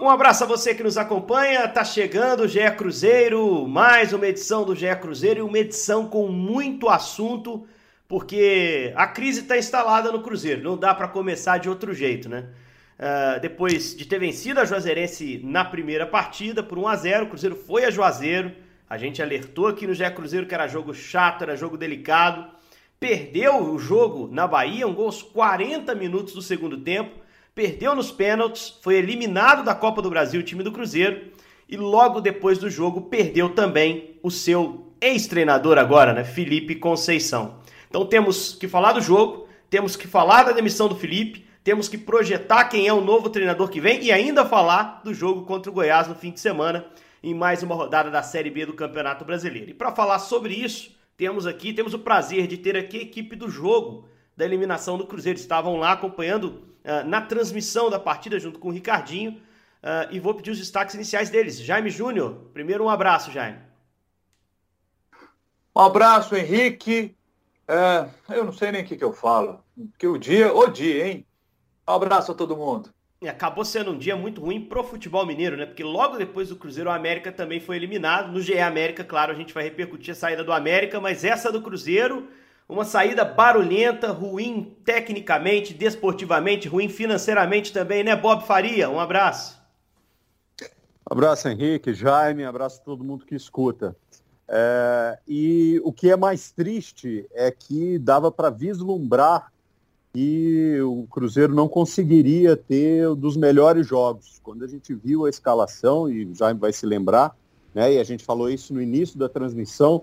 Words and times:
Um 0.00 0.08
abraço 0.08 0.44
a 0.44 0.46
você 0.46 0.74
que 0.74 0.82
nos 0.82 0.96
acompanha. 0.96 1.68
Tá 1.68 1.84
chegando 1.84 2.44
o 2.44 2.48
GE 2.48 2.70
Cruzeiro, 2.70 3.68
mais 3.68 4.14
uma 4.14 4.26
edição 4.26 4.64
do 4.64 4.74
GE 4.74 4.96
Cruzeiro 4.96 5.40
e 5.40 5.42
uma 5.42 5.58
edição 5.58 6.08
com 6.08 6.26
muito 6.28 6.88
assunto, 6.88 7.66
porque 8.08 8.94
a 8.96 9.06
crise 9.06 9.40
está 9.40 9.58
instalada 9.58 10.10
no 10.10 10.22
Cruzeiro. 10.22 10.62
Não 10.62 10.74
dá 10.74 10.94
para 10.94 11.06
começar 11.06 11.58
de 11.58 11.68
outro 11.68 11.92
jeito, 11.92 12.30
né? 12.30 12.48
Uh, 12.98 13.40
depois 13.40 13.94
de 13.94 14.06
ter 14.06 14.18
vencido 14.18 14.58
a 14.58 14.64
Juazeirense 14.64 15.38
na 15.44 15.66
primeira 15.66 16.06
partida 16.06 16.62
por 16.62 16.78
1 16.78 16.88
a 16.88 16.96
0 16.96 17.24
o 17.26 17.28
Cruzeiro 17.28 17.54
foi 17.54 17.84
a 17.84 17.90
Juazeiro. 17.90 18.52
A 18.88 18.96
gente 18.96 19.20
alertou 19.20 19.66
aqui 19.66 19.86
no 19.86 19.92
GE 19.92 20.10
Cruzeiro 20.12 20.46
que 20.46 20.54
era 20.54 20.66
jogo 20.66 20.94
chato, 20.94 21.42
era 21.42 21.56
jogo 21.56 21.76
delicado. 21.76 22.50
Perdeu 22.98 23.70
o 23.70 23.78
jogo 23.78 24.30
na 24.32 24.46
Bahia, 24.46 24.88
um 24.88 24.94
gol 24.94 25.06
aos 25.06 25.22
40 25.22 25.94
minutos 25.94 26.32
do 26.32 26.40
segundo 26.40 26.78
tempo 26.78 27.20
perdeu 27.54 27.94
nos 27.94 28.10
pênaltis, 28.10 28.78
foi 28.82 28.96
eliminado 28.96 29.64
da 29.64 29.74
Copa 29.74 30.00
do 30.00 30.10
Brasil, 30.10 30.40
o 30.40 30.44
time 30.44 30.62
do 30.62 30.72
Cruzeiro, 30.72 31.30
e 31.68 31.76
logo 31.76 32.20
depois 32.20 32.58
do 32.58 32.68
jogo 32.68 33.02
perdeu 33.02 33.50
também 33.50 34.18
o 34.22 34.30
seu 34.30 34.92
ex-treinador 35.00 35.78
agora, 35.78 36.12
né, 36.12 36.24
Felipe 36.24 36.74
Conceição. 36.74 37.60
Então 37.88 38.04
temos 38.04 38.54
que 38.54 38.68
falar 38.68 38.92
do 38.92 39.00
jogo, 39.00 39.48
temos 39.68 39.96
que 39.96 40.06
falar 40.06 40.44
da 40.44 40.52
demissão 40.52 40.88
do 40.88 40.96
Felipe, 40.96 41.46
temos 41.62 41.88
que 41.88 41.98
projetar 41.98 42.64
quem 42.64 42.86
é 42.86 42.92
o 42.92 43.00
novo 43.00 43.28
treinador 43.28 43.68
que 43.68 43.80
vem 43.80 44.02
e 44.02 44.10
ainda 44.10 44.44
falar 44.44 45.00
do 45.04 45.12
jogo 45.12 45.42
contra 45.42 45.70
o 45.70 45.74
Goiás 45.74 46.08
no 46.08 46.14
fim 46.14 46.30
de 46.30 46.40
semana, 46.40 46.86
em 47.22 47.34
mais 47.34 47.62
uma 47.62 47.74
rodada 47.74 48.10
da 48.10 48.22
Série 48.22 48.50
B 48.50 48.64
do 48.64 48.72
Campeonato 48.72 49.24
Brasileiro. 49.24 49.70
E 49.70 49.74
para 49.74 49.92
falar 49.92 50.18
sobre 50.18 50.54
isso, 50.54 50.90
temos 51.16 51.46
aqui, 51.46 51.72
temos 51.72 51.92
o 51.92 51.98
prazer 51.98 52.46
de 52.46 52.56
ter 52.56 52.76
aqui 52.76 52.96
a 52.96 53.02
equipe 53.02 53.36
do 53.36 53.50
jogo 53.50 54.08
da 54.34 54.44
eliminação 54.44 54.96
do 54.96 55.06
Cruzeiro. 55.06 55.38
Estavam 55.38 55.76
lá 55.76 55.92
acompanhando 55.92 56.62
uh, 56.84 57.06
na 57.06 57.20
transmissão 57.20 57.90
da 57.90 57.98
partida 57.98 58.38
junto 58.38 58.58
com 58.58 58.68
o 58.68 58.72
Ricardinho. 58.72 59.40
Uh, 59.82 60.12
e 60.12 60.20
vou 60.20 60.34
pedir 60.34 60.50
os 60.50 60.58
destaques 60.58 60.94
iniciais 60.94 61.30
deles. 61.30 61.58
Jaime 61.58 61.88
Júnior, 61.88 62.50
primeiro 62.52 62.84
um 62.84 62.90
abraço, 62.90 63.30
Jaime. 63.30 63.58
Um 65.74 65.80
abraço, 65.80 66.36
Henrique. 66.36 67.16
É, 67.66 68.34
eu 68.34 68.44
não 68.44 68.52
sei 68.52 68.72
nem 68.72 68.82
o 68.82 68.84
que, 68.84 68.96
que 68.96 69.04
eu 69.04 69.12
falo. 69.12 69.64
Que 69.96 70.06
o 70.06 70.18
dia, 70.18 70.52
o 70.52 70.66
dia, 70.66 71.06
hein? 71.06 71.26
Um 71.88 71.92
abraço 71.92 72.32
a 72.32 72.34
todo 72.34 72.56
mundo. 72.56 72.90
E 73.22 73.28
acabou 73.28 73.64
sendo 73.64 73.92
um 73.92 73.98
dia 73.98 74.16
muito 74.16 74.40
ruim 74.40 74.64
pro 74.64 74.82
futebol 74.82 75.24
mineiro, 75.24 75.56
né? 75.56 75.66
Porque 75.66 75.84
logo 75.84 76.16
depois 76.16 76.48
do 76.48 76.56
Cruzeiro, 76.56 76.90
o 76.90 76.92
América 76.92 77.30
também 77.30 77.60
foi 77.60 77.76
eliminado. 77.76 78.32
No 78.32 78.40
GE 78.40 78.58
América, 78.58 79.04
claro, 79.04 79.30
a 79.30 79.34
gente 79.34 79.54
vai 79.54 79.62
repercutir 79.62 80.12
a 80.12 80.14
saída 80.16 80.42
do 80.42 80.52
América, 80.52 81.00
mas 81.00 81.24
essa 81.24 81.52
do 81.52 81.62
Cruzeiro 81.62 82.28
uma 82.70 82.84
saída 82.84 83.24
barulhenta, 83.24 84.12
ruim 84.12 84.76
tecnicamente, 84.84 85.74
desportivamente, 85.74 86.68
ruim 86.68 86.88
financeiramente 86.88 87.72
também, 87.72 88.04
né, 88.04 88.14
Bob 88.14 88.46
Faria? 88.46 88.88
Um 88.88 89.00
abraço. 89.00 89.60
Abraço, 91.04 91.48
Henrique, 91.48 91.92
Jaime, 91.92 92.44
abraço 92.44 92.80
a 92.80 92.84
todo 92.84 93.02
mundo 93.02 93.26
que 93.26 93.34
escuta. 93.34 93.96
É, 94.48 95.18
e 95.26 95.80
o 95.84 95.92
que 95.92 96.10
é 96.10 96.16
mais 96.16 96.52
triste 96.52 97.26
é 97.32 97.50
que 97.50 97.98
dava 97.98 98.30
para 98.30 98.50
vislumbrar 98.50 99.52
que 100.12 100.80
o 100.82 101.06
Cruzeiro 101.08 101.54
não 101.54 101.68
conseguiria 101.68 102.56
ter 102.56 103.08
um 103.08 103.16
dos 103.16 103.36
melhores 103.36 103.86
jogos. 103.86 104.40
Quando 104.42 104.64
a 104.64 104.68
gente 104.68 104.94
viu 104.94 105.26
a 105.26 105.30
escalação, 105.30 106.08
e 106.08 106.32
Jaime 106.34 106.60
vai 106.60 106.72
se 106.72 106.86
lembrar, 106.86 107.36
né, 107.74 107.94
e 107.94 107.98
a 107.98 108.04
gente 108.04 108.24
falou 108.24 108.48
isso 108.48 108.72
no 108.72 108.80
início 108.80 109.18
da 109.18 109.28
transmissão, 109.28 110.02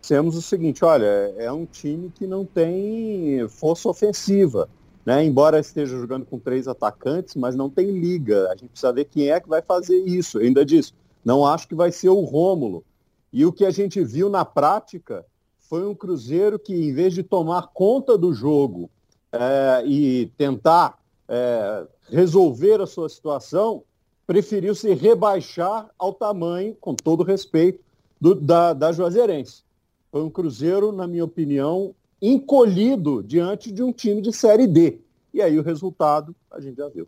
dissemos 0.00 0.36
o 0.36 0.42
seguinte, 0.42 0.84
olha, 0.84 1.34
é 1.36 1.50
um 1.50 1.66
time 1.66 2.10
que 2.10 2.26
não 2.26 2.44
tem 2.44 3.46
força 3.48 3.88
ofensiva, 3.88 4.68
né? 5.04 5.24
Embora 5.24 5.58
esteja 5.58 5.98
jogando 5.98 6.26
com 6.26 6.38
três 6.38 6.68
atacantes, 6.68 7.34
mas 7.34 7.56
não 7.56 7.70
tem 7.70 7.90
liga. 7.90 8.48
A 8.48 8.56
gente 8.56 8.68
precisa 8.68 8.92
ver 8.92 9.04
quem 9.06 9.30
é 9.30 9.40
que 9.40 9.48
vai 9.48 9.62
fazer 9.62 9.96
isso. 9.96 10.38
Eu 10.38 10.46
ainda 10.46 10.64
disse, 10.64 10.92
não 11.24 11.46
acho 11.46 11.66
que 11.66 11.74
vai 11.74 11.90
ser 11.90 12.08
o 12.08 12.20
Rômulo. 12.20 12.84
E 13.32 13.44
o 13.44 13.52
que 13.52 13.64
a 13.64 13.70
gente 13.70 14.02
viu 14.02 14.28
na 14.28 14.44
prática 14.44 15.24
foi 15.60 15.86
um 15.86 15.94
Cruzeiro 15.94 16.58
que, 16.58 16.74
em 16.74 16.92
vez 16.92 17.12
de 17.12 17.22
tomar 17.22 17.68
conta 17.74 18.16
do 18.16 18.32
jogo 18.32 18.90
é, 19.30 19.82
e 19.84 20.32
tentar 20.38 20.98
é, 21.28 21.86
resolver 22.08 22.80
a 22.80 22.86
sua 22.86 23.08
situação, 23.08 23.82
preferiu 24.26 24.74
se 24.74 24.92
rebaixar 24.94 25.88
ao 25.98 26.12
tamanho, 26.12 26.74
com 26.80 26.94
todo 26.94 27.22
respeito, 27.22 27.80
do, 28.20 28.34
da, 28.34 28.72
da 28.72 28.92
Juazeirense. 28.92 29.62
Foi 30.10 30.22
um 30.22 30.30
Cruzeiro, 30.30 30.90
na 30.92 31.06
minha 31.06 31.24
opinião, 31.24 31.94
encolhido 32.20 33.22
diante 33.22 33.70
de 33.70 33.82
um 33.82 33.92
time 33.92 34.20
de 34.20 34.32
Série 34.32 34.66
D. 34.66 35.00
E 35.32 35.42
aí 35.42 35.58
o 35.58 35.62
resultado 35.62 36.34
a 36.50 36.60
gente 36.60 36.76
já 36.76 36.88
viu. 36.88 37.06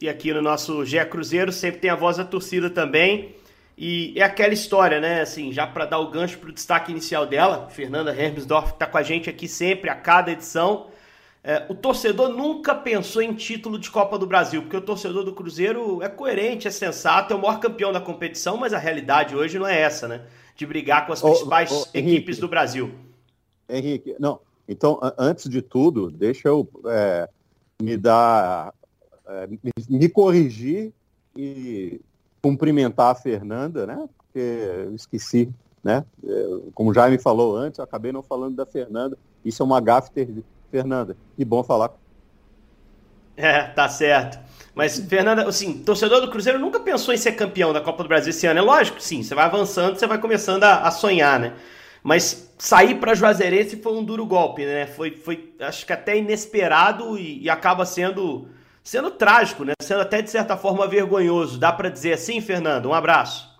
E 0.00 0.08
aqui 0.08 0.32
no 0.32 0.42
nosso 0.42 0.84
GE 0.84 1.04
Cruzeiro 1.06 1.52
sempre 1.52 1.80
tem 1.80 1.90
a 1.90 1.94
voz 1.94 2.16
da 2.16 2.24
torcida 2.24 2.68
também. 2.68 3.36
E 3.78 4.12
é 4.16 4.22
aquela 4.22 4.52
história, 4.52 5.00
né? 5.00 5.20
Assim, 5.22 5.52
já 5.52 5.66
para 5.66 5.86
dar 5.86 5.98
o 5.98 6.10
gancho 6.10 6.38
para 6.38 6.50
o 6.50 6.52
destaque 6.52 6.90
inicial 6.90 7.26
dela, 7.26 7.68
Fernanda 7.70 8.14
Hermsdorf 8.14 8.72
está 8.72 8.86
com 8.86 8.98
a 8.98 9.02
gente 9.02 9.30
aqui 9.30 9.46
sempre, 9.48 9.88
a 9.88 9.94
cada 9.94 10.32
edição. 10.32 10.88
É, 11.44 11.66
o 11.68 11.74
torcedor 11.74 12.28
nunca 12.28 12.74
pensou 12.74 13.22
em 13.22 13.32
título 13.34 13.78
de 13.78 13.90
Copa 13.90 14.18
do 14.18 14.26
Brasil, 14.26 14.62
porque 14.62 14.76
o 14.76 14.80
torcedor 14.80 15.24
do 15.24 15.32
Cruzeiro 15.32 16.02
é 16.02 16.08
coerente, 16.08 16.68
é 16.68 16.70
sensato, 16.70 17.32
é 17.32 17.36
o 17.36 17.40
maior 17.40 17.58
campeão 17.58 17.92
da 17.92 18.00
competição, 18.00 18.56
mas 18.56 18.72
a 18.72 18.78
realidade 18.78 19.34
hoje 19.34 19.58
não 19.58 19.66
é 19.66 19.80
essa, 19.80 20.06
né? 20.06 20.22
De 20.62 20.66
brigar 20.66 21.06
com 21.06 21.12
as 21.12 21.20
principais 21.20 21.70
equipes 21.92 21.94
Henrique, 21.94 22.40
do 22.40 22.48
Brasil. 22.48 22.94
Henrique, 23.68 24.14
não. 24.18 24.38
Então, 24.68 25.00
antes 25.18 25.50
de 25.50 25.60
tudo, 25.60 26.08
deixa 26.08 26.48
eu 26.48 26.68
é, 26.86 27.28
me 27.82 27.96
dar, 27.96 28.72
é, 29.26 29.48
me 29.88 30.08
corrigir 30.08 30.92
e 31.36 32.00
cumprimentar 32.40 33.10
a 33.10 33.14
Fernanda, 33.14 33.86
né? 33.86 34.08
Porque 34.16 34.38
eu 34.38 34.94
esqueci, 34.94 35.52
né? 35.82 36.04
É, 36.24 36.44
como 36.74 36.90
o 36.90 36.94
Jaime 36.94 37.18
falou 37.18 37.56
antes, 37.56 37.78
eu 37.78 37.84
acabei 37.84 38.12
não 38.12 38.22
falando 38.22 38.54
da 38.54 38.64
Fernanda. 38.64 39.18
Isso 39.44 39.62
é 39.62 39.66
uma 39.66 39.80
gafe, 39.80 40.44
Fernanda. 40.70 41.16
Que 41.36 41.44
bom 41.44 41.64
falar. 41.64 41.92
É, 43.36 43.64
tá 43.64 43.88
certo. 43.88 44.38
Mas, 44.74 44.98
Fernanda, 44.98 45.46
assim, 45.46 45.82
torcedor 45.82 46.20
do 46.20 46.30
Cruzeiro 46.30 46.58
nunca 46.58 46.80
pensou 46.80 47.12
em 47.12 47.18
ser 47.18 47.32
campeão 47.32 47.72
da 47.72 47.80
Copa 47.80 48.02
do 48.02 48.08
Brasil 48.08 48.30
esse 48.30 48.46
ano. 48.46 48.58
É 48.58 48.62
lógico, 48.62 49.00
sim, 49.00 49.22
você 49.22 49.34
vai 49.34 49.44
avançando, 49.44 49.98
você 49.98 50.06
vai 50.06 50.18
começando 50.18 50.64
a, 50.64 50.82
a 50.82 50.90
sonhar, 50.90 51.38
né? 51.38 51.54
Mas 52.02 52.52
sair 52.58 52.96
para 52.98 53.14
Juazeirense 53.14 53.76
foi 53.76 53.92
um 53.92 54.02
duro 54.02 54.26
golpe, 54.26 54.64
né? 54.64 54.86
Foi, 54.86 55.12
foi 55.12 55.54
acho 55.60 55.86
que 55.86 55.92
até 55.92 56.16
inesperado 56.16 57.18
e, 57.18 57.42
e, 57.42 57.50
acaba 57.50 57.84
sendo 57.84 58.48
sendo 58.82 59.10
trágico, 59.10 59.64
né? 59.64 59.74
Sendo 59.80 60.00
até 60.00 60.20
de 60.20 60.30
certa 60.30 60.56
forma 60.56 60.88
vergonhoso. 60.88 61.58
Dá 61.58 61.70
para 61.72 61.88
dizer 61.88 62.14
assim, 62.14 62.40
Fernanda? 62.40 62.88
Um 62.88 62.94
abraço. 62.94 63.52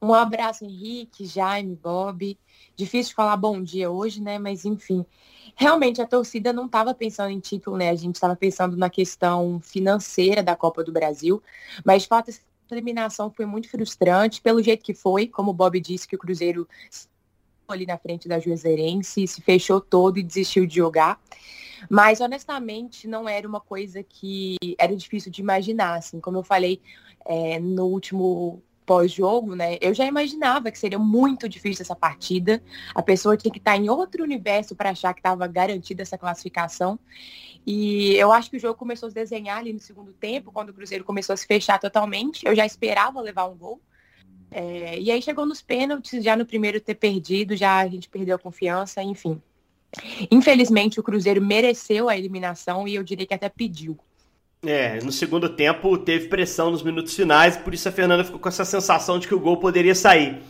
Um 0.00 0.12
abraço, 0.12 0.64
Henrique, 0.64 1.24
Jaime, 1.24 1.76
Bob. 1.76 2.36
Difícil 2.74 3.14
falar 3.14 3.36
bom 3.36 3.62
dia 3.62 3.88
hoje, 3.88 4.20
né? 4.20 4.36
Mas 4.38 4.64
enfim, 4.64 5.06
realmente 5.54 6.00
a 6.00 6.06
torcida 6.06 6.52
não 6.52 6.66
estava 6.66 6.94
pensando 6.94 7.30
em 7.30 7.40
título, 7.40 7.76
né? 7.76 7.90
A 7.90 7.94
gente 7.94 8.14
estava 8.14 8.36
pensando 8.36 8.76
na 8.76 8.90
questão 8.90 9.60
financeira 9.60 10.42
da 10.42 10.56
Copa 10.56 10.82
do 10.82 10.92
Brasil, 10.92 11.42
mas 11.84 12.02
de 12.02 12.08
fato 12.08 12.30
essa 12.30 12.40
eliminação 12.70 13.30
foi 13.30 13.44
muito 13.44 13.68
frustrante 13.68 14.40
pelo 14.40 14.62
jeito 14.62 14.84
que 14.84 14.94
foi, 14.94 15.26
como 15.26 15.50
o 15.50 15.54
Bob 15.54 15.78
disse 15.80 16.08
que 16.08 16.16
o 16.16 16.18
Cruzeiro 16.18 16.66
ali 17.68 17.86
na 17.86 17.98
frente 17.98 18.28
da 18.28 18.38
Juazeirense, 18.38 19.26
se 19.26 19.40
fechou 19.40 19.80
todo 19.80 20.18
e 20.18 20.22
desistiu 20.22 20.66
de 20.66 20.76
jogar. 20.76 21.20
Mas, 21.88 22.20
honestamente, 22.20 23.08
não 23.08 23.28
era 23.28 23.48
uma 23.48 23.60
coisa 23.60 24.02
que 24.02 24.56
era 24.78 24.94
difícil 24.94 25.32
de 25.32 25.40
imaginar. 25.40 25.98
Assim, 25.98 26.20
como 26.20 26.38
eu 26.38 26.42
falei 26.42 26.80
é, 27.24 27.58
no 27.58 27.86
último 27.86 28.62
pós-jogo, 28.84 29.54
né? 29.54 29.78
Eu 29.80 29.94
já 29.94 30.04
imaginava 30.04 30.70
que 30.70 30.78
seria 30.78 30.98
muito 30.98 31.48
difícil 31.48 31.82
essa 31.82 31.96
partida. 31.96 32.62
A 32.94 33.02
pessoa 33.02 33.36
tinha 33.36 33.52
que 33.52 33.58
estar 33.58 33.76
em 33.76 33.88
outro 33.88 34.22
universo 34.22 34.74
para 34.74 34.90
achar 34.90 35.12
que 35.14 35.20
estava 35.20 35.46
garantida 35.46 36.02
essa 36.02 36.18
classificação. 36.18 36.98
E 37.66 38.14
eu 38.16 38.32
acho 38.32 38.50
que 38.50 38.56
o 38.56 38.60
jogo 38.60 38.78
começou 38.78 39.06
a 39.06 39.10
se 39.10 39.14
desenhar 39.14 39.58
ali 39.58 39.72
no 39.72 39.78
segundo 39.78 40.12
tempo, 40.12 40.50
quando 40.50 40.70
o 40.70 40.74
Cruzeiro 40.74 41.04
começou 41.04 41.34
a 41.34 41.36
se 41.36 41.46
fechar 41.46 41.78
totalmente. 41.78 42.44
Eu 42.46 42.54
já 42.54 42.66
esperava 42.66 43.20
levar 43.20 43.46
um 43.46 43.56
gol. 43.56 43.80
É, 44.50 44.98
e 44.98 45.10
aí 45.10 45.22
chegou 45.22 45.46
nos 45.46 45.62
pênaltis, 45.62 46.22
já 46.22 46.36
no 46.36 46.44
primeiro 46.44 46.80
ter 46.80 46.94
perdido, 46.94 47.56
já 47.56 47.78
a 47.78 47.88
gente 47.88 48.08
perdeu 48.08 48.36
a 48.36 48.38
confiança, 48.38 49.02
enfim. 49.02 49.40
Infelizmente, 50.30 51.00
o 51.00 51.02
Cruzeiro 51.02 51.40
mereceu 51.40 52.08
a 52.08 52.16
eliminação 52.16 52.86
e 52.86 52.94
eu 52.94 53.02
diria 53.02 53.26
que 53.26 53.34
até 53.34 53.48
pediu. 53.48 53.98
É, 54.64 55.00
no 55.02 55.10
segundo 55.10 55.48
tempo 55.48 55.98
teve 55.98 56.28
pressão 56.28 56.70
nos 56.70 56.84
minutos 56.84 57.16
finais, 57.16 57.56
por 57.56 57.74
isso 57.74 57.88
a 57.88 57.90
Fernanda 57.90 58.22
ficou 58.22 58.38
com 58.38 58.48
essa 58.48 58.64
sensação 58.64 59.18
de 59.18 59.26
que 59.26 59.34
o 59.34 59.40
gol 59.40 59.56
poderia 59.56 59.92
sair. 59.92 60.40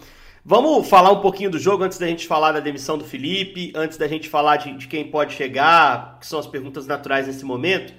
Vamos 0.44 0.86
falar 0.86 1.10
um 1.12 1.22
pouquinho 1.22 1.50
do 1.50 1.58
jogo 1.58 1.82
antes 1.82 1.96
da 1.96 2.06
gente 2.06 2.26
falar 2.26 2.52
da 2.52 2.60
demissão 2.60 2.98
do 2.98 3.06
Felipe, 3.06 3.72
antes 3.74 3.96
da 3.96 4.06
gente 4.06 4.28
falar 4.28 4.58
de, 4.58 4.76
de 4.76 4.86
quem 4.86 5.10
pode 5.10 5.32
chegar, 5.32 6.18
que 6.20 6.26
são 6.26 6.38
as 6.38 6.46
perguntas 6.46 6.86
naturais 6.86 7.26
nesse 7.26 7.42
momento. 7.42 7.94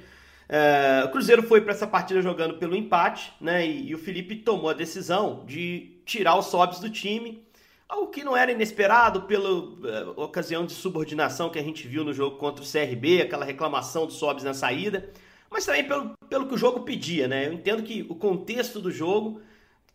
É, 0.47 1.01
o 1.03 1.09
Cruzeiro 1.09 1.41
foi 1.41 1.61
para 1.61 1.73
essa 1.73 1.87
partida 1.87 2.21
jogando 2.21 2.59
pelo 2.59 2.75
empate, 2.75 3.33
né? 3.41 3.65
E, 3.65 3.89
e, 3.89 3.95
o 3.95 3.97
Felipe 3.97 4.35
tomou 4.35 4.69
a 4.69 4.73
decisão 4.73 5.43
de 5.47 5.97
tirar 6.05 6.37
os 6.37 6.45
sobs 6.45 6.79
do 6.79 6.91
time, 6.91 7.43
algo 7.89 8.11
que 8.11 8.23
não 8.23 8.37
era 8.37 8.51
inesperado 8.51 9.23
pela 9.23 9.49
uh, 9.49 10.13
ocasião 10.17 10.63
de 10.63 10.73
subordinação 10.73 11.49
que 11.49 11.57
a 11.57 11.63
gente 11.63 11.87
viu 11.87 12.03
no 12.03 12.13
jogo 12.13 12.37
contra 12.37 12.63
o 12.63 12.67
CRB, 12.67 13.23
aquela 13.23 13.45
reclamação 13.45 14.05
dos 14.05 14.17
sobs 14.17 14.43
na 14.43 14.53
saída 14.53 15.09
mas 15.53 15.65
também 15.65 15.83
pelo, 15.83 16.13
pelo 16.27 16.47
que 16.47 16.55
o 16.55 16.57
jogo 16.57 16.79
pedia, 16.79 17.27
né? 17.27 17.45
Eu 17.45 17.53
entendo 17.53 17.83
que 17.83 18.03
o 18.09 18.15
contexto 18.15 18.79
do 18.79 18.91
jogo 18.91 19.39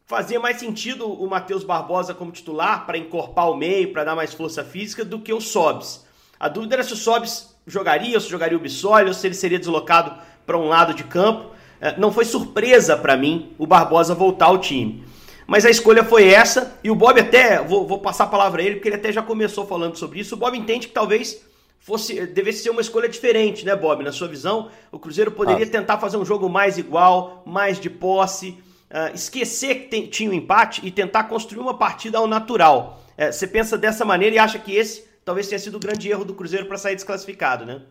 fazia 0.06 0.38
mais 0.38 0.58
sentido 0.58 1.12
o 1.12 1.28
Matheus 1.28 1.64
Barbosa 1.64 2.14
como 2.14 2.30
titular 2.30 2.86
para 2.86 2.96
encorpar 2.96 3.50
o 3.50 3.56
meio, 3.56 3.92
para 3.92 4.04
dar 4.04 4.14
mais 4.14 4.32
força 4.32 4.64
física, 4.64 5.04
do 5.04 5.18
que 5.18 5.32
o 5.32 5.40
Sobs. 5.40 6.06
A 6.38 6.48
dúvida 6.48 6.76
era 6.76 6.84
se 6.84 6.92
o 6.92 6.96
Sobs 6.96 7.56
jogaria, 7.66 8.14
ou 8.14 8.20
se 8.20 8.30
jogaria 8.30 8.56
o 8.56 8.60
Bissoli, 8.60 9.08
ou 9.08 9.12
se 9.12 9.26
ele 9.26 9.34
seria 9.34 9.58
deslocado 9.58 10.16
para 10.46 10.56
um 10.56 10.68
lado 10.68 10.94
de 10.94 11.02
campo. 11.02 11.50
É, 11.80 11.98
não 11.98 12.12
foi 12.12 12.24
surpresa 12.24 12.96
para 12.96 13.16
mim 13.16 13.52
o 13.58 13.66
Barbosa 13.66 14.14
voltar 14.14 14.46
ao 14.46 14.58
time. 14.58 15.04
Mas 15.44 15.66
a 15.66 15.70
escolha 15.70 16.04
foi 16.04 16.28
essa, 16.28 16.78
e 16.84 16.90
o 16.90 16.94
Bob 16.94 17.20
até, 17.20 17.60
vou, 17.62 17.84
vou 17.84 17.98
passar 17.98 18.24
a 18.24 18.28
palavra 18.28 18.62
a 18.62 18.64
ele, 18.64 18.76
porque 18.76 18.88
ele 18.88 18.96
até 18.96 19.10
já 19.10 19.22
começou 19.22 19.66
falando 19.66 19.96
sobre 19.96 20.20
isso. 20.20 20.36
O 20.36 20.38
Bob 20.38 20.56
entende 20.56 20.86
que 20.86 20.94
talvez 20.94 21.47
fosse 21.78 22.26
devesse 22.26 22.62
ser 22.62 22.70
uma 22.70 22.80
escolha 22.80 23.08
diferente, 23.08 23.64
né, 23.64 23.74
Bob? 23.74 24.02
Na 24.02 24.12
sua 24.12 24.28
visão, 24.28 24.70
o 24.92 24.98
Cruzeiro 24.98 25.32
poderia 25.32 25.66
ah. 25.66 25.70
tentar 25.70 25.98
fazer 25.98 26.16
um 26.16 26.24
jogo 26.24 26.48
mais 26.48 26.78
igual, 26.78 27.42
mais 27.46 27.80
de 27.80 27.88
posse, 27.88 28.50
uh, 28.90 29.14
esquecer 29.14 29.74
que 29.74 29.88
tem, 29.88 30.06
tinha 30.06 30.30
o 30.30 30.32
um 30.32 30.36
empate 30.36 30.86
e 30.86 30.90
tentar 30.90 31.24
construir 31.24 31.60
uma 31.60 31.76
partida 31.76 32.18
ao 32.18 32.26
natural. 32.26 33.02
Uh, 33.18 33.32
você 33.32 33.46
pensa 33.46 33.78
dessa 33.78 34.04
maneira 34.04 34.36
e 34.36 34.38
acha 34.38 34.58
que 34.58 34.74
esse 34.74 35.08
talvez 35.24 35.46
tenha 35.46 35.58
sido 35.58 35.76
o 35.76 35.80
grande 35.80 36.08
erro 36.08 36.24
do 36.24 36.34
Cruzeiro 36.34 36.66
para 36.66 36.78
sair 36.78 36.94
desclassificado, 36.94 37.66
né? 37.66 37.82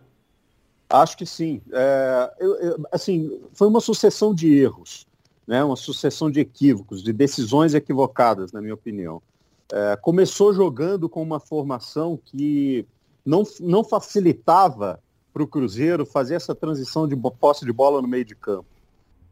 Acho 0.89 1.17
que 1.17 1.25
sim. 1.25 1.61
É, 1.71 2.33
eu, 2.39 2.55
eu, 2.55 2.87
assim, 2.91 3.39
foi 3.53 3.67
uma 3.67 3.81
sucessão 3.81 4.33
de 4.33 4.57
erros, 4.57 5.05
né? 5.45 5.63
uma 5.63 5.75
sucessão 5.75 6.31
de 6.31 6.39
equívocos, 6.39 7.03
de 7.03 7.11
decisões 7.11 7.73
equivocadas, 7.73 8.51
na 8.51 8.61
minha 8.61 8.73
opinião. 8.73 9.21
É, 9.71 9.97
começou 9.97 10.53
jogando 10.53 11.09
com 11.09 11.21
uma 11.21 11.39
formação 11.39 12.17
que 12.25 12.87
não, 13.27 13.43
não 13.59 13.83
facilitava 13.83 15.01
para 15.33 15.43
o 15.43 15.47
Cruzeiro 15.47 16.05
fazer 16.05 16.35
essa 16.35 16.55
transição 16.55 17.05
de 17.05 17.15
posse 17.15 17.65
de 17.65 17.73
bola 17.73 18.01
no 18.01 18.07
meio 18.07 18.23
de 18.23 18.33
campo. 18.33 18.65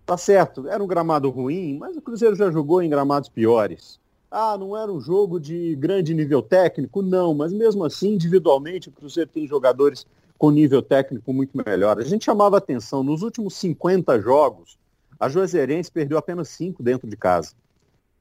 Tá 0.06 0.18
certo, 0.18 0.68
era 0.68 0.84
um 0.84 0.88
gramado 0.88 1.30
ruim, 1.30 1.78
mas 1.78 1.96
o 1.96 2.02
Cruzeiro 2.02 2.36
já 2.36 2.52
jogou 2.52 2.82
em 2.82 2.90
gramados 2.90 3.30
piores. 3.30 3.98
Ah, 4.30 4.58
não 4.58 4.76
era 4.76 4.92
um 4.92 5.00
jogo 5.00 5.40
de 5.40 5.76
grande 5.78 6.14
nível 6.14 6.42
técnico? 6.42 7.02
Não, 7.02 7.34
mas 7.34 7.54
mesmo 7.54 7.86
assim, 7.86 8.16
individualmente, 8.16 8.90
o 8.90 8.92
Cruzeiro 8.92 9.30
tem 9.34 9.48
jogadores 9.48 10.06
com 10.38 10.52
nível 10.52 10.82
técnico 10.82 11.32
muito 11.32 11.58
melhor. 11.66 11.98
A 11.98 12.04
gente 12.04 12.26
chamava 12.26 12.58
atenção, 12.58 13.02
nos 13.02 13.22
últimos 13.22 13.56
50 13.56 14.20
jogos, 14.20 14.78
a 15.18 15.30
Juazeirense 15.30 15.90
perdeu 15.90 16.18
apenas 16.18 16.50
5 16.50 16.84
dentro 16.84 17.10
de 17.10 17.16
casa. 17.16 17.54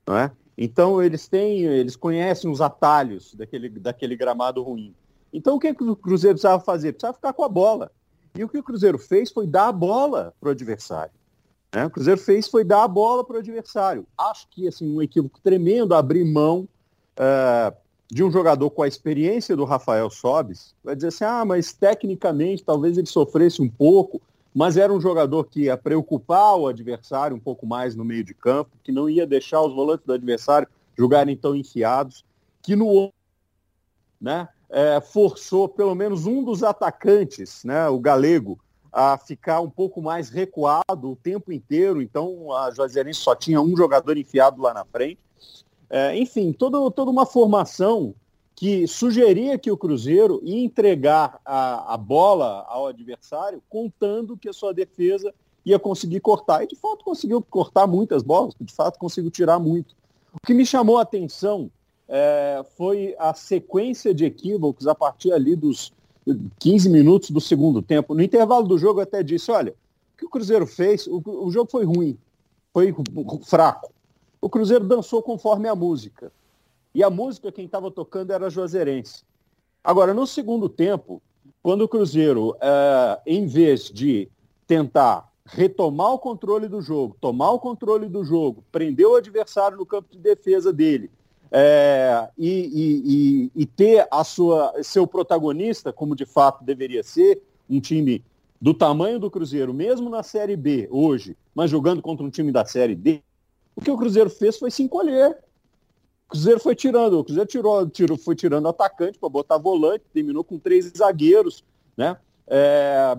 Não 0.06 0.16
é? 0.16 0.30
Então 0.56 1.02
eles 1.02 1.26
têm, 1.26 1.64
eles 1.64 1.96
conhecem 1.96 2.48
os 2.48 2.60
atalhos 2.60 3.34
daquele, 3.34 3.68
daquele 3.68 4.14
gramado 4.14 4.62
ruim. 4.62 4.94
Então 5.34 5.56
o 5.56 5.58
que, 5.58 5.74
que 5.74 5.82
o 5.82 5.96
Cruzeiro 5.96 6.36
precisava 6.36 6.62
fazer? 6.62 6.92
Precisava 6.92 7.14
ficar 7.14 7.32
com 7.32 7.42
a 7.42 7.48
bola. 7.48 7.90
E 8.36 8.44
o 8.44 8.48
que 8.48 8.58
o 8.58 8.62
Cruzeiro 8.62 8.98
fez 8.98 9.32
foi 9.32 9.48
dar 9.48 9.68
a 9.68 9.72
bola 9.72 10.32
para 10.40 10.48
o 10.48 10.52
adversário. 10.52 11.12
Né? 11.74 11.84
O 11.86 11.90
Cruzeiro 11.90 12.20
fez 12.20 12.46
foi 12.48 12.62
dar 12.62 12.84
a 12.84 12.88
bola 12.88 13.24
para 13.24 13.36
o 13.36 13.38
adversário. 13.40 14.06
Acho 14.16 14.48
que 14.48 14.68
assim, 14.68 14.96
um 14.96 15.02
equívoco 15.02 15.40
tremendo 15.42 15.92
abrir 15.92 16.24
mão 16.24 16.68
uh, 17.18 17.76
de 18.08 18.22
um 18.22 18.30
jogador 18.30 18.70
com 18.70 18.82
a 18.82 18.88
experiência 18.88 19.56
do 19.56 19.64
Rafael 19.64 20.08
Sobis. 20.08 20.72
Vai 20.84 20.94
dizer 20.94 21.08
assim, 21.08 21.24
ah, 21.24 21.44
mas 21.44 21.72
tecnicamente 21.72 22.62
talvez 22.62 22.96
ele 22.96 23.08
sofresse 23.08 23.60
um 23.60 23.68
pouco, 23.68 24.22
mas 24.54 24.76
era 24.76 24.92
um 24.92 25.00
jogador 25.00 25.44
que 25.44 25.62
ia 25.62 25.76
preocupar 25.76 26.56
o 26.56 26.68
adversário 26.68 27.36
um 27.36 27.40
pouco 27.40 27.66
mais 27.66 27.96
no 27.96 28.04
meio 28.04 28.22
de 28.22 28.34
campo, 28.34 28.70
que 28.84 28.92
não 28.92 29.10
ia 29.10 29.26
deixar 29.26 29.62
os 29.62 29.74
volantes 29.74 30.06
do 30.06 30.12
adversário 30.12 30.68
jogarem 30.96 31.36
tão 31.36 31.56
enfiados, 31.56 32.24
que 32.62 32.76
no 32.76 33.12
né, 34.20 34.48
é, 34.74 35.00
forçou 35.00 35.68
pelo 35.68 35.94
menos 35.94 36.26
um 36.26 36.42
dos 36.42 36.64
atacantes, 36.64 37.62
né, 37.62 37.88
o 37.88 38.00
galego, 38.00 38.58
a 38.92 39.16
ficar 39.16 39.60
um 39.60 39.70
pouco 39.70 40.02
mais 40.02 40.28
recuado 40.28 41.12
o 41.12 41.16
tempo 41.16 41.52
inteiro. 41.52 42.02
Então 42.02 42.52
a 42.52 42.72
Juazeirense 42.72 43.20
só 43.20 43.36
tinha 43.36 43.60
um 43.60 43.76
jogador 43.76 44.18
enfiado 44.18 44.60
lá 44.60 44.74
na 44.74 44.84
frente. 44.84 45.20
É, 45.88 46.16
enfim, 46.18 46.52
toda, 46.52 46.90
toda 46.90 47.10
uma 47.10 47.24
formação 47.24 48.14
que 48.56 48.86
sugeria 48.88 49.58
que 49.58 49.70
o 49.70 49.76
Cruzeiro 49.76 50.40
ia 50.42 50.64
entregar 50.64 51.40
a, 51.44 51.94
a 51.94 51.96
bola 51.96 52.64
ao 52.68 52.88
adversário, 52.88 53.62
contando 53.68 54.36
que 54.36 54.48
a 54.48 54.52
sua 54.52 54.74
defesa 54.74 55.32
ia 55.64 55.78
conseguir 55.78 56.20
cortar. 56.20 56.64
E 56.64 56.68
de 56.68 56.76
fato 56.76 57.04
conseguiu 57.04 57.40
cortar 57.42 57.86
muitas 57.86 58.24
bolas, 58.24 58.54
de 58.60 58.72
fato 58.72 58.98
conseguiu 58.98 59.30
tirar 59.30 59.60
muito. 59.60 59.94
O 60.32 60.44
que 60.44 60.54
me 60.54 60.66
chamou 60.66 60.98
a 60.98 61.02
atenção 61.02 61.70
é, 62.08 62.64
foi 62.76 63.14
a 63.18 63.34
sequência 63.34 64.14
de 64.14 64.24
equívocos 64.24 64.86
a 64.86 64.94
partir 64.94 65.32
ali 65.32 65.56
dos 65.56 65.92
15 66.58 66.88
minutos 66.88 67.30
do 67.30 67.40
segundo 67.40 67.82
tempo. 67.82 68.14
No 68.14 68.22
intervalo 68.22 68.66
do 68.66 68.78
jogo 68.78 69.00
eu 69.00 69.04
até 69.04 69.22
disse, 69.22 69.50
olha, 69.50 69.72
o 69.72 70.18
que 70.18 70.26
o 70.26 70.30
Cruzeiro 70.30 70.66
fez, 70.66 71.06
o, 71.06 71.22
o 71.24 71.50
jogo 71.50 71.70
foi 71.70 71.84
ruim, 71.84 72.18
foi 72.72 72.94
fraco. 73.44 73.92
O 74.40 74.48
Cruzeiro 74.48 74.84
dançou 74.84 75.22
conforme 75.22 75.68
a 75.68 75.74
música. 75.74 76.32
E 76.94 77.02
a 77.02 77.10
música 77.10 77.50
quem 77.50 77.64
estava 77.64 77.90
tocando 77.90 78.32
era 78.32 78.46
a 78.46 78.50
Juazeirense. 78.50 79.24
Agora, 79.82 80.14
no 80.14 80.26
segundo 80.26 80.68
tempo, 80.68 81.20
quando 81.62 81.82
o 81.82 81.88
Cruzeiro, 81.88 82.56
é, 82.60 83.20
em 83.26 83.46
vez 83.46 83.90
de 83.90 84.28
tentar 84.66 85.30
retomar 85.46 86.12
o 86.12 86.18
controle 86.18 86.68
do 86.68 86.80
jogo, 86.80 87.16
tomar 87.20 87.50
o 87.50 87.58
controle 87.58 88.08
do 88.08 88.24
jogo, 88.24 88.64
prender 88.72 89.06
o 89.06 89.16
adversário 89.16 89.76
no 89.76 89.84
campo 89.84 90.08
de 90.10 90.18
defesa 90.18 90.72
dele, 90.72 91.10
é, 91.56 92.28
e, 92.36 93.50
e, 93.54 93.62
e, 93.62 93.64
ter 93.64 94.08
a 94.10 94.24
sua, 94.24 94.74
seu 94.82 95.06
protagonista, 95.06 95.92
como 95.92 96.16
de 96.16 96.26
fato 96.26 96.64
deveria 96.64 97.04
ser, 97.04 97.40
um 97.70 97.78
time 97.78 98.24
do 98.60 98.74
tamanho 98.74 99.20
do 99.20 99.30
Cruzeiro, 99.30 99.72
mesmo 99.72 100.10
na 100.10 100.24
Série 100.24 100.56
B 100.56 100.88
hoje, 100.90 101.36
mas 101.54 101.70
jogando 101.70 102.02
contra 102.02 102.26
um 102.26 102.30
time 102.30 102.50
da 102.50 102.64
Série 102.64 102.96
D, 102.96 103.22
o 103.76 103.80
que 103.80 103.88
o 103.88 103.96
Cruzeiro 103.96 104.28
fez 104.28 104.58
foi 104.58 104.68
se 104.68 104.82
encolher. 104.82 105.30
O 106.26 106.30
Cruzeiro 106.30 106.58
foi 106.58 106.74
tirando, 106.74 107.20
o 107.20 107.24
Cruzeiro 107.24 107.48
tirou, 107.48 107.88
tirou 107.88 108.18
foi 108.18 108.34
tirando 108.34 108.66
atacante 108.66 109.16
para 109.16 109.28
botar 109.28 109.56
volante, 109.56 110.04
terminou 110.12 110.42
com 110.42 110.58
três 110.58 110.90
zagueiros, 110.96 111.62
né? 111.96 112.16
É, 112.48 113.16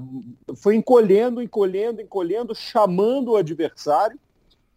foi 0.58 0.76
encolhendo, 0.76 1.42
encolhendo, 1.42 2.02
encolhendo, 2.02 2.54
chamando 2.54 3.32
o 3.32 3.38
adversário. 3.38 4.20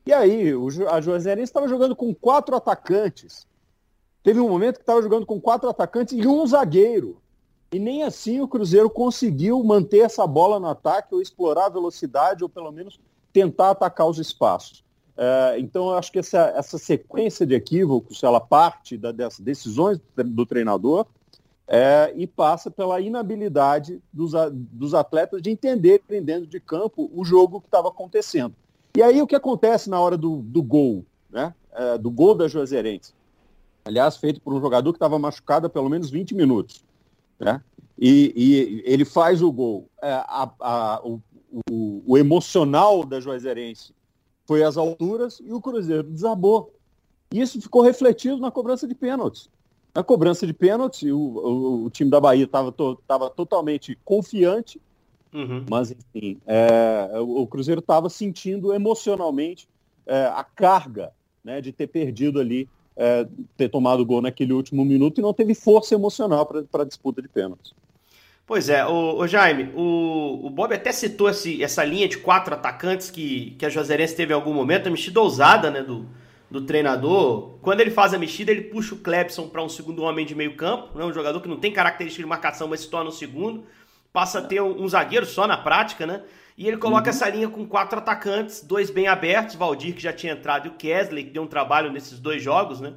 E 0.06 0.12
aí, 0.12 0.54
o, 0.54 0.68
a 0.88 1.00
Juazeirense 1.00 1.50
estava 1.50 1.66
jogando 1.66 1.96
com 1.96 2.14
quatro 2.14 2.54
atacantes. 2.54 3.47
Teve 4.22 4.40
um 4.40 4.48
momento 4.48 4.76
que 4.76 4.82
estava 4.82 5.02
jogando 5.02 5.26
com 5.26 5.40
quatro 5.40 5.68
atacantes 5.68 6.16
e 6.16 6.26
um 6.26 6.46
zagueiro. 6.46 7.20
E 7.72 7.78
nem 7.78 8.02
assim 8.02 8.40
o 8.40 8.48
Cruzeiro 8.48 8.88
conseguiu 8.88 9.62
manter 9.62 9.98
essa 9.98 10.26
bola 10.26 10.58
no 10.58 10.66
ataque 10.66 11.14
ou 11.14 11.20
explorar 11.20 11.66
a 11.66 11.70
velocidade 11.70 12.42
ou 12.42 12.48
pelo 12.48 12.72
menos 12.72 12.98
tentar 13.32 13.70
atacar 13.70 14.08
os 14.08 14.18
espaços. 14.18 14.82
É, 15.16 15.56
então 15.58 15.88
eu 15.88 15.98
acho 15.98 16.12
que 16.12 16.18
essa, 16.20 16.52
essa 16.56 16.78
sequência 16.78 17.44
de 17.44 17.54
equívocos, 17.54 18.22
ela 18.22 18.40
parte 18.40 18.96
da, 18.96 19.12
das 19.12 19.38
decisões 19.38 20.00
do 20.16 20.46
treinador 20.46 21.06
é, 21.66 22.12
e 22.16 22.26
passa 22.26 22.70
pela 22.70 23.00
inabilidade 23.00 24.00
dos, 24.12 24.32
dos 24.52 24.94
atletas 24.94 25.42
de 25.42 25.50
entender 25.50 26.00
dentro 26.22 26.46
de 26.46 26.58
campo 26.60 27.10
o 27.12 27.24
jogo 27.24 27.60
que 27.60 27.66
estava 27.66 27.88
acontecendo. 27.88 28.54
E 28.96 29.02
aí 29.02 29.20
o 29.20 29.26
que 29.26 29.36
acontece 29.36 29.90
na 29.90 30.00
hora 30.00 30.16
do, 30.16 30.36
do 30.36 30.62
gol, 30.62 31.04
né? 31.28 31.54
É, 31.72 31.98
do 31.98 32.10
gol 32.10 32.34
da 32.34 32.48
Juazeirense? 32.48 33.12
Aliás, 33.88 34.18
feito 34.18 34.40
por 34.40 34.52
um 34.52 34.60
jogador 34.60 34.92
que 34.92 34.96
estava 34.96 35.18
machucado 35.18 35.66
há 35.66 35.70
pelo 35.70 35.88
menos 35.88 36.10
20 36.10 36.34
minutos. 36.34 36.84
Né? 37.40 37.60
E, 37.98 38.32
e 38.36 38.82
ele 38.84 39.04
faz 39.04 39.42
o 39.42 39.50
gol. 39.50 39.88
É, 40.02 40.12
a, 40.12 40.50
a, 40.60 41.00
o, 41.02 41.20
o, 41.70 42.02
o, 42.06 42.18
emocional 42.18 43.02
da 43.02 43.18
Juazeirense 43.18 43.94
foi 44.46 44.62
às 44.62 44.76
alturas 44.76 45.40
e 45.42 45.52
o 45.52 45.60
Cruzeiro 45.60 46.02
desabou. 46.02 46.72
E 47.32 47.40
isso 47.40 47.60
ficou 47.60 47.80
refletido 47.80 48.36
na 48.38 48.50
cobrança 48.50 48.86
de 48.86 48.94
pênaltis. 48.94 49.48
Na 49.94 50.04
cobrança 50.04 50.46
de 50.46 50.52
pênaltis, 50.52 51.10
o, 51.10 51.16
o, 51.16 51.84
o 51.86 51.90
time 51.90 52.10
da 52.10 52.20
Bahia 52.20 52.44
estava 52.44 52.70
to, 52.70 53.02
totalmente 53.34 53.98
confiante, 54.04 54.80
uhum. 55.32 55.64
mas 55.68 55.90
enfim, 55.90 56.38
é, 56.46 57.18
o, 57.18 57.46
Cruzeiro 57.46 57.80
estava 57.80 58.10
sentindo 58.10 58.72
emocionalmente 58.72 59.66
é, 60.06 60.26
a 60.26 60.44
carga 60.44 61.10
né, 61.42 61.62
de 61.62 61.72
ter 61.72 61.86
perdido 61.86 62.38
ali 62.38 62.68
é, 62.98 63.26
ter 63.56 63.68
tomado 63.68 64.00
o 64.00 64.04
gol 64.04 64.20
naquele 64.20 64.52
último 64.52 64.84
minuto 64.84 65.18
e 65.18 65.22
não 65.22 65.32
teve 65.32 65.54
força 65.54 65.94
emocional 65.94 66.44
para 66.44 66.82
a 66.82 66.86
disputa 66.86 67.22
de 67.22 67.28
pênaltis. 67.28 67.72
Pois 68.44 68.68
é, 68.68 68.84
o, 68.84 69.18
o 69.18 69.26
Jaime, 69.28 69.70
o, 69.76 70.46
o, 70.46 70.50
Bob 70.50 70.74
até 70.74 70.90
citou 70.90 71.28
esse, 71.28 71.62
essa 71.62 71.84
linha 71.84 72.08
de 72.08 72.16
quatro 72.16 72.54
atacantes 72.54 73.10
que, 73.10 73.54
que 73.58 73.64
a 73.64 73.68
Juazeirense 73.68 74.16
teve 74.16 74.32
em 74.32 74.34
algum 74.34 74.52
momento, 74.54 74.88
a 74.88 74.90
mexida 74.90 75.20
ousada 75.20 75.70
né, 75.70 75.82
do, 75.82 76.06
do 76.50 76.62
treinador. 76.62 77.58
Quando 77.60 77.80
ele 77.80 77.90
faz 77.90 78.14
a 78.14 78.18
mexida, 78.18 78.50
ele 78.50 78.62
puxa 78.62 78.94
o 78.94 78.98
Clebson 78.98 79.48
para 79.48 79.62
um 79.62 79.68
segundo 79.68 80.02
homem 80.02 80.24
de 80.26 80.34
meio 80.34 80.56
campo, 80.56 80.98
né, 80.98 81.04
um 81.04 81.12
jogador 81.12 81.40
que 81.40 81.48
não 81.48 81.58
tem 81.58 81.70
característica 81.70 82.22
de 82.22 82.28
marcação, 82.28 82.66
mas 82.66 82.80
se 82.80 82.88
torna 82.88 83.10
o 83.10 83.12
segundo. 83.12 83.64
Passa 84.12 84.38
a 84.38 84.42
ter 84.42 84.62
um, 84.62 84.82
um 84.82 84.88
zagueiro 84.88 85.26
só 85.26 85.46
na 85.46 85.58
prática, 85.58 86.06
né? 86.06 86.22
E 86.58 86.66
ele 86.66 86.76
coloca 86.76 87.04
uhum. 87.04 87.10
essa 87.10 87.28
linha 87.28 87.48
com 87.48 87.64
quatro 87.64 88.00
atacantes, 88.00 88.64
dois 88.64 88.90
bem 88.90 89.06
abertos, 89.06 89.54
Valdir, 89.54 89.94
que 89.94 90.02
já 90.02 90.12
tinha 90.12 90.32
entrado, 90.32 90.66
e 90.66 90.68
o 90.68 90.74
Kesley, 90.74 91.22
que 91.22 91.30
deu 91.30 91.44
um 91.44 91.46
trabalho 91.46 91.92
nesses 91.92 92.18
dois 92.18 92.42
jogos, 92.42 92.80
né? 92.80 92.94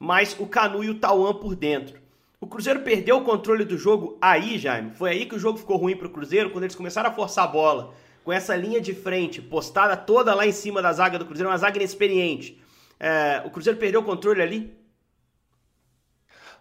Mas 0.00 0.34
o 0.36 0.48
Canu 0.48 0.82
e 0.82 0.90
o 0.90 0.98
Tauan 0.98 1.32
por 1.34 1.54
dentro. 1.54 2.02
O 2.40 2.48
Cruzeiro 2.48 2.80
perdeu 2.80 3.18
o 3.18 3.24
controle 3.24 3.64
do 3.64 3.78
jogo 3.78 4.18
aí, 4.20 4.58
Jaime. 4.58 4.90
Foi 4.90 5.10
aí 5.10 5.26
que 5.26 5.36
o 5.36 5.38
jogo 5.38 5.58
ficou 5.58 5.76
ruim 5.76 5.96
para 5.96 6.08
o 6.08 6.10
Cruzeiro, 6.10 6.50
quando 6.50 6.64
eles 6.64 6.74
começaram 6.74 7.08
a 7.08 7.12
forçar 7.12 7.44
a 7.44 7.46
bola 7.46 7.94
com 8.24 8.32
essa 8.32 8.56
linha 8.56 8.80
de 8.80 8.92
frente 8.92 9.40
postada 9.40 9.96
toda 9.96 10.34
lá 10.34 10.44
em 10.44 10.52
cima 10.52 10.82
da 10.82 10.92
zaga 10.92 11.16
do 11.16 11.24
Cruzeiro, 11.24 11.48
uma 11.48 11.56
zaga 11.56 11.76
inexperiente, 11.76 12.60
é, 12.98 13.40
o 13.44 13.50
Cruzeiro 13.50 13.78
perdeu 13.78 14.00
o 14.00 14.04
controle 14.04 14.42
ali? 14.42 14.76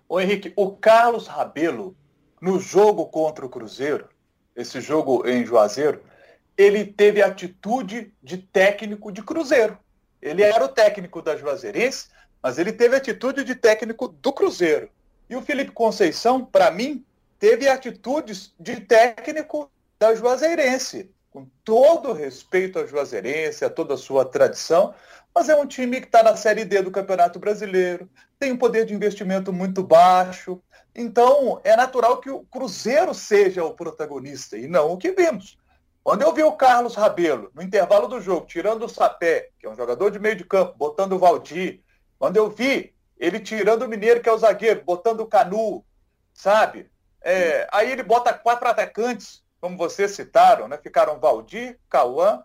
Ô 0.07 0.19
Henrique, 0.19 0.53
o 0.55 0.69
Carlos 0.69 1.25
Rabelo, 1.25 1.97
no 2.39 2.59
jogo 2.59 3.07
contra 3.07 3.43
o 3.43 3.49
Cruzeiro, 3.49 4.07
esse 4.55 4.79
jogo 4.79 5.27
em 5.27 5.43
Juazeiro, 5.43 6.12
ele 6.57 6.85
teve 6.85 7.21
atitude 7.21 8.13
de 8.21 8.37
técnico 8.37 9.11
de 9.11 9.21
Cruzeiro. 9.21 9.77
Ele 10.21 10.41
era 10.41 10.63
o 10.63 10.69
técnico 10.69 11.21
da 11.21 11.35
Juazeirense, 11.35 12.07
mas 12.41 12.57
ele 12.57 12.71
teve 12.71 12.95
atitude 12.95 13.43
de 13.43 13.55
técnico 13.55 14.07
do 14.07 14.31
Cruzeiro. 14.31 14.89
E 15.29 15.35
o 15.35 15.41
Felipe 15.41 15.71
Conceição, 15.71 16.45
para 16.45 16.71
mim, 16.71 17.03
teve 17.39 17.67
atitudes 17.67 18.53
de 18.59 18.79
técnico 18.81 19.69
da 19.99 20.13
Juazeirense. 20.13 21.09
Com 21.31 21.47
todo 21.63 22.13
respeito 22.13 22.77
à 22.79 22.85
Juazeirense, 22.85 23.65
a 23.65 23.69
toda 23.69 23.95
a 23.95 23.97
sua 23.97 24.23
tradição, 24.23 24.93
mas 25.33 25.49
é 25.49 25.55
um 25.55 25.65
time 25.65 25.99
que 25.99 26.05
está 26.05 26.21
na 26.21 26.35
Série 26.35 26.63
D 26.63 26.81
do 26.83 26.91
Campeonato 26.91 27.39
Brasileiro, 27.39 28.07
tem 28.39 28.51
um 28.51 28.57
poder 28.57 28.85
de 28.85 28.93
investimento 28.93 29.51
muito 29.51 29.81
baixo. 29.81 30.61
Então, 30.95 31.59
é 31.63 31.75
natural 31.75 32.21
que 32.21 32.29
o 32.29 32.41
Cruzeiro 32.41 33.13
seja 33.15 33.63
o 33.63 33.73
protagonista 33.73 34.57
e 34.57 34.67
não 34.67 34.91
o 34.91 34.97
que 34.97 35.11
vimos. 35.11 35.57
Quando 36.03 36.21
eu 36.21 36.33
vi 36.33 36.43
o 36.43 36.51
Carlos 36.51 36.95
Rabelo, 36.95 37.49
no 37.53 37.61
intervalo 37.61 38.07
do 38.07 38.19
jogo, 38.19 38.45
tirando 38.45 38.83
o 38.83 38.89
Sapé, 38.89 39.49
que 39.57 39.65
é 39.65 39.69
um 39.69 39.75
jogador 39.75 40.11
de 40.11 40.19
meio 40.19 40.35
de 40.35 40.43
campo, 40.43 40.77
botando 40.77 41.13
o 41.13 41.19
Valdir, 41.19 41.81
quando 42.19 42.35
eu 42.35 42.49
vi 42.49 42.93
ele 43.17 43.39
tirando 43.39 43.83
o 43.83 43.87
Mineiro, 43.87 44.21
que 44.21 44.27
é 44.27 44.33
o 44.33 44.37
zagueiro, 44.37 44.83
botando 44.83 45.21
o 45.21 45.27
Canu, 45.27 45.85
sabe? 46.33 46.91
É, 47.21 47.67
aí 47.71 47.89
ele 47.89 48.03
bota 48.03 48.33
quatro 48.33 48.67
atacantes, 48.67 49.41
como 49.61 49.77
vocês 49.77 50.11
citaram, 50.11 50.67
né? 50.67 50.77
Ficaram 50.77 51.21
Valdir, 51.21 51.79
Cauã, 51.89 52.43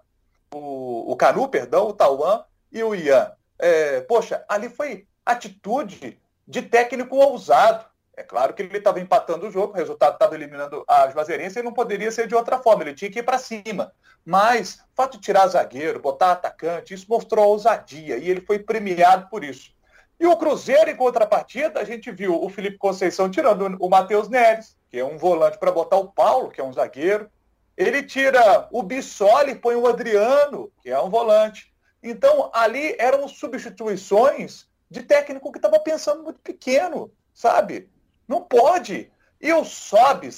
o, 0.55 1.11
o 1.11 1.17
Canu, 1.17 1.49
perdão, 1.49 1.88
o 1.88 1.93
Tauan 1.93 2.45
e 2.71 2.83
o 2.85 2.95
Ian. 2.95 3.33
É, 3.59 4.03
poxa, 4.03 4.45
ali 4.49 4.69
foi 4.69 5.09
atitude 5.27 6.21
de 6.47 6.62
técnico 6.62 7.17
ousado. 7.17 7.85
É 8.19 8.25
claro 8.25 8.53
que 8.53 8.63
ele 8.63 8.77
estava 8.77 8.99
empatando 8.99 9.47
o 9.47 9.51
jogo, 9.51 9.73
o 9.73 9.77
resultado 9.77 10.15
estava 10.15 10.35
eliminando 10.35 10.83
a 10.89 11.09
Juazeirense 11.09 11.61
e 11.61 11.63
não 11.63 11.73
poderia 11.73 12.11
ser 12.11 12.27
de 12.27 12.35
outra 12.35 12.59
forma, 12.59 12.83
ele 12.83 12.93
tinha 12.93 13.09
que 13.09 13.21
ir 13.21 13.23
para 13.23 13.39
cima. 13.39 13.93
Mas 14.25 14.81
o 14.93 14.97
fato 14.97 15.13
de 15.13 15.23
tirar 15.23 15.47
zagueiro, 15.47 16.01
botar 16.01 16.33
atacante, 16.33 16.93
isso 16.93 17.07
mostrou 17.09 17.47
ousadia 17.47 18.17
e 18.17 18.29
ele 18.29 18.41
foi 18.41 18.59
premiado 18.59 19.29
por 19.29 19.45
isso. 19.45 19.73
E 20.19 20.27
o 20.27 20.37
Cruzeiro, 20.37 20.91
em 20.91 20.97
contrapartida, 20.97 21.79
a 21.79 21.85
gente 21.85 22.11
viu 22.11 22.43
o 22.43 22.49
Felipe 22.49 22.77
Conceição 22.77 23.31
tirando 23.31 23.77
o 23.79 23.89
Matheus 23.89 24.29
Neres, 24.29 24.77
que 24.91 24.99
é 24.99 25.05
um 25.05 25.17
volante 25.17 25.57
para 25.57 25.71
botar 25.71 25.99
o 25.99 26.09
Paulo, 26.09 26.51
que 26.51 26.61
é 26.61 26.65
um 26.65 26.73
zagueiro. 26.73 27.31
Ele 27.77 28.03
tira 28.03 28.67
o 28.73 28.83
Bissoli 28.83 29.53
e 29.53 29.55
põe 29.55 29.77
o 29.77 29.87
Adriano, 29.87 30.73
que 30.83 30.91
é 30.91 31.01
um 31.01 31.09
volante. 31.09 31.73
Então, 32.03 32.51
ali 32.53 32.97
eram 32.99 33.29
substituições 33.29 34.67
de 34.91 35.05
técnico 35.05 35.53
que 35.53 35.59
estava 35.59 35.79
pensando 35.79 36.25
muito 36.25 36.41
pequeno, 36.41 37.13
sabe? 37.33 37.89
Não 38.29 38.43
pode. 38.43 39.11
E 39.41 39.53
o 39.53 39.63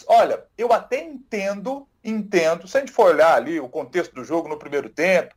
olha, 0.06 0.44
eu 0.56 0.72
até 0.72 1.02
entendo, 1.02 1.88
entendo, 2.04 2.68
se 2.68 2.76
a 2.76 2.80
gente 2.80 2.92
for 2.92 3.10
olhar 3.10 3.34
ali 3.34 3.58
o 3.58 3.68
contexto 3.68 4.14
do 4.14 4.24
jogo 4.24 4.48
no 4.48 4.58
primeiro 4.58 4.88
tempo, 4.88 5.34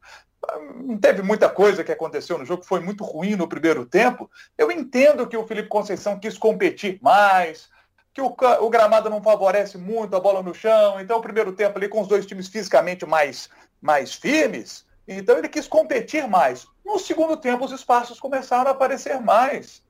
não 0.83 0.97
teve 0.97 1.21
muita 1.21 1.49
coisa 1.49 1.83
que 1.83 1.91
aconteceu 1.91 2.37
no 2.37 2.45
jogo, 2.45 2.63
foi 2.63 2.81
muito 2.81 3.03
ruim 3.03 3.35
no 3.35 3.47
primeiro 3.47 3.85
tempo. 3.85 4.29
Eu 4.57 4.71
entendo 4.71 5.27
que 5.27 5.37
o 5.37 5.47
Felipe 5.47 5.69
Conceição 5.69 6.19
quis 6.19 6.37
competir 6.37 6.99
mais, 7.01 7.69
que 8.13 8.21
o, 8.21 8.27
o, 8.27 8.69
gramado 8.69 9.09
não 9.09 9.23
favorece 9.23 9.77
muito 9.77 10.15
a 10.15 10.19
bola 10.19 10.43
no 10.43 10.53
chão, 10.53 10.99
então 10.99 11.17
o 11.17 11.21
primeiro 11.21 11.53
tempo 11.53 11.77
ali 11.77 11.87
com 11.87 12.01
os 12.01 12.07
dois 12.07 12.25
times 12.25 12.47
fisicamente 12.47 13.05
mais, 13.05 13.49
mais 13.81 14.13
firmes, 14.13 14.85
então 15.07 15.37
ele 15.37 15.49
quis 15.49 15.67
competir 15.67 16.27
mais. 16.27 16.67
No 16.85 16.99
segundo 16.99 17.35
tempo 17.37 17.65
os 17.65 17.71
espaços 17.71 18.19
começaram 18.19 18.69
a 18.69 18.73
aparecer 18.73 19.19
mais. 19.19 19.82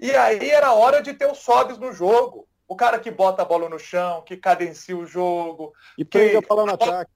E 0.00 0.10
aí 0.12 0.50
era 0.50 0.72
hora 0.72 1.02
de 1.02 1.12
ter 1.12 1.30
os 1.30 1.38
sobes 1.38 1.78
no 1.78 1.92
jogo. 1.92 2.48
O 2.66 2.74
cara 2.74 2.98
que 2.98 3.10
bota 3.10 3.42
a 3.42 3.44
bola 3.44 3.68
no 3.68 3.78
chão, 3.78 4.22
que 4.22 4.36
cadencia 4.36 4.96
o 4.96 5.04
jogo. 5.04 5.72
E 5.98 6.04
prende 6.04 6.36
a 6.36 6.40
bola 6.40 6.64
no 6.64 6.72
ataque. 6.72 7.10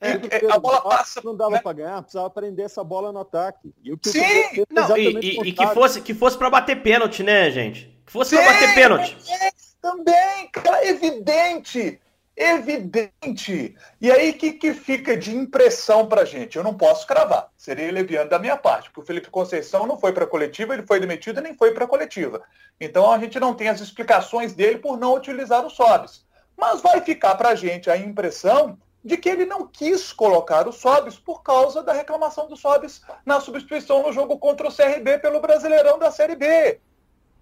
É, 0.00 0.46
é, 0.46 0.52
a 0.52 0.58
bola 0.58 0.80
passa. 0.80 1.20
Não 1.22 1.36
dava 1.36 1.52
né? 1.52 1.60
para 1.60 1.72
ganhar, 1.72 2.02
precisava 2.02 2.30
prender 2.30 2.64
essa 2.64 2.82
bola 2.82 3.12
no 3.12 3.20
ataque. 3.20 3.74
E 3.82 3.92
o 3.92 3.98
que 3.98 4.10
Sim! 4.10 4.20
O 4.20 4.66
não, 4.70 4.96
e, 4.96 5.18
e, 5.18 5.48
e, 5.48 5.52
que 5.52 5.66
fosse, 5.68 6.00
que 6.00 6.14
fosse 6.14 6.38
para 6.38 6.50
bater 6.50 6.82
pênalti, 6.82 7.22
né, 7.22 7.50
gente? 7.50 7.94
Que 8.06 8.12
fosse 8.12 8.36
para 8.36 8.52
bater 8.52 8.74
pênalti. 8.74 9.16
Também, 9.16 10.04
também, 10.04 10.50
cara, 10.50 10.86
evidente 10.86 12.00
evidente. 12.36 13.76
E 14.00 14.10
aí, 14.10 14.30
o 14.30 14.34
que, 14.34 14.52
que 14.52 14.74
fica 14.74 15.16
de 15.16 15.34
impressão 15.34 16.06
para 16.06 16.24
gente? 16.24 16.56
Eu 16.56 16.64
não 16.64 16.74
posso 16.74 17.06
cravar. 17.06 17.50
Seria 17.56 17.92
leviano 17.92 18.28
da 18.28 18.38
minha 18.38 18.56
parte, 18.56 18.90
porque 18.90 19.00
o 19.00 19.06
Felipe 19.06 19.30
Conceição 19.30 19.86
não 19.86 19.98
foi 19.98 20.12
para 20.12 20.24
a 20.24 20.28
coletiva, 20.28 20.74
ele 20.74 20.86
foi 20.86 20.98
demitido 20.98 21.40
nem 21.40 21.54
foi 21.54 21.72
para 21.72 21.84
a 21.84 21.88
coletiva. 21.88 22.42
Então, 22.80 23.10
a 23.10 23.18
gente 23.18 23.38
não 23.38 23.54
tem 23.54 23.68
as 23.68 23.80
explicações 23.80 24.52
dele 24.52 24.78
por 24.78 24.98
não 24.98 25.14
utilizar 25.14 25.64
o 25.64 25.70
Sobes. 25.70 26.24
Mas 26.56 26.80
vai 26.80 27.00
ficar 27.00 27.34
para 27.36 27.50
a 27.50 27.54
gente 27.54 27.90
a 27.90 27.96
impressão 27.96 28.78
de 29.04 29.18
que 29.18 29.28
ele 29.28 29.44
não 29.44 29.66
quis 29.66 30.12
colocar 30.12 30.66
o 30.66 30.72
Sobes 30.72 31.16
por 31.16 31.42
causa 31.42 31.82
da 31.82 31.92
reclamação 31.92 32.48
do 32.48 32.56
Sobes 32.56 33.02
na 33.24 33.38
substituição 33.38 34.02
no 34.02 34.12
jogo 34.12 34.38
contra 34.38 34.66
o 34.66 34.74
CRB 34.74 35.18
pelo 35.18 35.40
Brasileirão 35.40 35.98
da 35.98 36.10
Série 36.10 36.34
B. 36.34 36.80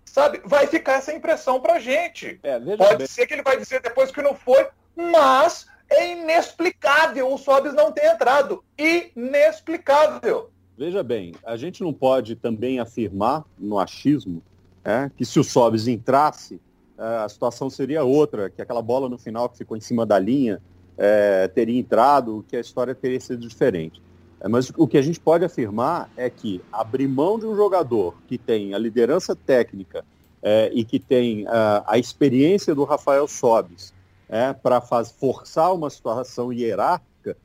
Sabe? 0.04 0.42
Vai 0.44 0.66
ficar 0.66 0.94
essa 0.94 1.14
impressão 1.14 1.60
pra 1.60 1.78
gente. 1.78 2.40
É, 2.42 2.58
Pode 2.76 2.96
bem. 2.98 3.06
ser 3.06 3.26
que 3.26 3.34
ele 3.34 3.42
vai 3.42 3.56
dizer 3.56 3.80
depois 3.80 4.10
que 4.10 4.20
não 4.20 4.34
foi, 4.34 4.68
mas 4.96 5.66
é 5.90 6.12
inexplicável 6.12 7.32
o 7.32 7.38
Sobis 7.38 7.74
não 7.74 7.92
ter 7.92 8.06
entrado. 8.06 8.62
Inexplicável. 8.78 10.50
Veja 10.76 11.02
bem, 11.02 11.34
a 11.44 11.56
gente 11.56 11.82
não 11.82 11.92
pode 11.92 12.34
também 12.34 12.80
afirmar 12.80 13.44
no 13.58 13.78
achismo 13.78 14.42
é, 14.84 15.10
que 15.16 15.24
se 15.24 15.38
o 15.38 15.44
Sobis 15.44 15.86
entrasse, 15.86 16.60
é, 16.98 17.24
a 17.24 17.28
situação 17.28 17.68
seria 17.70 18.02
outra, 18.02 18.50
que 18.50 18.60
aquela 18.60 18.82
bola 18.82 19.08
no 19.08 19.18
final 19.18 19.48
que 19.48 19.58
ficou 19.58 19.76
em 19.76 19.80
cima 19.80 20.04
da 20.04 20.18
linha 20.18 20.60
é, 20.96 21.46
teria 21.48 21.78
entrado, 21.78 22.44
que 22.48 22.56
a 22.56 22.60
história 22.60 22.94
teria 22.94 23.20
sido 23.20 23.46
diferente. 23.46 24.02
É, 24.40 24.48
mas 24.48 24.72
o 24.76 24.88
que 24.88 24.98
a 24.98 25.02
gente 25.02 25.20
pode 25.20 25.44
afirmar 25.44 26.10
é 26.16 26.28
que 26.28 26.60
abrir 26.72 27.06
mão 27.06 27.38
de 27.38 27.46
um 27.46 27.54
jogador 27.54 28.14
que 28.26 28.36
tem 28.36 28.74
a 28.74 28.78
liderança 28.78 29.36
técnica 29.36 30.04
é, 30.42 30.70
e 30.74 30.84
que 30.84 30.98
tem 30.98 31.46
a, 31.46 31.84
a 31.86 31.98
experiência 31.98 32.74
do 32.74 32.84
Rafael 32.84 33.28
Sobis 33.28 33.94
é, 34.32 34.54
para 34.54 34.80
forçar 34.80 35.74
uma 35.74 35.90
situação 35.90 36.50
hierárquica, 36.50 37.36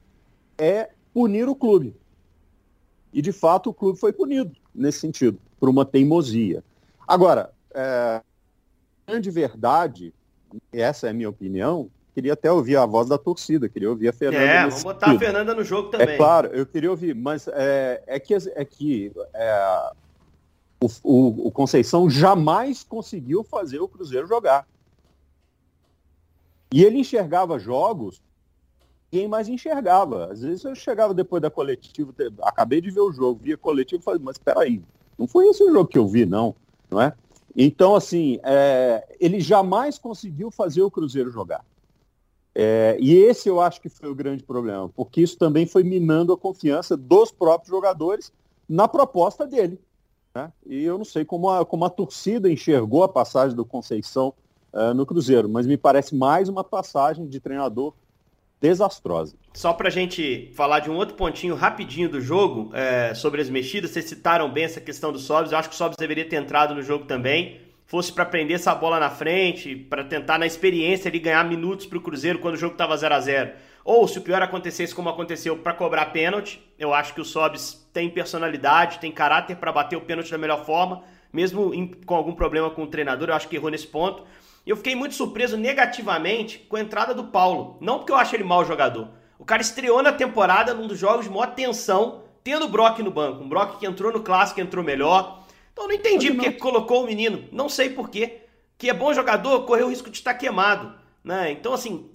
é 0.58 0.90
punir 1.14 1.50
o 1.50 1.54
clube. 1.54 1.94
E, 3.12 3.22
de 3.22 3.34
fato, 3.34 3.72
o 3.72 3.74
clube 3.74 4.00
foi 4.00 4.14
punido 4.14 4.56
nesse 4.74 5.00
sentido, 5.00 5.38
por 5.60 5.68
uma 5.68 5.84
teimosia. 5.84 6.64
Agora, 7.06 7.52
é, 7.76 8.22
grande 9.06 9.30
verdade, 9.30 10.14
essa 10.72 11.08
é 11.08 11.10
a 11.10 11.14
minha 11.14 11.30
opinião, 11.30 11.90
queria 12.16 12.32
até 12.32 12.50
ouvir 12.50 12.78
a 12.78 12.86
voz 12.86 13.10
da 13.10 13.18
torcida, 13.18 13.68
queria 13.68 13.90
ouvir 13.90 14.08
a 14.08 14.14
Fernanda. 14.14 14.46
É, 14.46 14.62
vamos 14.62 14.82
botar 14.82 15.08
sentido. 15.08 15.24
a 15.24 15.26
Fernanda 15.26 15.54
no 15.54 15.64
jogo 15.66 15.90
também. 15.90 16.08
É 16.08 16.16
claro, 16.16 16.48
eu 16.54 16.66
queria 16.66 16.90
ouvir, 16.90 17.14
mas 17.14 17.50
é, 17.50 18.02
é 18.08 18.18
que, 18.18 18.34
é 18.34 18.64
que 18.64 19.12
é, 19.34 19.92
o, 20.80 20.88
o, 21.04 21.48
o 21.48 21.52
Conceição 21.52 22.10
jamais 22.10 22.82
conseguiu 22.82 23.44
fazer 23.44 23.80
o 23.82 23.90
Cruzeiro 23.90 24.26
jogar. 24.26 24.66
E 26.72 26.84
ele 26.84 27.00
enxergava 27.00 27.58
jogos 27.58 28.22
quem 29.10 29.28
mais 29.28 29.48
enxergava. 29.48 30.32
Às 30.32 30.42
vezes 30.42 30.64
eu 30.64 30.76
chegava 30.76 31.14
depois 31.14 31.42
da 31.42 31.50
coletiva, 31.50 32.14
acabei 32.42 32.82
de 32.82 32.92
ver 32.92 33.02
o 33.02 33.12
jogo, 33.12 33.42
via 33.42 33.58
coletivo 33.58 34.02
e 34.02 34.04
falei, 34.04 34.22
mas 34.24 34.38
peraí, 34.38 34.82
não 35.18 35.28
foi 35.28 35.48
esse 35.48 35.64
o 35.64 35.72
jogo 35.72 35.88
que 35.88 35.98
eu 35.98 36.08
vi, 36.08 36.26
não, 36.26 36.56
não 36.90 37.02
é? 37.02 37.14
Então, 37.56 37.96
assim, 37.96 38.40
é, 38.44 39.16
ele 39.20 39.40
jamais 39.40 39.98
conseguiu 39.98 40.52
fazer 40.52 40.82
o 40.84 40.92
Cruzeiro 40.92 41.32
jogar. 41.32 41.66
É, 42.54 42.98
e 43.00 43.16
esse 43.16 43.48
eu 43.48 43.62
acho 43.62 43.82
que 43.82 43.90
foi 43.90 44.10
o 44.10 44.16
grande 44.16 44.44
problema, 44.44 44.90
porque 44.90 45.22
isso 45.22 45.38
também 45.38 45.66
foi 45.66 45.84
minando 45.84 46.34
a 46.34 46.38
confiança 46.38 46.98
dos 46.98 47.32
próprios 47.32 47.70
jogadores 47.70 48.32
na 48.68 48.88
proposta 48.88 49.46
dele. 49.46 49.80
Né? 50.36 50.52
E 50.66 50.84
eu 50.84 50.98
não 50.98 51.06
sei 51.06 51.24
como 51.24 51.50
a, 51.50 51.66
como 51.66 51.86
a 51.86 51.90
torcida 51.90 52.52
enxergou 52.52 53.04
a 53.04 53.10
passagem 53.10 53.56
do 53.56 53.66
Conceição 53.66 54.34
uh, 54.78 54.94
no 54.94 55.06
Cruzeiro, 55.06 55.50
mas 55.50 55.66
me 55.66 55.76
parece 55.76 56.16
mais 56.16 56.48
uma 56.48 56.64
passagem 56.64 57.28
de 57.28 57.40
treinador 57.40 57.94
desastrosa. 58.62 59.36
Só 59.54 59.74
para 59.74 59.88
a 59.88 59.92
gente 59.92 60.52
falar 60.56 60.80
de 60.80 60.90
um 60.90 60.96
outro 60.96 61.16
pontinho 61.16 61.56
rapidinho 61.56 62.10
do 62.10 62.22
jogo, 62.22 62.72
é, 62.74 63.14
sobre 63.14 63.42
as 63.42 63.50
mexidas, 63.50 63.92
vocês 63.92 64.06
citaram 64.06 64.52
bem 64.52 64.64
essa 64.64 64.82
questão 64.82 65.12
do 65.12 65.20
Sobs, 65.20 65.52
eu 65.52 65.58
acho 65.58 65.70
que 65.70 65.76
o 65.76 65.78
Sobs 65.78 65.98
deveria 65.98 66.28
ter 66.28 66.38
entrado 66.38 66.74
no 66.74 66.82
jogo 66.82 67.06
também, 67.06 67.62
fosse 67.86 68.12
para 68.12 68.26
prender 68.26 68.56
essa 68.56 68.74
bola 68.74 69.00
na 69.00 69.10
frente, 69.10 69.76
para 69.76 70.04
tentar 70.04 70.38
na 70.38 70.46
experiência 70.46 71.08
ali 71.10 71.20
ganhar 71.20 71.44
minutos 71.46 71.86
para 71.86 71.98
o 71.98 72.02
Cruzeiro 72.02 72.40
quando 72.40 72.56
o 72.56 72.58
jogo 72.58 72.74
estava 72.74 72.98
0 72.98 73.16
a 73.16 73.20
0 73.20 73.52
Ou 73.86 74.08
se 74.08 74.18
o 74.18 74.22
pior 74.22 74.42
acontecesse 74.42 74.94
como 74.94 75.08
aconteceu 75.08 75.58
para 75.58 75.74
cobrar 75.74 76.08
pênalti, 76.08 76.60
eu 76.78 76.94
acho 76.94 77.14
que 77.14 77.22
o 77.22 77.26
Sobs 77.26 77.88
tem 77.94 78.10
personalidade, 78.10 79.00
tem 79.00 79.12
caráter 79.12 79.56
para 79.56 79.72
bater 79.72 79.96
o 79.96 80.02
pênalti 80.02 80.32
da 80.32 80.38
melhor 80.38 80.66
forma, 80.66 81.04
mesmo 81.32 81.74
em, 81.74 81.88
com 81.88 82.16
algum 82.16 82.34
problema 82.34 82.70
com 82.70 82.84
o 82.84 82.88
treinador, 82.88 83.30
eu 83.30 83.36
acho 83.36 83.48
que 83.48 83.56
errou 83.56 83.70
nesse 83.70 83.88
ponto. 83.88 84.24
E 84.68 84.70
eu 84.70 84.76
fiquei 84.76 84.96
muito 84.96 85.16
surpreso 85.16 85.56
negativamente 85.56 86.60
com 86.60 86.76
a 86.76 86.82
entrada 86.82 87.14
do 87.14 87.24
Paulo. 87.24 87.78
Não 87.80 88.00
porque 88.00 88.12
eu 88.12 88.18
acho 88.18 88.36
ele 88.36 88.44
mau 88.44 88.66
jogador, 88.66 89.08
O 89.40 89.46
cara 89.46 89.62
estreou 89.62 90.04
na 90.04 90.12
temporada 90.12 90.74
num 90.74 90.88
dos 90.88 91.00
jogos 91.00 91.24
de 91.24 91.32
maior 91.32 91.54
tensão, 91.54 92.24
tendo 92.44 92.66
o 92.66 92.70
Brock 92.70 93.00
no 93.00 93.10
banco. 93.10 93.42
Um 93.42 93.48
Brock 93.48 93.80
que 93.80 93.86
entrou 93.86 94.12
no 94.12 94.22
clássico, 94.22 94.60
entrou 94.60 94.84
melhor. 94.84 95.44
Então 95.72 95.86
eu 95.86 95.88
não 95.88 95.96
entendi 95.96 96.34
porque 96.34 96.52
colocou 96.52 97.04
o 97.04 97.06
menino. 97.06 97.48
Não 97.50 97.70
sei 97.70 97.92
porquê. 97.92 98.42
Que 98.78 98.90
é 98.90 98.94
bom 98.94 99.14
jogador, 99.14 99.66
correu 99.66 99.88
o 99.88 99.90
risco 99.90 100.10
de 100.10 100.18
estar 100.18 100.34
queimado. 100.34 100.94
Né? 101.24 101.52
Então, 101.52 101.74
assim, 101.74 102.10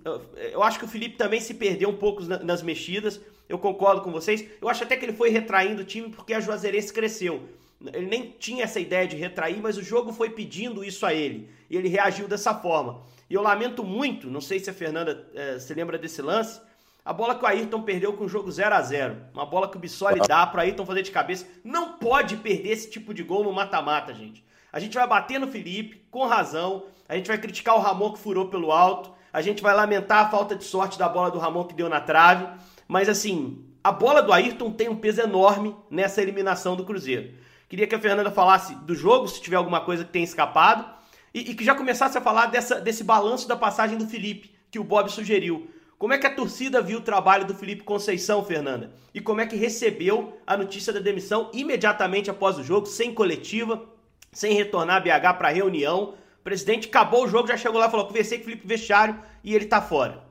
eu 0.52 0.62
acho 0.62 0.78
que 0.78 0.84
o 0.84 0.88
Felipe 0.88 1.16
também 1.16 1.40
se 1.40 1.54
perdeu 1.54 1.88
um 1.88 1.96
pouco 1.96 2.22
nas 2.22 2.62
mexidas. 2.62 3.18
Eu 3.48 3.58
concordo 3.58 4.02
com 4.02 4.12
vocês. 4.12 4.44
Eu 4.60 4.68
acho 4.68 4.84
até 4.84 4.94
que 4.94 5.06
ele 5.06 5.12
foi 5.14 5.30
retraindo 5.30 5.80
o 5.80 5.84
time 5.86 6.10
porque 6.10 6.34
a 6.34 6.40
Juazeirense 6.40 6.92
cresceu. 6.92 7.48
Ele 7.92 8.06
nem 8.06 8.30
tinha 8.38 8.64
essa 8.64 8.78
ideia 8.78 9.06
de 9.06 9.16
retrair, 9.16 9.60
mas 9.60 9.76
o 9.76 9.82
jogo 9.82 10.12
foi 10.12 10.30
pedindo 10.30 10.84
isso 10.84 11.04
a 11.04 11.14
ele. 11.14 11.50
E 11.68 11.76
ele 11.76 11.88
reagiu 11.88 12.28
dessa 12.28 12.54
forma. 12.54 13.02
E 13.28 13.34
eu 13.34 13.42
lamento 13.42 13.82
muito, 13.82 14.30
não 14.30 14.40
sei 14.40 14.58
se 14.58 14.68
a 14.68 14.74
Fernanda 14.74 15.28
é, 15.34 15.58
se 15.58 15.72
lembra 15.74 15.98
desse 15.98 16.20
lance, 16.20 16.60
a 17.04 17.12
bola 17.12 17.34
que 17.34 17.44
o 17.44 17.46
Ayrton 17.48 17.82
perdeu 17.82 18.12
com 18.12 18.24
o 18.24 18.28
jogo 18.28 18.50
0 18.50 18.74
a 18.74 18.80
0 18.80 19.16
Uma 19.34 19.44
bola 19.44 19.68
que 19.68 19.76
o 19.76 19.80
Bissoli 19.80 20.20
dá 20.20 20.46
para 20.46 20.58
o 20.58 20.60
Ayrton 20.60 20.86
fazer 20.86 21.02
de 21.02 21.10
cabeça. 21.10 21.46
Não 21.64 21.94
pode 21.94 22.36
perder 22.36 22.70
esse 22.70 22.88
tipo 22.88 23.12
de 23.12 23.24
gol 23.24 23.42
no 23.42 23.52
mata-mata, 23.52 24.14
gente. 24.14 24.44
A 24.72 24.78
gente 24.78 24.94
vai 24.94 25.06
bater 25.06 25.40
no 25.40 25.48
Felipe, 25.48 26.06
com 26.10 26.24
razão. 26.26 26.84
A 27.08 27.16
gente 27.16 27.26
vai 27.26 27.38
criticar 27.38 27.74
o 27.74 27.80
Ramon 27.80 28.12
que 28.12 28.20
furou 28.20 28.48
pelo 28.48 28.70
alto. 28.70 29.10
A 29.32 29.42
gente 29.42 29.62
vai 29.62 29.74
lamentar 29.74 30.26
a 30.26 30.30
falta 30.30 30.54
de 30.54 30.62
sorte 30.62 30.96
da 30.96 31.08
bola 31.08 31.30
do 31.30 31.38
Ramon 31.38 31.64
que 31.64 31.74
deu 31.74 31.88
na 31.88 32.00
trave. 32.00 32.46
Mas 32.86 33.08
assim, 33.08 33.66
a 33.82 33.90
bola 33.90 34.22
do 34.22 34.32
Ayrton 34.32 34.70
tem 34.70 34.88
um 34.88 34.94
peso 34.96 35.20
enorme 35.20 35.74
nessa 35.90 36.22
eliminação 36.22 36.76
do 36.76 36.84
Cruzeiro. 36.84 37.34
Queria 37.72 37.86
que 37.86 37.94
a 37.94 37.98
Fernanda 37.98 38.30
falasse 38.30 38.74
do 38.74 38.94
jogo, 38.94 39.26
se 39.26 39.40
tiver 39.40 39.56
alguma 39.56 39.80
coisa 39.80 40.04
que 40.04 40.12
tenha 40.12 40.26
escapado. 40.26 40.84
E, 41.32 41.52
e 41.52 41.54
que 41.54 41.64
já 41.64 41.74
começasse 41.74 42.18
a 42.18 42.20
falar 42.20 42.44
dessa, 42.48 42.78
desse 42.78 43.02
balanço 43.02 43.48
da 43.48 43.56
passagem 43.56 43.96
do 43.96 44.06
Felipe, 44.06 44.54
que 44.70 44.78
o 44.78 44.84
Bob 44.84 45.10
sugeriu. 45.10 45.70
Como 45.98 46.12
é 46.12 46.18
que 46.18 46.26
a 46.26 46.34
torcida 46.34 46.82
viu 46.82 46.98
o 46.98 47.00
trabalho 47.00 47.46
do 47.46 47.54
Felipe 47.54 47.82
Conceição, 47.82 48.44
Fernanda? 48.44 48.92
E 49.14 49.22
como 49.22 49.40
é 49.40 49.46
que 49.46 49.56
recebeu 49.56 50.38
a 50.46 50.54
notícia 50.54 50.92
da 50.92 51.00
demissão 51.00 51.48
imediatamente 51.54 52.30
após 52.30 52.58
o 52.58 52.62
jogo, 52.62 52.84
sem 52.84 53.14
coletiva, 53.14 53.82
sem 54.30 54.52
retornar 54.52 54.96
a 54.96 55.00
BH 55.00 55.38
para 55.38 55.48
reunião? 55.48 56.12
O 56.40 56.44
presidente 56.44 56.88
acabou 56.88 57.24
o 57.24 57.28
jogo, 57.28 57.48
já 57.48 57.56
chegou 57.56 57.80
lá 57.80 57.86
e 57.86 57.90
falou: 57.90 58.04
conversei 58.04 58.36
com 58.36 58.42
o 58.42 58.48
Felipe 58.48 58.66
Vestiário 58.66 59.18
e 59.42 59.54
ele 59.54 59.64
tá 59.64 59.80
fora. 59.80 60.22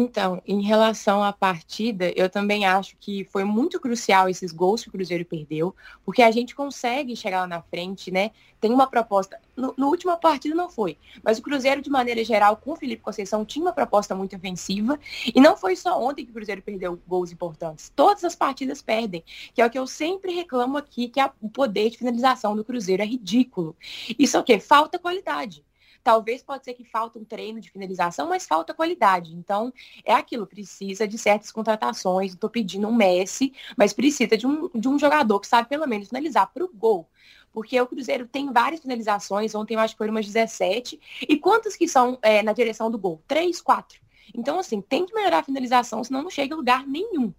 Então, 0.00 0.40
em 0.46 0.62
relação 0.62 1.24
à 1.24 1.32
partida, 1.32 2.12
eu 2.14 2.30
também 2.30 2.64
acho 2.64 2.96
que 3.00 3.24
foi 3.24 3.42
muito 3.42 3.80
crucial 3.80 4.28
esses 4.28 4.52
gols 4.52 4.80
que 4.80 4.88
o 4.88 4.92
Cruzeiro 4.92 5.24
perdeu, 5.24 5.74
porque 6.04 6.22
a 6.22 6.30
gente 6.30 6.54
consegue 6.54 7.16
chegar 7.16 7.40
lá 7.40 7.46
na 7.48 7.62
frente, 7.62 8.08
né? 8.08 8.30
Tem 8.60 8.70
uma 8.72 8.86
proposta. 8.86 9.40
No, 9.56 9.74
no 9.76 9.88
última 9.88 10.16
partida 10.16 10.54
não 10.54 10.70
foi, 10.70 10.96
mas 11.20 11.40
o 11.40 11.42
Cruzeiro, 11.42 11.82
de 11.82 11.90
maneira 11.90 12.22
geral, 12.22 12.56
com 12.56 12.74
o 12.74 12.76
Felipe 12.76 13.02
Conceição, 13.02 13.44
tinha 13.44 13.64
uma 13.64 13.72
proposta 13.72 14.14
muito 14.14 14.36
ofensiva. 14.36 15.00
E 15.34 15.40
não 15.40 15.56
foi 15.56 15.74
só 15.74 16.00
ontem 16.00 16.24
que 16.24 16.30
o 16.30 16.34
Cruzeiro 16.34 16.62
perdeu 16.62 16.96
gols 17.08 17.32
importantes. 17.32 17.92
Todas 17.96 18.22
as 18.22 18.36
partidas 18.36 18.80
perdem, 18.80 19.24
que 19.52 19.60
é 19.60 19.66
o 19.66 19.70
que 19.70 19.78
eu 19.80 19.86
sempre 19.88 20.32
reclamo 20.32 20.76
aqui, 20.78 21.08
que 21.08 21.18
é 21.18 21.28
o 21.42 21.50
poder 21.50 21.90
de 21.90 21.98
finalização 21.98 22.54
do 22.54 22.64
Cruzeiro 22.64 23.02
é 23.02 23.06
ridículo. 23.06 23.74
Isso 24.16 24.36
é 24.36 24.40
o 24.40 24.44
quê? 24.44 24.60
Falta 24.60 24.96
qualidade. 24.96 25.64
Talvez 26.08 26.42
pode 26.42 26.64
ser 26.64 26.72
que 26.72 26.84
falta 26.84 27.18
um 27.18 27.24
treino 27.24 27.60
de 27.60 27.70
finalização, 27.70 28.30
mas 28.30 28.46
falta 28.46 28.72
qualidade. 28.72 29.34
Então, 29.34 29.70
é 30.02 30.14
aquilo, 30.14 30.46
precisa 30.46 31.06
de 31.06 31.18
certas 31.18 31.52
contratações. 31.52 32.32
Estou 32.32 32.48
pedindo 32.48 32.88
um 32.88 32.94
Messi, 32.94 33.52
mas 33.76 33.92
precisa 33.92 34.34
de 34.34 34.46
um, 34.46 34.70
de 34.74 34.88
um 34.88 34.98
jogador 34.98 35.38
que 35.38 35.46
sabe 35.46 35.68
pelo 35.68 35.86
menos 35.86 36.08
finalizar 36.08 36.50
para 36.50 36.64
o 36.64 36.72
gol. 36.72 37.06
Porque 37.52 37.78
o 37.78 37.86
Cruzeiro 37.86 38.26
tem 38.26 38.50
várias 38.50 38.80
finalizações, 38.80 39.54
ontem 39.54 39.74
eu 39.74 39.80
acho 39.80 39.92
que 39.92 39.98
foram 39.98 40.12
umas 40.12 40.24
17. 40.24 40.98
E 41.28 41.36
quantas 41.36 41.76
que 41.76 41.86
são 41.86 42.18
é, 42.22 42.42
na 42.42 42.54
direção 42.54 42.90
do 42.90 42.96
gol? 42.96 43.22
Três, 43.28 43.60
quatro. 43.60 44.00
Então, 44.34 44.58
assim, 44.58 44.80
tem 44.80 45.04
que 45.04 45.12
melhorar 45.12 45.40
a 45.40 45.44
finalização, 45.44 46.02
senão 46.02 46.22
não 46.22 46.30
chega 46.30 46.54
a 46.54 46.56
lugar 46.56 46.86
nenhum. 46.86 47.34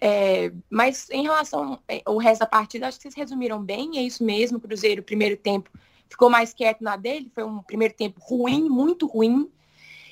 É, 0.00 0.52
mas 0.68 1.08
em 1.10 1.22
relação 1.22 1.78
ao 2.04 2.16
resto 2.16 2.40
da 2.40 2.46
partida, 2.46 2.88
acho 2.88 2.98
que 2.98 3.04
vocês 3.04 3.14
resumiram 3.14 3.62
bem, 3.62 3.96
é 3.96 4.02
isso 4.02 4.24
mesmo, 4.24 4.58
Cruzeiro, 4.58 5.04
primeiro 5.04 5.36
tempo, 5.36 5.70
ficou 6.10 6.28
mais 6.28 6.52
quieto 6.52 6.82
na 6.82 6.96
dele, 6.96 7.30
foi 7.34 7.44
um 7.44 7.62
primeiro 7.62 7.94
tempo 7.94 8.20
ruim, 8.20 8.68
muito 8.68 9.06
ruim. 9.06 9.48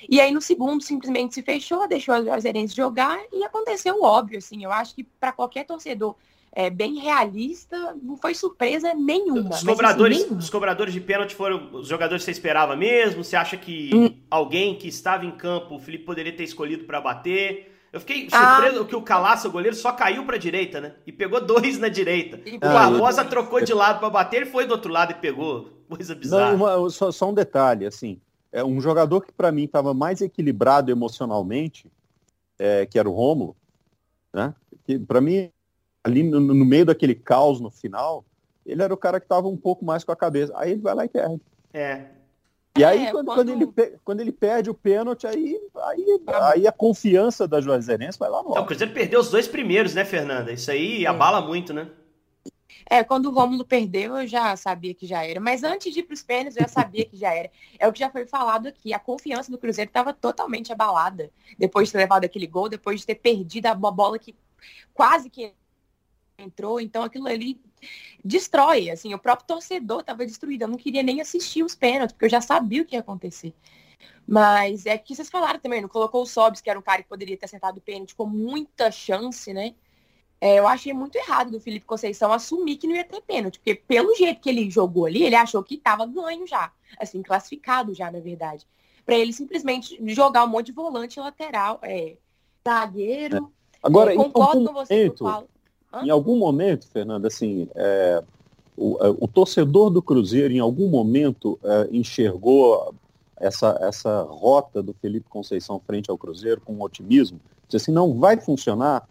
E 0.09 0.19
aí 0.19 0.31
no 0.31 0.41
segundo 0.41 0.81
simplesmente 0.81 1.35
se 1.35 1.43
fechou, 1.43 1.87
deixou 1.87 2.15
os 2.15 2.25
Juazeirenses 2.25 2.75
jogar 2.75 3.19
e 3.31 3.43
aconteceu 3.43 3.95
o 3.95 4.03
óbvio, 4.03 4.39
assim. 4.39 4.63
Eu 4.63 4.71
acho 4.71 4.95
que 4.95 5.03
para 5.03 5.31
qualquer 5.31 5.65
torcedor 5.65 6.15
é, 6.51 6.69
bem 6.69 6.95
realista, 6.99 7.95
não 8.01 8.17
foi 8.17 8.33
surpresa 8.33 8.93
nenhuma. 8.93 9.51
Os 9.51 9.63
cobradores, 9.63 10.17
assim, 10.17 10.25
nenhuma. 10.25 10.41
os 10.41 10.49
cobradores 10.49 10.93
de 10.93 11.01
pênalti 11.01 11.35
foram 11.35 11.69
os 11.73 11.87
jogadores 11.87 12.23
que 12.23 12.25
você 12.25 12.31
esperava 12.31 12.75
mesmo? 12.75 13.23
Você 13.23 13.35
acha 13.35 13.55
que 13.55 13.91
hum. 13.93 14.15
alguém 14.31 14.75
que 14.75 14.87
estava 14.87 15.25
em 15.25 15.31
campo, 15.31 15.75
o 15.75 15.79
Felipe 15.79 16.05
poderia 16.05 16.35
ter 16.35 16.43
escolhido 16.43 16.85
para 16.85 16.99
bater? 16.99 17.75
Eu 17.91 17.99
fiquei 17.99 18.27
ah. 18.31 18.55
surpreso 18.55 18.81
ah. 18.81 18.85
que 18.85 18.95
o 18.95 19.01
Calaça, 19.01 19.47
o 19.47 19.51
goleiro, 19.51 19.75
só 19.75 19.91
caiu 19.91 20.25
pra 20.25 20.37
direita, 20.37 20.79
né? 20.79 20.93
E 21.05 21.11
pegou 21.11 21.41
dois 21.41 21.77
na 21.77 21.87
direita. 21.87 22.39
E 22.45 22.55
o 22.55 22.59
Barbosa 22.59 23.25
trocou 23.25 23.61
de 23.61 23.73
lado 23.73 23.99
para 23.99 24.09
bater, 24.09 24.37
ele 24.37 24.45
foi 24.49 24.65
do 24.65 24.71
outro 24.71 24.91
lado 24.91 25.11
e 25.11 25.15
pegou. 25.15 25.78
Coisa 25.89 26.13
bizarra. 26.13 26.55
Não, 26.55 26.83
uma, 26.83 26.89
só, 26.91 27.11
só, 27.11 27.29
um 27.29 27.33
detalhe, 27.33 27.85
assim. 27.85 28.21
É 28.51 28.63
um 28.63 28.79
jogador 28.79 29.21
que 29.21 29.31
para 29.31 29.51
mim 29.51 29.63
estava 29.63 29.93
mais 29.93 30.21
equilibrado 30.21 30.91
emocionalmente, 30.91 31.91
é, 32.57 32.85
que 32.85 32.99
era 32.99 33.09
o 33.09 33.13
Rômulo, 33.13 33.55
né? 34.31 34.53
Que 34.85 34.99
para 34.99 35.19
mim 35.19 35.51
ali 36.03 36.23
no, 36.23 36.39
no, 36.39 36.65
meio 36.65 36.85
daquele 36.85 37.15
caos 37.15 37.59
no 37.59 37.69
final, 37.69 38.23
ele 38.65 38.81
era 38.81 38.93
o 38.93 38.97
cara 38.97 39.19
que 39.19 39.25
estava 39.25 39.47
um 39.47 39.57
pouco 39.57 39.83
mais 39.83 40.03
com 40.03 40.11
a 40.11 40.15
cabeça. 40.15 40.53
Aí 40.55 40.71
ele 40.71 40.81
vai 40.81 40.93
lá 40.93 41.05
e 41.05 41.09
perde. 41.09 41.41
É. 41.73 42.05
E 42.77 42.83
aí, 42.83 43.07
é, 43.07 43.11
quando, 43.11 43.25
quando... 43.25 43.35
quando, 43.35 43.49
ele, 43.49 43.97
quando 44.05 44.21
ele 44.21 44.31
perde 44.31 44.69
o 44.69 44.75
pênalti, 44.75 45.25
aí, 45.25 45.59
aí, 45.75 46.05
aí 46.53 46.67
a 46.67 46.71
confiança 46.71 47.47
da 47.47 47.59
Juazeirense 47.59 48.17
vai 48.17 48.29
lá 48.29 48.43
no 48.43 48.51
então, 48.51 48.63
O 48.63 48.65
Cruzeiro 48.65 48.93
perdeu 48.93 49.19
os 49.19 49.29
dois 49.29 49.47
primeiros, 49.47 49.93
né, 49.93 50.05
Fernanda? 50.05 50.51
Isso 50.51 50.69
aí 50.69 51.03
é. 51.03 51.07
abala 51.07 51.41
muito, 51.41 51.73
né? 51.73 51.89
É, 52.89 53.03
quando 53.03 53.27
o 53.27 53.31
Rômulo 53.31 53.63
perdeu, 53.63 54.17
eu 54.17 54.25
já 54.25 54.55
sabia 54.55 54.95
que 54.95 55.05
já 55.05 55.23
era. 55.23 55.39
Mas 55.39 55.63
antes 55.63 55.93
de 55.93 55.99
ir 55.99 56.03
para 56.03 56.13
os 56.15 56.23
pênaltis, 56.23 56.57
eu 56.57 56.63
já 56.63 56.67
sabia 56.67 57.05
que 57.05 57.15
já 57.15 57.31
era. 57.31 57.51
É 57.77 57.87
o 57.87 57.93
que 57.93 57.99
já 57.99 58.09
foi 58.09 58.25
falado 58.25 58.67
aqui. 58.67 58.93
A 58.93 58.99
confiança 58.99 59.51
do 59.51 59.59
Cruzeiro 59.59 59.89
estava 59.89 60.11
totalmente 60.11 60.73
abalada. 60.73 61.31
Depois 61.57 61.87
de 61.87 61.91
ter 61.91 61.99
levado 61.99 62.25
aquele 62.25 62.47
gol, 62.47 62.67
depois 62.67 62.99
de 63.01 63.05
ter 63.05 63.15
perdido 63.15 63.67
a 63.67 63.75
bola 63.75 64.17
que 64.17 64.35
quase 64.91 65.29
que 65.29 65.53
entrou. 66.39 66.81
Então 66.81 67.03
aquilo 67.03 67.27
ali 67.27 67.61
destrói. 68.25 68.89
Assim, 68.89 69.13
o 69.13 69.19
próprio 69.19 69.47
torcedor 69.47 69.99
estava 69.99 70.25
destruído. 70.25 70.63
Eu 70.63 70.67
não 70.67 70.77
queria 70.77 71.03
nem 71.03 71.21
assistir 71.21 71.63
os 71.63 71.75
pênaltis, 71.75 72.13
porque 72.13 72.25
eu 72.25 72.29
já 72.29 72.41
sabia 72.41 72.81
o 72.81 72.85
que 72.85 72.95
ia 72.95 73.01
acontecer. 73.01 73.53
Mas 74.27 74.85
é 74.85 74.97
que 74.97 75.15
vocês 75.15 75.29
falaram 75.29 75.59
também, 75.59 75.81
não 75.81 75.89
colocou 75.89 76.23
o 76.23 76.25
Sobs, 76.25 76.61
que 76.61 76.69
era 76.69 76.77
um 76.77 76.83
cara 76.83 77.03
que 77.03 77.09
poderia 77.09 77.37
ter 77.37 77.45
acertado 77.45 77.79
o 77.79 77.81
pênalti 77.81 78.15
com 78.15 78.25
muita 78.25 78.91
chance, 78.91 79.51
né? 79.53 79.75
É, 80.41 80.57
eu 80.57 80.67
achei 80.67 80.93
muito 80.93 81.17
errado 81.17 81.51
do 81.51 81.59
Felipe 81.59 81.85
Conceição 81.85 82.31
assumir 82.31 82.77
que 82.77 82.87
não 82.87 82.95
ia 82.95 83.03
ter 83.03 83.21
pênalti, 83.21 83.59
porque 83.59 83.75
pelo 83.75 84.15
jeito 84.15 84.39
que 84.39 84.49
ele 84.49 84.69
jogou 84.69 85.05
ali, 85.05 85.23
ele 85.23 85.35
achou 85.35 85.61
que 85.61 85.75
estava 85.75 86.05
ganho 86.05 86.47
já, 86.47 86.71
assim, 86.97 87.21
classificado 87.21 87.93
já, 87.93 88.09
na 88.09 88.19
verdade. 88.19 88.65
Para 89.05 89.17
ele 89.17 89.33
simplesmente 89.33 89.99
jogar 90.13 90.45
um 90.45 90.47
monte 90.47 90.67
de 90.67 90.71
volante 90.71 91.19
lateral, 91.19 91.79
é, 91.81 92.15
zagueiro. 92.65 93.37
É. 93.37 93.59
Agora, 93.83 94.13
é, 94.13 94.15
concordo 94.15 94.65
com 94.65 94.73
você, 94.73 95.11
momento, 95.19 95.49
em 96.03 96.09
algum 96.09 96.37
momento, 96.37 96.87
Fernanda, 96.87 97.27
assim, 97.27 97.67
é, 97.75 98.23
o, 98.77 98.97
é, 99.01 99.09
o, 99.09 99.27
torcedor 99.27 99.89
do 99.89 100.01
Cruzeiro, 100.01 100.53
em 100.53 100.59
algum 100.59 100.87
momento, 100.87 101.59
é, 101.63 101.89
enxergou 101.91 102.93
essa, 103.37 103.77
essa 103.81 104.21
rota 104.21 104.81
do 104.81 104.93
Felipe 104.93 105.27
Conceição 105.29 105.81
frente 105.85 106.09
ao 106.09 106.17
Cruzeiro 106.17 106.61
com 106.61 106.79
otimismo? 106.81 107.39
Disse 107.67 107.77
assim, 107.77 107.91
não 107.91 108.13
vai 108.13 108.39
funcionar, 108.39 109.07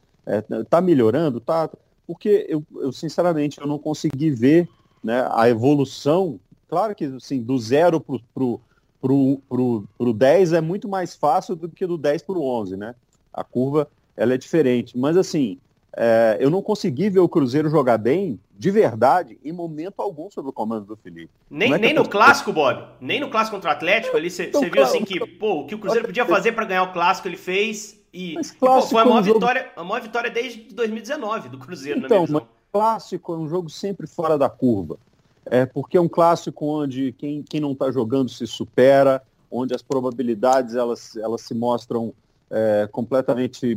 está 0.62 0.80
melhorando, 0.80 1.40
tá? 1.40 1.70
Porque 2.06 2.46
eu, 2.48 2.64
eu, 2.76 2.92
sinceramente, 2.92 3.60
eu 3.60 3.66
não 3.66 3.78
consegui 3.78 4.30
ver 4.30 4.68
né, 5.02 5.28
a 5.32 5.48
evolução. 5.48 6.38
Claro 6.68 6.94
que 6.94 7.04
assim, 7.04 7.42
do 7.42 7.58
zero 7.58 8.00
para 8.00 8.16
o 8.44 8.60
pro, 9.00 9.40
pro, 9.48 9.84
pro 9.96 10.12
10 10.12 10.52
é 10.52 10.60
muito 10.60 10.88
mais 10.88 11.14
fácil 11.14 11.54
do 11.54 11.68
que 11.68 11.86
do 11.86 11.96
10 11.96 12.22
para 12.22 12.38
o 12.38 12.44
11, 12.44 12.76
né? 12.76 12.94
A 13.32 13.44
curva 13.44 13.88
ela 14.16 14.34
é 14.34 14.38
diferente. 14.38 14.98
Mas 14.98 15.16
assim, 15.16 15.58
é, 15.96 16.36
eu 16.40 16.50
não 16.50 16.60
consegui 16.60 17.08
ver 17.08 17.20
o 17.20 17.28
Cruzeiro 17.28 17.70
jogar 17.70 17.98
bem, 17.98 18.38
de 18.56 18.70
verdade, 18.70 19.38
em 19.44 19.52
momento 19.52 20.00
algum 20.00 20.30
sob 20.30 20.48
o 20.48 20.52
comando 20.52 20.86
do 20.86 20.96
Felipe. 20.96 21.30
Nem, 21.50 21.72
é 21.72 21.78
nem 21.78 21.94
no 21.94 22.08
clássico, 22.08 22.52
Bob. 22.52 22.84
Nem 23.00 23.20
no 23.20 23.30
clássico 23.30 23.56
contra 23.56 23.70
o 23.70 23.72
Atlético 23.72 24.16
ali, 24.16 24.30
você 24.30 24.46
então, 24.46 24.60
viu 24.62 24.82
assim 24.82 25.04
que, 25.04 25.24
pô, 25.26 25.60
o 25.60 25.66
que 25.66 25.74
o 25.74 25.78
Cruzeiro 25.78 26.06
podia 26.06 26.26
fazer 26.26 26.52
para 26.52 26.64
ganhar 26.64 26.82
o 26.84 26.92
clássico, 26.92 27.28
ele 27.28 27.36
fez. 27.36 27.97
E, 28.12 28.34
e 28.38 28.54
pô, 28.58 28.80
foi 28.82 29.02
a 29.02 29.04
maior, 29.04 29.18
é 29.18 29.20
um 29.20 29.34
vitória, 29.34 29.62
jogo... 29.62 29.72
a 29.76 29.84
maior 29.84 30.02
vitória 30.02 30.30
desde 30.30 30.60
2019 30.74 31.48
do 31.48 31.58
Cruzeiro, 31.58 32.00
então, 32.00 32.26
na 32.26 32.42
clássico 32.72 33.32
é 33.32 33.36
um 33.36 33.48
jogo 33.48 33.70
sempre 33.70 34.06
fora 34.06 34.36
da 34.38 34.48
curva. 34.48 34.98
É 35.46 35.64
porque 35.64 35.96
é 35.96 36.00
um 36.00 36.08
clássico 36.08 36.66
onde 36.66 37.12
quem, 37.12 37.42
quem 37.42 37.60
não 37.60 37.72
está 37.72 37.90
jogando 37.90 38.28
se 38.28 38.46
supera, 38.46 39.22
onde 39.50 39.74
as 39.74 39.82
probabilidades 39.82 40.74
elas, 40.74 41.16
elas 41.16 41.40
se 41.40 41.54
mostram 41.54 42.12
é, 42.50 42.88
completamente 42.92 43.74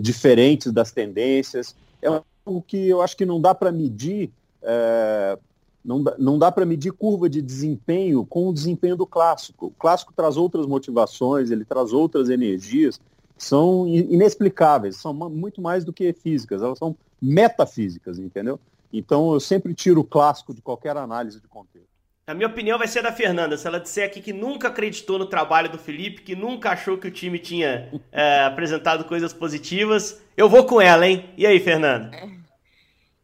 diferentes 0.00 0.72
das 0.72 0.90
tendências. 0.90 1.76
É 2.00 2.08
algo 2.08 2.62
que 2.66 2.88
eu 2.88 3.00
acho 3.00 3.16
que 3.16 3.24
não 3.24 3.40
dá 3.40 3.54
para 3.54 3.70
medir 3.70 4.30
é, 4.62 5.38
Não 5.84 6.02
dá, 6.02 6.14
não 6.18 6.38
dá 6.38 6.50
para 6.50 6.66
medir 6.66 6.92
curva 6.92 7.28
de 7.28 7.40
desempenho 7.40 8.24
com 8.26 8.48
o 8.48 8.52
desempenho 8.52 8.96
do 8.96 9.06
clássico. 9.06 9.66
O 9.66 9.70
clássico 9.70 10.12
traz 10.12 10.36
outras 10.36 10.66
motivações, 10.66 11.50
ele 11.50 11.64
traz 11.64 11.92
outras 11.92 12.28
energias 12.28 13.00
são 13.44 13.86
inexplicáveis, 13.88 14.96
são 14.96 15.12
muito 15.12 15.60
mais 15.60 15.84
do 15.84 15.92
que 15.92 16.12
físicas, 16.12 16.62
elas 16.62 16.78
são 16.78 16.96
metafísicas, 17.20 18.18
entendeu? 18.18 18.58
Então 18.92 19.32
eu 19.32 19.40
sempre 19.40 19.74
tiro 19.74 20.00
o 20.00 20.04
clássico 20.04 20.54
de 20.54 20.60
qualquer 20.60 20.96
análise 20.96 21.40
de 21.40 21.48
contexto. 21.48 21.92
A 22.24 22.34
minha 22.34 22.46
opinião 22.46 22.78
vai 22.78 22.86
ser 22.86 23.02
da 23.02 23.10
Fernanda. 23.10 23.56
Se 23.56 23.66
ela 23.66 23.80
disser 23.80 24.06
aqui 24.06 24.20
que 24.20 24.32
nunca 24.32 24.68
acreditou 24.68 25.18
no 25.18 25.26
trabalho 25.26 25.68
do 25.68 25.76
Felipe, 25.76 26.22
que 26.22 26.36
nunca 26.36 26.70
achou 26.70 26.96
que 26.96 27.08
o 27.08 27.10
time 27.10 27.38
tinha 27.38 27.92
é, 28.12 28.44
apresentado 28.44 29.04
coisas 29.04 29.32
positivas, 29.32 30.22
eu 30.36 30.48
vou 30.48 30.64
com 30.64 30.80
ela, 30.80 31.06
hein? 31.06 31.28
E 31.36 31.44
aí, 31.44 31.58
Fernanda? 31.58 32.12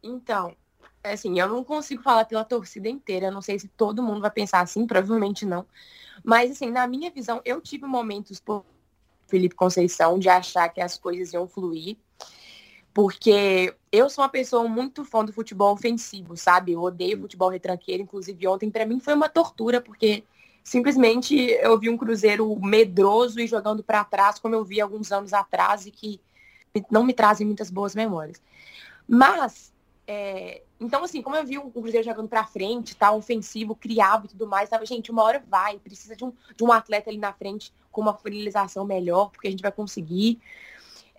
Então, 0.03 0.53
assim, 1.03 1.39
eu 1.39 1.49
não 1.49 1.63
consigo 1.63 2.03
falar 2.03 2.25
pela 2.25 2.45
torcida 2.45 2.89
inteira. 2.89 3.27
Eu 3.27 3.33
não 3.33 3.41
sei 3.41 3.57
se 3.59 3.69
todo 3.69 4.03
mundo 4.03 4.21
vai 4.21 4.33
pensar 4.33 4.61
assim, 4.61 4.85
provavelmente 4.85 5.47
não. 5.47 5.65
Mas, 6.25 6.51
assim, 6.51 6.69
na 6.69 6.85
minha 6.89 7.11
visão, 7.11 7.41
eu 7.45 7.61
tive 7.61 7.87
momentos 7.87 8.41
Felipe 9.29 9.55
Conceição 9.55 10.19
de 10.19 10.29
achar 10.29 10.69
que 10.71 10.81
as 10.81 10.99
coisas 10.99 11.33
iam 11.33 11.47
fluir. 11.47 11.97
Porque 12.93 13.73
eu 13.93 14.11
sou 14.11 14.25
uma 14.25 14.29
pessoa 14.29 14.67
muito 14.67 15.05
fã 15.05 15.25
do 15.25 15.33
futebol 15.33 15.73
ofensivo, 15.73 16.37
sabe? 16.37 16.73
Eu 16.73 16.83
odeio 16.83 17.21
futebol 17.21 17.51
retranqueiro. 17.51 18.03
Inclusive, 18.03 18.49
ontem, 18.49 18.71
para 18.71 18.85
mim, 18.87 18.99
foi 18.99 19.15
uma 19.15 19.29
tortura, 19.29 19.81
porque 19.81 20.25
simplesmente 20.65 21.37
eu 21.37 21.79
vi 21.79 21.89
um 21.89 21.97
Cruzeiro 21.97 22.59
medroso 22.61 23.39
e 23.39 23.47
jogando 23.47 23.85
para 23.85 24.03
trás, 24.03 24.39
como 24.39 24.55
eu 24.55 24.65
vi 24.65 24.81
alguns 24.81 25.13
anos 25.13 25.33
atrás, 25.33 25.87
e 25.87 25.91
que 25.93 26.21
não 26.91 27.05
me 27.05 27.13
trazem 27.13 27.47
muitas 27.47 27.71
boas 27.71 27.95
memórias. 27.95 28.43
Mas 29.07 29.73
é, 30.11 30.63
então, 30.81 31.05
assim, 31.05 31.21
como 31.21 31.37
eu 31.37 31.45
vi 31.45 31.59
o 31.59 31.71
Cruzeiro 31.71 32.03
jogando 32.03 32.31
pra 32.31 32.43
frente, 32.43 32.97
tá, 32.97 33.13
ofensivo, 33.13 33.75
criava 33.75 34.25
e 34.25 34.29
tudo 34.31 34.47
mais, 34.47 34.71
tava, 34.71 34.87
gente, 34.87 35.11
uma 35.11 35.23
hora 35.23 35.45
vai, 35.47 35.79
precisa 35.79 36.17
de 36.17 36.25
um, 36.25 36.33
de 36.57 36.65
um 36.65 36.73
atleta 36.73 37.11
ali 37.11 37.19
na 37.19 37.31
frente 37.35 37.71
com 37.93 38.01
uma 38.01 38.15
finalização 38.15 38.87
melhor, 38.87 39.31
porque 39.31 39.47
a 39.47 39.51
gente 39.51 39.61
vai 39.61 39.71
conseguir. 39.71 40.41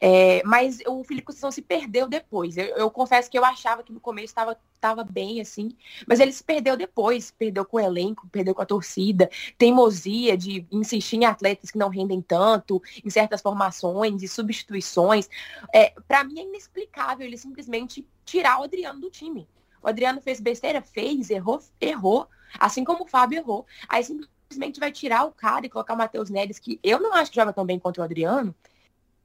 É, 0.02 0.42
mas 0.46 0.80
o 0.88 1.04
Felipe 1.04 1.28
Conceição 1.28 1.52
se 1.52 1.62
perdeu 1.62 2.08
depois. 2.08 2.58
Eu, 2.58 2.66
eu, 2.68 2.90
confesso 2.90 3.30
que 3.30 3.38
eu 3.38 3.44
achava 3.44 3.84
que 3.84 3.92
no 3.92 4.00
começo 4.00 4.28
estava 4.28 4.58
tava 4.80 5.04
bem, 5.04 5.42
assim, 5.42 5.76
mas 6.08 6.22
ele 6.22 6.32
se 6.32 6.42
perdeu 6.42 6.78
depois, 6.78 7.32
perdeu 7.32 7.66
com 7.66 7.76
o 7.76 7.80
elenco, 7.82 8.30
perdeu 8.32 8.56
com 8.56 8.62
a 8.62 8.66
torcida, 8.66 9.30
teimosia 9.58 10.38
de 10.38 10.66
insistir 10.72 11.18
em 11.18 11.26
atletas 11.26 11.70
que 11.70 11.78
não 11.78 11.90
rendem 11.90 12.22
tanto, 12.22 12.82
em 13.04 13.10
certas 13.10 13.42
formações 13.42 14.24
e 14.24 14.28
substituições. 14.28 15.30
É, 15.74 15.94
Para 16.08 16.24
mim 16.24 16.40
é 16.40 16.44
inexplicável 16.44 17.28
ele 17.28 17.38
simplesmente 17.38 18.08
tirar 18.24 18.62
o 18.62 18.64
Adriano 18.64 19.02
do 19.02 19.10
time. 19.10 19.48
O 19.82 19.88
Adriano 19.88 20.22
fez 20.22 20.40
besteira, 20.40 20.82
fez, 20.82 21.30
errou, 21.30 21.60
errou, 21.80 22.28
assim 22.58 22.84
como 22.84 23.04
o 23.04 23.08
Fábio 23.08 23.40
errou. 23.40 23.66
Aí 23.88 24.04
simplesmente 24.04 24.80
vai 24.80 24.92
tirar 24.92 25.26
o 25.26 25.32
cara 25.32 25.66
e 25.66 25.70
colocar 25.70 25.94
o 25.94 25.98
Matheus 25.98 26.30
Neres, 26.30 26.58
que 26.60 26.80
eu 26.82 27.00
não 27.00 27.14
acho 27.14 27.32
que 27.32 27.36
joga 27.36 27.54
tão 27.54 27.66
bem 27.66 27.80
contra 27.80 28.02
o 28.02 28.06
Adriano, 28.06 28.56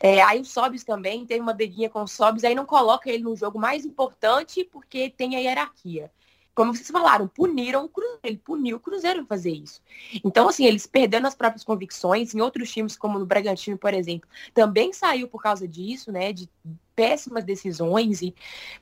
é, 0.00 0.22
aí 0.22 0.40
o 0.40 0.44
Sobis 0.44 0.84
também 0.84 1.24
teve 1.24 1.40
uma 1.40 1.54
beguinha 1.54 1.88
com 1.88 2.02
o 2.02 2.06
Sobis, 2.06 2.44
aí 2.44 2.54
não 2.54 2.66
coloca 2.66 3.10
ele 3.10 3.22
no 3.22 3.36
jogo 3.36 3.58
mais 3.58 3.84
importante 3.84 4.64
porque 4.64 5.10
tem 5.10 5.36
a 5.36 5.38
hierarquia. 5.38 6.10
Como 6.54 6.72
vocês 6.72 6.88
falaram, 6.88 7.26
puniram 7.26 7.84
o 7.84 7.88
Cruzeiro, 7.88 8.20
ele 8.22 8.36
puniu 8.36 8.76
o 8.76 8.80
Cruzeiro 8.80 9.20
em 9.20 9.26
fazer 9.26 9.50
isso. 9.50 9.82
Então, 10.24 10.48
assim, 10.48 10.64
eles 10.64 10.86
perdendo 10.86 11.26
as 11.26 11.34
próprias 11.34 11.64
convicções, 11.64 12.32
em 12.32 12.40
outros 12.40 12.70
times, 12.70 12.96
como 12.96 13.18
no 13.18 13.26
Bragantino, 13.26 13.76
por 13.76 13.92
exemplo, 13.92 14.28
também 14.52 14.92
saiu 14.92 15.26
por 15.26 15.42
causa 15.42 15.66
disso, 15.66 16.12
né? 16.12 16.32
De 16.32 16.48
péssimas 16.94 17.42
decisões, 17.42 18.22
e 18.22 18.32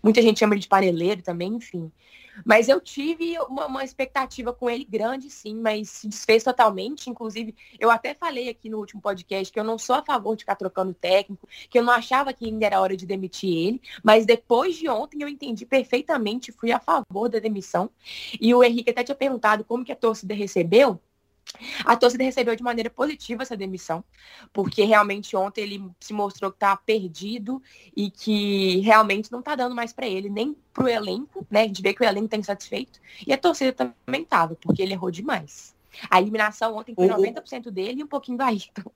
muita 0.03 0.21
gente 0.21 0.41
chama 0.41 0.53
ele 0.53 0.61
de 0.61 0.69
paneleiro 0.69 1.23
também, 1.23 1.55
enfim. 1.55 1.91
Mas 2.45 2.69
eu 2.69 2.81
tive 2.81 3.39
uma, 3.49 3.67
uma, 3.67 3.85
expectativa 3.85 4.53
com 4.53 4.69
ele 4.69 4.85
grande, 4.85 5.31
sim, 5.31 5.55
mas 5.55 5.91
se 5.91 6.09
desfez 6.09 6.43
totalmente. 6.43 7.11
Inclusive, 7.11 7.55
eu 7.79 7.91
até 7.91 8.15
falei 8.15 8.49
aqui 8.49 8.69
no 8.69 8.79
último 8.79 9.01
podcast 9.01 9.53
que 9.53 9.59
eu 9.59 9.65
não 9.65 9.79
sou 9.79 9.97
a 9.97 10.03
favor 10.03 10.37
de 10.37 10.43
ficar 10.43 10.57
trocando 10.57 10.95
técnico, 10.95 11.49
que 11.69 11.79
eu 11.79 11.83
não 11.83 11.93
achava 11.93 12.33
que 12.33 12.47
ainda 12.47 12.67
era 12.67 12.81
hora 12.81 12.97
de 12.97 13.07
demitir 13.07 13.51
ele. 13.51 13.83
Mas 14.03 14.25
depois 14.27 14.77
de 14.77 14.89
ontem 14.89 15.23
eu 15.23 15.29
entendi 15.29 15.67
perfeitamente, 15.67 16.53
fui 16.53 16.73
a 16.73 16.81
favor 16.81 17.29
da 17.29 17.39
demissão. 17.39 17.91
E 18.41 18.55
o 18.55 18.63
Henrique 18.63 18.91
até 18.91 19.05
tinha 19.05 19.15
perguntado 19.15 19.65
como 19.65 19.85
que 19.85 19.93
a 19.93 19.97
torcida 19.97 20.35
recebeu. 20.35 21.01
A 21.85 21.97
torcida 21.97 22.25
recebeu 22.25 22.57
de 22.57 22.63
maneira 22.63 22.91
positiva 22.91 23.43
essa 23.43 23.57
demissão, 23.57 24.03
porque 24.53 24.85
realmente 24.85 25.37
ontem 25.37 25.63
ele 25.63 25.91
se 26.01 26.13
mostrou 26.13 26.51
que 26.51 26.57
está 26.57 26.77
perdido 26.77 27.63
e 27.97 28.11
que 28.11 28.81
realmente 28.81 29.31
não 29.31 29.41
está 29.41 29.55
dando 29.55 29.75
mais 29.75 29.93
para 29.93 30.07
ele, 30.07 30.29
nem 30.29 30.57
para 30.73 30.85
o 30.85 30.89
elenco, 30.89 31.47
né? 31.51 31.63
A 31.63 31.67
gente 31.67 31.83
vê 31.83 31.93
que 31.93 32.03
o 32.03 32.05
elenco 32.05 32.27
está 32.27 32.37
insatisfeito. 32.37 33.01
E 33.27 33.33
a 33.33 33.39
torcida 33.39 33.73
também 33.73 34.23
estava, 34.23 34.57
porque 34.57 34.83
ele 34.83 34.93
errou 34.93 35.11
demais. 35.11 35.75
A 36.11 36.21
eliminação 36.21 36.77
ontem 36.77 36.95
foi 36.95 37.07
90% 37.07 37.71
dele 37.71 38.01
e 38.01 38.05
um 38.05 38.09
pouquinho 38.09 38.39
do 38.39 38.43
Ayrton. 38.43 38.91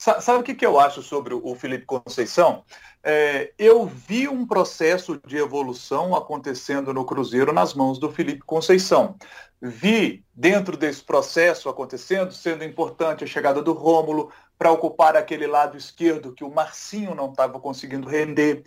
Sabe 0.00 0.38
o 0.38 0.42
que, 0.42 0.54
que 0.54 0.64
eu 0.64 0.80
acho 0.80 1.02
sobre 1.02 1.34
o 1.34 1.54
Felipe 1.54 1.84
Conceição? 1.84 2.64
É, 3.04 3.52
eu 3.58 3.84
vi 3.84 4.26
um 4.26 4.46
processo 4.46 5.20
de 5.26 5.36
evolução 5.36 6.16
acontecendo 6.16 6.94
no 6.94 7.04
Cruzeiro 7.04 7.52
nas 7.52 7.74
mãos 7.74 7.98
do 7.98 8.10
Felipe 8.10 8.40
Conceição. 8.40 9.14
Vi 9.60 10.24
dentro 10.34 10.74
desse 10.74 11.04
processo 11.04 11.68
acontecendo, 11.68 12.32
sendo 12.32 12.64
importante 12.64 13.24
a 13.24 13.26
chegada 13.26 13.60
do 13.60 13.74
Rômulo 13.74 14.32
para 14.56 14.72
ocupar 14.72 15.18
aquele 15.18 15.46
lado 15.46 15.76
esquerdo 15.76 16.32
que 16.32 16.44
o 16.44 16.50
Marcinho 16.50 17.14
não 17.14 17.30
estava 17.30 17.60
conseguindo 17.60 18.08
render. 18.08 18.64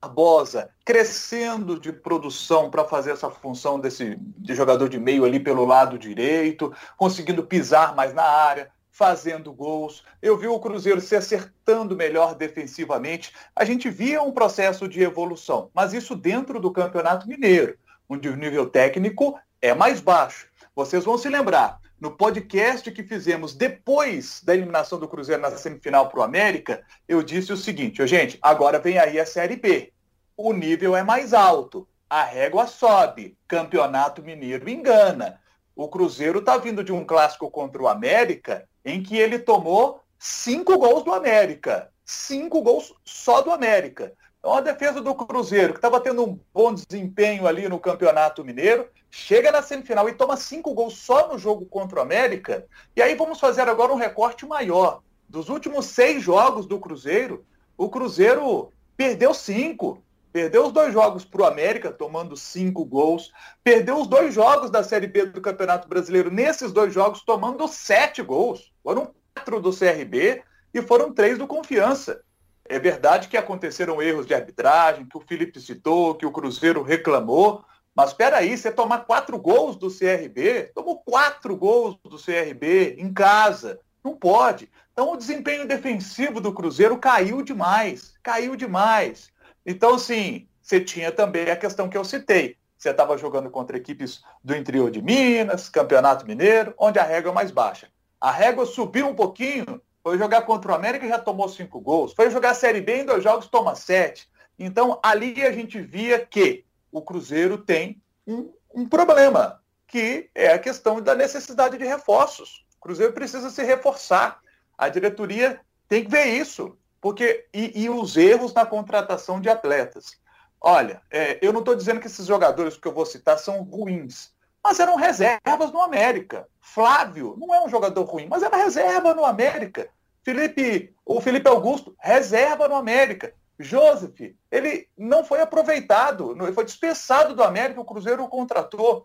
Barbosa 0.00 0.70
crescendo 0.84 1.80
de 1.80 1.92
produção 1.92 2.70
para 2.70 2.84
fazer 2.84 3.12
essa 3.12 3.30
função 3.30 3.78
desse 3.78 4.16
de 4.20 4.54
jogador 4.54 4.88
de 4.88 4.98
meio 4.98 5.24
ali 5.24 5.38
pelo 5.40 5.64
lado 5.64 5.96
direito, 5.96 6.72
conseguindo 6.96 7.44
pisar 7.44 7.94
mais 7.94 8.12
na 8.12 8.24
área 8.24 8.70
fazendo 8.96 9.52
gols. 9.52 10.02
Eu 10.22 10.38
vi 10.38 10.46
o 10.46 10.58
Cruzeiro 10.58 11.02
se 11.02 11.14
acertando 11.14 11.94
melhor 11.94 12.34
defensivamente. 12.34 13.30
A 13.54 13.62
gente 13.62 13.90
via 13.90 14.22
um 14.22 14.32
processo 14.32 14.88
de 14.88 15.02
evolução, 15.02 15.70
mas 15.74 15.92
isso 15.92 16.16
dentro 16.16 16.58
do 16.58 16.72
Campeonato 16.72 17.28
Mineiro, 17.28 17.76
onde 18.08 18.26
o 18.26 18.36
nível 18.36 18.70
técnico 18.70 19.38
é 19.60 19.74
mais 19.74 20.00
baixo. 20.00 20.48
Vocês 20.74 21.04
vão 21.04 21.18
se 21.18 21.28
lembrar, 21.28 21.78
no 22.00 22.10
podcast 22.10 22.90
que 22.90 23.02
fizemos 23.02 23.54
depois 23.54 24.42
da 24.42 24.54
eliminação 24.54 24.98
do 24.98 25.08
Cruzeiro 25.08 25.42
na 25.42 25.50
semifinal 25.50 26.08
para 26.08 26.20
o 26.20 26.22
América, 26.22 26.82
eu 27.06 27.22
disse 27.22 27.52
o 27.52 27.56
seguinte, 27.56 28.06
gente, 28.06 28.38
agora 28.40 28.78
vem 28.78 28.98
aí 28.98 29.20
a 29.20 29.26
Série 29.26 29.56
B. 29.56 29.92
O 30.34 30.54
nível 30.54 30.96
é 30.96 31.02
mais 31.02 31.34
alto, 31.34 31.86
a 32.08 32.22
régua 32.22 32.66
sobe, 32.66 33.36
Campeonato 33.46 34.22
Mineiro 34.22 34.70
engana. 34.70 35.38
O 35.74 35.86
Cruzeiro 35.86 36.38
está 36.38 36.56
vindo 36.56 36.82
de 36.82 36.94
um 36.94 37.04
clássico 37.04 37.50
contra 37.50 37.82
o 37.82 37.88
América 37.88 38.66
em 38.86 39.02
que 39.02 39.18
ele 39.18 39.40
tomou 39.40 40.00
cinco 40.16 40.78
gols 40.78 41.02
do 41.02 41.12
América. 41.12 41.90
Cinco 42.04 42.62
gols 42.62 42.94
só 43.04 43.42
do 43.42 43.50
América. 43.50 44.12
Então 44.38 44.54
a 44.54 44.60
defesa 44.60 45.00
do 45.00 45.12
Cruzeiro, 45.12 45.72
que 45.72 45.78
estava 45.80 46.00
tendo 46.00 46.24
um 46.24 46.38
bom 46.54 46.72
desempenho 46.72 47.48
ali 47.48 47.68
no 47.68 47.80
Campeonato 47.80 48.44
Mineiro, 48.44 48.88
chega 49.10 49.50
na 49.50 49.60
semifinal 49.60 50.08
e 50.08 50.14
toma 50.14 50.36
cinco 50.36 50.72
gols 50.72 50.96
só 50.98 51.26
no 51.26 51.36
jogo 51.36 51.66
contra 51.66 51.98
o 51.98 52.02
América. 52.02 52.64
E 52.94 53.02
aí 53.02 53.16
vamos 53.16 53.40
fazer 53.40 53.62
agora 53.62 53.92
um 53.92 53.96
recorte 53.96 54.46
maior. 54.46 55.02
Dos 55.28 55.48
últimos 55.48 55.86
seis 55.86 56.22
jogos 56.22 56.64
do 56.64 56.78
Cruzeiro, 56.78 57.44
o 57.76 57.88
Cruzeiro 57.88 58.70
perdeu 58.96 59.34
cinco. 59.34 60.00
Perdeu 60.36 60.66
os 60.66 60.72
dois 60.72 60.92
jogos 60.92 61.24
para 61.24 61.40
o 61.40 61.46
América, 61.46 61.90
tomando 61.90 62.36
cinco 62.36 62.84
gols. 62.84 63.32
Perdeu 63.64 63.98
os 63.98 64.06
dois 64.06 64.34
jogos 64.34 64.70
da 64.70 64.84
Série 64.84 65.06
B 65.06 65.24
do 65.24 65.40
Campeonato 65.40 65.88
Brasileiro, 65.88 66.30
nesses 66.30 66.72
dois 66.72 66.92
jogos, 66.92 67.22
tomando 67.22 67.66
sete 67.66 68.20
gols. 68.20 68.70
Foram 68.82 69.14
quatro 69.34 69.62
do 69.62 69.74
CRB 69.74 70.42
e 70.74 70.82
foram 70.82 71.10
três 71.10 71.38
do 71.38 71.46
Confiança. 71.46 72.20
É 72.66 72.78
verdade 72.78 73.28
que 73.28 73.36
aconteceram 73.38 74.02
erros 74.02 74.26
de 74.26 74.34
arbitragem, 74.34 75.06
que 75.06 75.16
o 75.16 75.22
Felipe 75.26 75.58
citou, 75.58 76.14
que 76.14 76.26
o 76.26 76.30
Cruzeiro 76.30 76.82
reclamou. 76.82 77.64
Mas 77.94 78.10
espera 78.10 78.36
aí, 78.36 78.58
você 78.58 78.70
tomar 78.70 79.06
quatro 79.06 79.38
gols 79.38 79.74
do 79.74 79.88
CRB, 79.88 80.70
tomou 80.74 80.98
quatro 80.98 81.56
gols 81.56 81.96
do 82.04 82.18
CRB 82.18 82.96
em 82.98 83.10
casa. 83.10 83.80
Não 84.04 84.14
pode. 84.14 84.70
Então 84.92 85.14
o 85.14 85.16
desempenho 85.16 85.66
defensivo 85.66 86.42
do 86.42 86.52
Cruzeiro 86.52 86.98
caiu 86.98 87.40
demais. 87.40 88.12
Caiu 88.22 88.54
demais. 88.54 89.34
Então, 89.66 89.94
assim, 89.96 90.46
você 90.62 90.80
tinha 90.80 91.10
também 91.10 91.50
a 91.50 91.56
questão 91.56 91.88
que 91.88 91.98
eu 91.98 92.04
citei. 92.04 92.56
Você 92.78 92.90
estava 92.90 93.18
jogando 93.18 93.50
contra 93.50 93.76
equipes 93.76 94.22
do 94.44 94.54
interior 94.54 94.90
de 94.90 95.02
Minas, 95.02 95.68
Campeonato 95.68 96.24
Mineiro, 96.24 96.72
onde 96.78 97.00
a 97.00 97.02
régua 97.02 97.32
é 97.32 97.34
mais 97.34 97.50
baixa. 97.50 97.88
A 98.20 98.30
régua 98.30 98.64
subiu 98.64 99.08
um 99.08 99.14
pouquinho, 99.14 99.82
foi 100.02 100.16
jogar 100.18 100.42
contra 100.42 100.70
o 100.70 100.74
América 100.74 101.04
e 101.04 101.08
já 101.08 101.18
tomou 101.18 101.48
cinco 101.48 101.80
gols. 101.80 102.12
Foi 102.12 102.30
jogar 102.30 102.50
a 102.50 102.54
Série 102.54 102.80
B 102.80 103.00
em 103.00 103.04
dois 103.04 103.24
jogos, 103.24 103.48
toma 103.48 103.74
sete. 103.74 104.28
Então, 104.58 105.00
ali 105.02 105.44
a 105.44 105.50
gente 105.50 105.80
via 105.80 106.24
que 106.24 106.64
o 106.92 107.02
Cruzeiro 107.02 107.58
tem 107.58 108.00
um, 108.26 108.52
um 108.72 108.88
problema, 108.88 109.60
que 109.86 110.30
é 110.34 110.52
a 110.52 110.58
questão 110.58 111.00
da 111.00 111.14
necessidade 111.14 111.76
de 111.76 111.84
reforços. 111.84 112.64
O 112.76 112.80
Cruzeiro 112.80 113.12
precisa 113.12 113.50
se 113.50 113.62
reforçar. 113.64 114.40
A 114.78 114.88
diretoria 114.88 115.60
tem 115.88 116.04
que 116.04 116.10
ver 116.10 116.26
isso. 116.26 116.76
Porque, 117.06 117.46
e, 117.54 117.84
e 117.84 117.88
os 117.88 118.16
erros 118.16 118.52
na 118.52 118.66
contratação 118.66 119.40
de 119.40 119.48
atletas. 119.48 120.18
Olha, 120.60 121.00
é, 121.08 121.38
eu 121.40 121.52
não 121.52 121.60
estou 121.60 121.76
dizendo 121.76 122.00
que 122.00 122.08
esses 122.08 122.26
jogadores 122.26 122.76
que 122.76 122.88
eu 122.88 122.92
vou 122.92 123.06
citar 123.06 123.38
são 123.38 123.62
ruins, 123.62 124.32
mas 124.60 124.80
eram 124.80 124.96
reservas 124.96 125.70
no 125.70 125.80
América. 125.80 126.48
Flávio 126.60 127.36
não 127.38 127.54
é 127.54 127.64
um 127.64 127.68
jogador 127.68 128.02
ruim, 128.02 128.26
mas 128.28 128.42
era 128.42 128.56
reserva 128.56 129.14
no 129.14 129.24
América. 129.24 129.88
Felipe, 130.24 130.96
o 131.04 131.20
Felipe 131.20 131.48
Augusto, 131.48 131.94
reserva 132.00 132.66
no 132.66 132.74
América. 132.74 133.32
Joseph, 133.56 134.34
ele 134.50 134.88
não 134.98 135.24
foi 135.24 135.40
aproveitado, 135.40 136.32
ele 136.32 136.52
foi 136.52 136.64
dispensado 136.64 137.36
do 137.36 137.44
América, 137.44 137.80
o 137.80 137.84
Cruzeiro 137.84 138.24
o 138.24 138.28
contratou. 138.28 139.04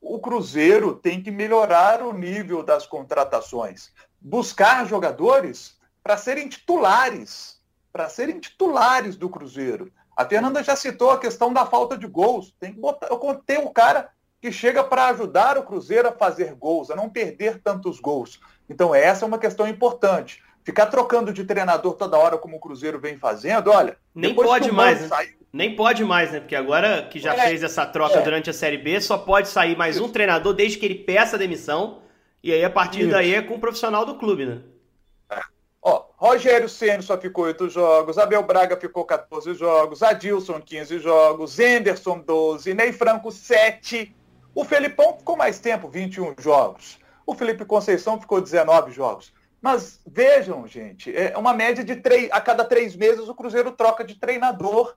O 0.00 0.18
Cruzeiro 0.18 0.96
tem 0.96 1.22
que 1.22 1.30
melhorar 1.30 2.02
o 2.02 2.12
nível 2.12 2.64
das 2.64 2.84
contratações, 2.84 3.92
buscar 4.20 4.88
jogadores 4.88 5.78
para 6.02 6.16
serem 6.16 6.48
titulares, 6.48 7.60
para 7.92 8.08
serem 8.08 8.38
titulares 8.38 9.16
do 9.16 9.28
Cruzeiro. 9.28 9.92
A 10.16 10.24
Fernanda 10.24 10.62
já 10.62 10.76
citou 10.76 11.10
a 11.10 11.18
questão 11.18 11.52
da 11.52 11.64
falta 11.64 11.96
de 11.96 12.06
gols. 12.06 12.54
Tem 12.60 12.72
que 12.72 12.80
botar, 12.80 13.08
ter 13.46 13.58
o 13.58 13.70
cara 13.70 14.10
que 14.40 14.50
chega 14.50 14.82
para 14.82 15.08
ajudar 15.08 15.58
o 15.58 15.62
Cruzeiro 15.62 16.08
a 16.08 16.12
fazer 16.12 16.54
gols, 16.54 16.90
a 16.90 16.96
não 16.96 17.08
perder 17.08 17.60
tantos 17.62 18.00
gols. 18.00 18.40
Então 18.68 18.94
essa 18.94 19.24
é 19.24 19.28
uma 19.28 19.38
questão 19.38 19.66
importante. 19.66 20.42
Ficar 20.62 20.86
trocando 20.86 21.32
de 21.32 21.44
treinador 21.44 21.94
toda 21.94 22.18
hora 22.18 22.38
como 22.38 22.56
o 22.56 22.60
Cruzeiro 22.60 23.00
vem 23.00 23.16
fazendo, 23.16 23.70
olha. 23.70 23.96
Nem 24.14 24.34
pode 24.34 24.70
mais, 24.70 25.08
né? 25.08 25.28
Nem 25.52 25.74
pode 25.74 26.04
mais, 26.04 26.32
né? 26.32 26.40
Porque 26.40 26.54
agora 26.54 27.08
que 27.10 27.18
já 27.18 27.34
é, 27.34 27.48
fez 27.48 27.62
essa 27.62 27.84
troca 27.84 28.18
é. 28.18 28.22
durante 28.22 28.50
a 28.50 28.52
Série 28.52 28.78
B, 28.78 29.00
só 29.00 29.18
pode 29.18 29.48
sair 29.48 29.76
mais 29.76 29.98
um 29.98 30.08
treinador 30.08 30.54
desde 30.54 30.78
que 30.78 30.86
ele 30.86 30.96
peça 30.96 31.36
a 31.36 31.38
demissão. 31.38 32.02
E 32.42 32.52
aí, 32.52 32.64
a 32.64 32.70
partir 32.70 33.00
Isso. 33.00 33.10
daí, 33.10 33.34
é 33.34 33.42
com 33.42 33.54
o 33.54 33.58
profissional 33.58 34.06
do 34.06 34.14
clube, 34.14 34.46
né? 34.46 34.60
Rogério 36.20 36.68
Ceni 36.68 37.02
só 37.02 37.16
ficou 37.16 37.44
oito 37.44 37.70
jogos, 37.70 38.18
Abel 38.18 38.42
Braga 38.42 38.76
ficou 38.76 39.06
14 39.06 39.54
jogos, 39.54 40.02
Adilson 40.02 40.60
15 40.60 40.98
jogos, 40.98 41.58
Enderson 41.58 42.18
12, 42.18 42.74
Ney 42.74 42.92
Franco 42.92 43.32
7. 43.32 44.14
O 44.54 44.62
Felipão 44.62 45.16
ficou 45.16 45.34
mais 45.34 45.58
tempo, 45.60 45.88
21 45.88 46.34
jogos. 46.38 46.98
O 47.26 47.34
Felipe 47.34 47.64
Conceição 47.64 48.20
ficou 48.20 48.38
19 48.38 48.92
jogos. 48.92 49.32
Mas 49.62 49.98
vejam, 50.06 50.66
gente, 50.66 51.10
é 51.16 51.38
uma 51.38 51.54
média 51.54 51.82
de 51.82 51.96
três, 51.96 52.28
a 52.32 52.38
cada 52.38 52.66
três 52.66 52.94
meses 52.94 53.26
o 53.26 53.34
Cruzeiro 53.34 53.72
troca 53.72 54.04
de 54.04 54.14
treinador. 54.14 54.94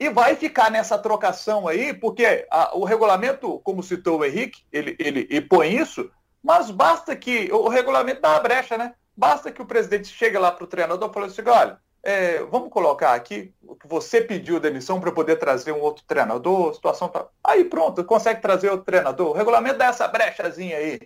E 0.00 0.10
vai 0.10 0.34
ficar 0.34 0.72
nessa 0.72 0.98
trocação 0.98 1.68
aí, 1.68 1.94
porque 1.94 2.48
a, 2.50 2.76
o 2.76 2.82
regulamento, 2.82 3.60
como 3.60 3.80
citou 3.80 4.18
o 4.18 4.24
Henrique, 4.24 4.64
ele, 4.72 4.96
ele, 4.98 5.28
ele 5.30 5.40
põe 5.40 5.76
isso, 5.76 6.10
mas 6.42 6.68
basta 6.68 7.14
que 7.14 7.48
o 7.52 7.68
regulamento 7.68 8.22
dá 8.22 8.34
a 8.34 8.40
brecha, 8.40 8.76
né? 8.76 8.92
Basta 9.16 9.52
que 9.52 9.62
o 9.62 9.66
presidente 9.66 10.08
chegue 10.08 10.38
lá 10.38 10.50
para 10.50 10.64
o 10.64 10.66
treinador 10.66 11.10
e 11.10 11.12
fale 11.12 11.26
assim, 11.26 11.42
olha, 11.46 11.78
é, 12.02 12.42
vamos 12.44 12.68
colocar 12.68 13.14
aqui 13.14 13.54
que 13.80 13.88
você 13.88 14.20
pediu 14.20 14.60
demissão 14.60 15.00
para 15.00 15.10
poder 15.10 15.36
trazer 15.36 15.72
um 15.72 15.80
outro 15.80 16.04
treinador, 16.06 16.70
a 16.70 16.74
situação 16.74 17.08
tá. 17.08 17.26
Aí 17.42 17.64
pronto, 17.64 18.04
consegue 18.04 18.42
trazer 18.42 18.70
outro 18.70 18.84
treinador. 18.84 19.30
O 19.30 19.32
regulamento 19.32 19.78
dá 19.78 19.86
essa 19.86 20.06
brechazinha 20.06 20.76
aí. 20.76 21.00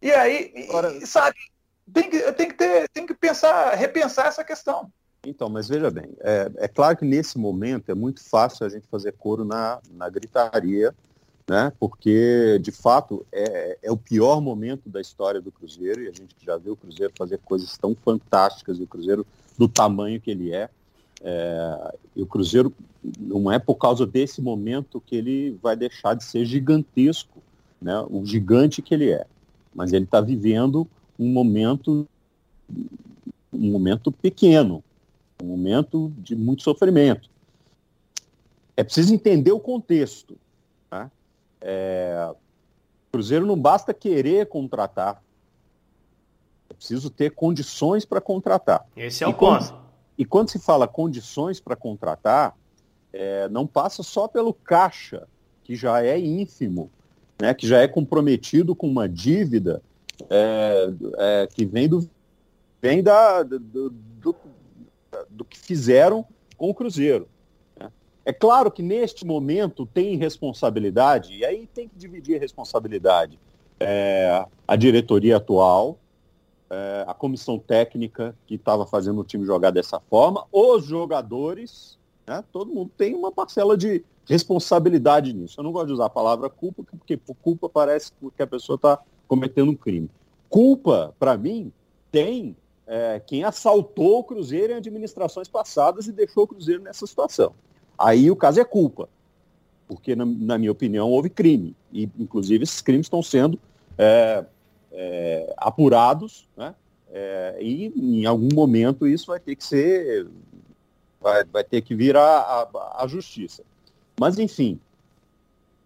E 0.00 0.12
aí, 0.12 0.52
e, 0.54 1.06
sabe, 1.06 1.36
tem 1.92 2.08
que, 2.08 2.32
tem 2.32 2.48
que 2.48 2.54
ter, 2.54 2.88
tem 2.90 3.06
que 3.06 3.14
pensar, 3.14 3.74
repensar 3.74 4.26
essa 4.26 4.44
questão. 4.44 4.90
Então, 5.24 5.48
mas 5.48 5.68
veja 5.68 5.90
bem, 5.90 6.16
é, 6.20 6.48
é, 6.58 6.68
claro 6.68 6.96
que 6.96 7.04
nesse 7.04 7.36
momento 7.36 7.90
é 7.90 7.94
muito 7.94 8.22
fácil 8.22 8.64
a 8.64 8.68
gente 8.68 8.86
fazer 8.86 9.12
coro 9.12 9.44
na, 9.44 9.80
na 9.90 10.08
gritaria, 10.08 10.94
né? 11.48 11.72
Porque 11.78 12.58
de 12.60 12.72
fato 12.72 13.24
é, 13.32 13.78
é 13.82 13.90
o 13.90 13.96
pior 13.96 14.40
momento 14.40 14.88
da 14.88 15.00
história 15.00 15.40
do 15.40 15.52
Cruzeiro 15.52 16.02
e 16.02 16.08
a 16.08 16.12
gente 16.12 16.34
já 16.42 16.56
viu 16.56 16.72
o 16.72 16.76
Cruzeiro 16.76 17.12
fazer 17.16 17.38
coisas 17.38 17.78
tão 17.78 17.94
fantásticas 17.94 18.78
e 18.78 18.82
o 18.82 18.86
Cruzeiro 18.86 19.24
do 19.56 19.68
tamanho 19.68 20.20
que 20.20 20.30
ele 20.30 20.52
é. 20.52 20.68
é 21.22 21.94
e 22.16 22.22
o 22.22 22.26
Cruzeiro 22.26 22.74
não 23.18 23.50
é 23.50 23.58
por 23.58 23.76
causa 23.76 24.04
desse 24.04 24.42
momento 24.42 25.00
que 25.00 25.14
ele 25.14 25.56
vai 25.62 25.76
deixar 25.76 26.14
de 26.14 26.24
ser 26.24 26.44
gigantesco, 26.44 27.40
né? 27.80 28.04
O 28.10 28.24
gigante 28.26 28.82
que 28.82 28.92
ele 28.92 29.10
é, 29.10 29.24
mas 29.72 29.92
ele 29.92 30.04
está 30.04 30.20
vivendo 30.20 30.86
um 31.18 31.28
momento 31.28 32.08
um 33.52 33.70
momento 33.70 34.10
pequeno, 34.10 34.82
um 35.40 35.46
momento 35.46 36.12
de 36.18 36.34
muito 36.34 36.62
sofrimento. 36.62 37.30
É 38.76 38.82
preciso 38.82 39.14
entender 39.14 39.52
o 39.52 39.60
contexto. 39.60 40.36
É, 41.60 42.34
Cruzeiro 43.10 43.46
não 43.46 43.58
basta 43.58 43.94
querer 43.94 44.46
contratar, 44.46 45.22
é 46.68 46.74
preciso 46.74 47.08
ter 47.10 47.30
condições 47.30 48.04
para 48.04 48.20
contratar. 48.20 48.86
Esse 48.96 49.24
é 49.24 49.26
o 49.26 49.30
e 49.30 49.34
ponto. 49.34 49.68
Quando, 49.68 49.80
e 50.18 50.24
quando 50.24 50.50
se 50.50 50.58
fala 50.58 50.86
condições 50.86 51.60
para 51.60 51.76
contratar, 51.76 52.56
é, 53.12 53.48
não 53.48 53.66
passa 53.66 54.02
só 54.02 54.28
pelo 54.28 54.52
caixa, 54.52 55.26
que 55.64 55.74
já 55.74 56.02
é 56.02 56.18
ínfimo, 56.18 56.90
né, 57.40 57.54
que 57.54 57.66
já 57.66 57.80
é 57.80 57.88
comprometido 57.88 58.74
com 58.74 58.88
uma 58.88 59.08
dívida 59.08 59.82
é, 60.30 60.90
é, 61.18 61.48
que 61.52 61.64
vem 61.64 61.88
do 61.88 62.08
vem 62.80 63.02
da, 63.02 63.42
do, 63.42 63.58
do, 63.58 64.36
do, 65.30 65.44
que 65.44 65.58
fizeram 65.58 66.24
com 66.56 66.70
o 66.70 66.74
Cruzeiro. 66.74 67.28
É 68.26 68.32
claro 68.32 68.72
que 68.72 68.82
neste 68.82 69.24
momento 69.24 69.86
tem 69.86 70.16
responsabilidade, 70.16 71.32
e 71.32 71.44
aí 71.44 71.68
tem 71.72 71.88
que 71.88 71.96
dividir 71.96 72.36
a 72.36 72.40
responsabilidade. 72.40 73.38
É, 73.78 74.44
a 74.66 74.74
diretoria 74.74 75.36
atual, 75.36 75.96
é, 76.68 77.04
a 77.06 77.14
comissão 77.14 77.56
técnica 77.56 78.36
que 78.44 78.56
estava 78.56 78.84
fazendo 78.84 79.20
o 79.20 79.24
time 79.24 79.46
jogar 79.46 79.70
dessa 79.70 80.00
forma, 80.00 80.44
os 80.50 80.84
jogadores, 80.84 82.00
né? 82.26 82.42
todo 82.52 82.74
mundo 82.74 82.90
tem 82.98 83.14
uma 83.14 83.30
parcela 83.30 83.76
de 83.76 84.04
responsabilidade 84.28 85.32
nisso. 85.32 85.60
Eu 85.60 85.62
não 85.62 85.70
gosto 85.70 85.86
de 85.86 85.92
usar 85.92 86.06
a 86.06 86.10
palavra 86.10 86.50
culpa, 86.50 86.82
porque 86.82 87.16
por 87.16 87.36
culpa 87.36 87.68
parece 87.68 88.10
que 88.36 88.42
a 88.42 88.46
pessoa 88.46 88.74
está 88.74 88.98
cometendo 89.28 89.70
um 89.70 89.76
crime. 89.76 90.10
Culpa, 90.48 91.14
para 91.16 91.36
mim, 91.36 91.72
tem 92.10 92.56
é, 92.88 93.22
quem 93.24 93.44
assaltou 93.44 94.18
o 94.18 94.24
Cruzeiro 94.24 94.72
em 94.72 94.76
administrações 94.78 95.46
passadas 95.46 96.08
e 96.08 96.12
deixou 96.12 96.42
o 96.42 96.48
Cruzeiro 96.48 96.82
nessa 96.82 97.06
situação. 97.06 97.54
Aí 97.98 98.30
o 98.30 98.36
caso 98.36 98.60
é 98.60 98.64
culpa, 98.64 99.08
porque, 99.88 100.14
na, 100.14 100.24
na 100.24 100.58
minha 100.58 100.72
opinião, 100.72 101.10
houve 101.10 101.30
crime. 101.30 101.74
E, 101.92 102.08
inclusive, 102.18 102.64
esses 102.64 102.80
crimes 102.80 103.06
estão 103.06 103.22
sendo 103.22 103.58
é, 103.96 104.44
é, 104.92 105.54
apurados, 105.56 106.48
né? 106.56 106.74
É, 107.08 107.56
e 107.60 107.86
em 107.96 108.26
algum 108.26 108.52
momento 108.52 109.06
isso 109.06 109.28
vai 109.28 109.40
ter 109.40 109.54
que 109.54 109.64
ser, 109.64 110.26
vai, 111.20 111.44
vai 111.44 111.64
ter 111.64 111.80
que 111.80 111.94
vir 111.94 112.16
à 112.16 113.06
justiça. 113.06 113.62
Mas, 114.18 114.38
enfim, 114.38 114.78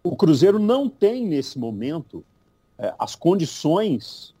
o 0.03 0.15
Cruzeiro 0.15 0.57
não 0.57 0.89
tem, 0.89 1.25
nesse 1.25 1.59
momento, 1.59 2.23
é, 2.77 2.93
as 2.97 3.15
condições 3.15 4.33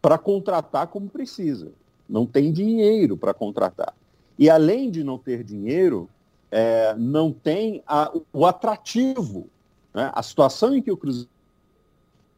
para 0.00 0.18
contratar 0.18 0.86
como 0.88 1.08
precisa. 1.08 1.72
Não 2.08 2.26
tem 2.26 2.52
dinheiro 2.52 3.16
para 3.16 3.34
contratar. 3.34 3.94
E 4.38 4.48
além 4.48 4.90
de 4.90 5.02
não 5.02 5.18
ter 5.18 5.42
dinheiro, 5.42 6.08
é, 6.50 6.94
não 6.96 7.32
tem 7.32 7.82
a, 7.86 8.12
o 8.32 8.46
atrativo. 8.46 9.48
Né? 9.92 10.10
A 10.14 10.22
situação 10.22 10.74
em 10.74 10.82
que 10.82 10.90
o 10.90 10.96
Cruzeiro. 10.96 11.30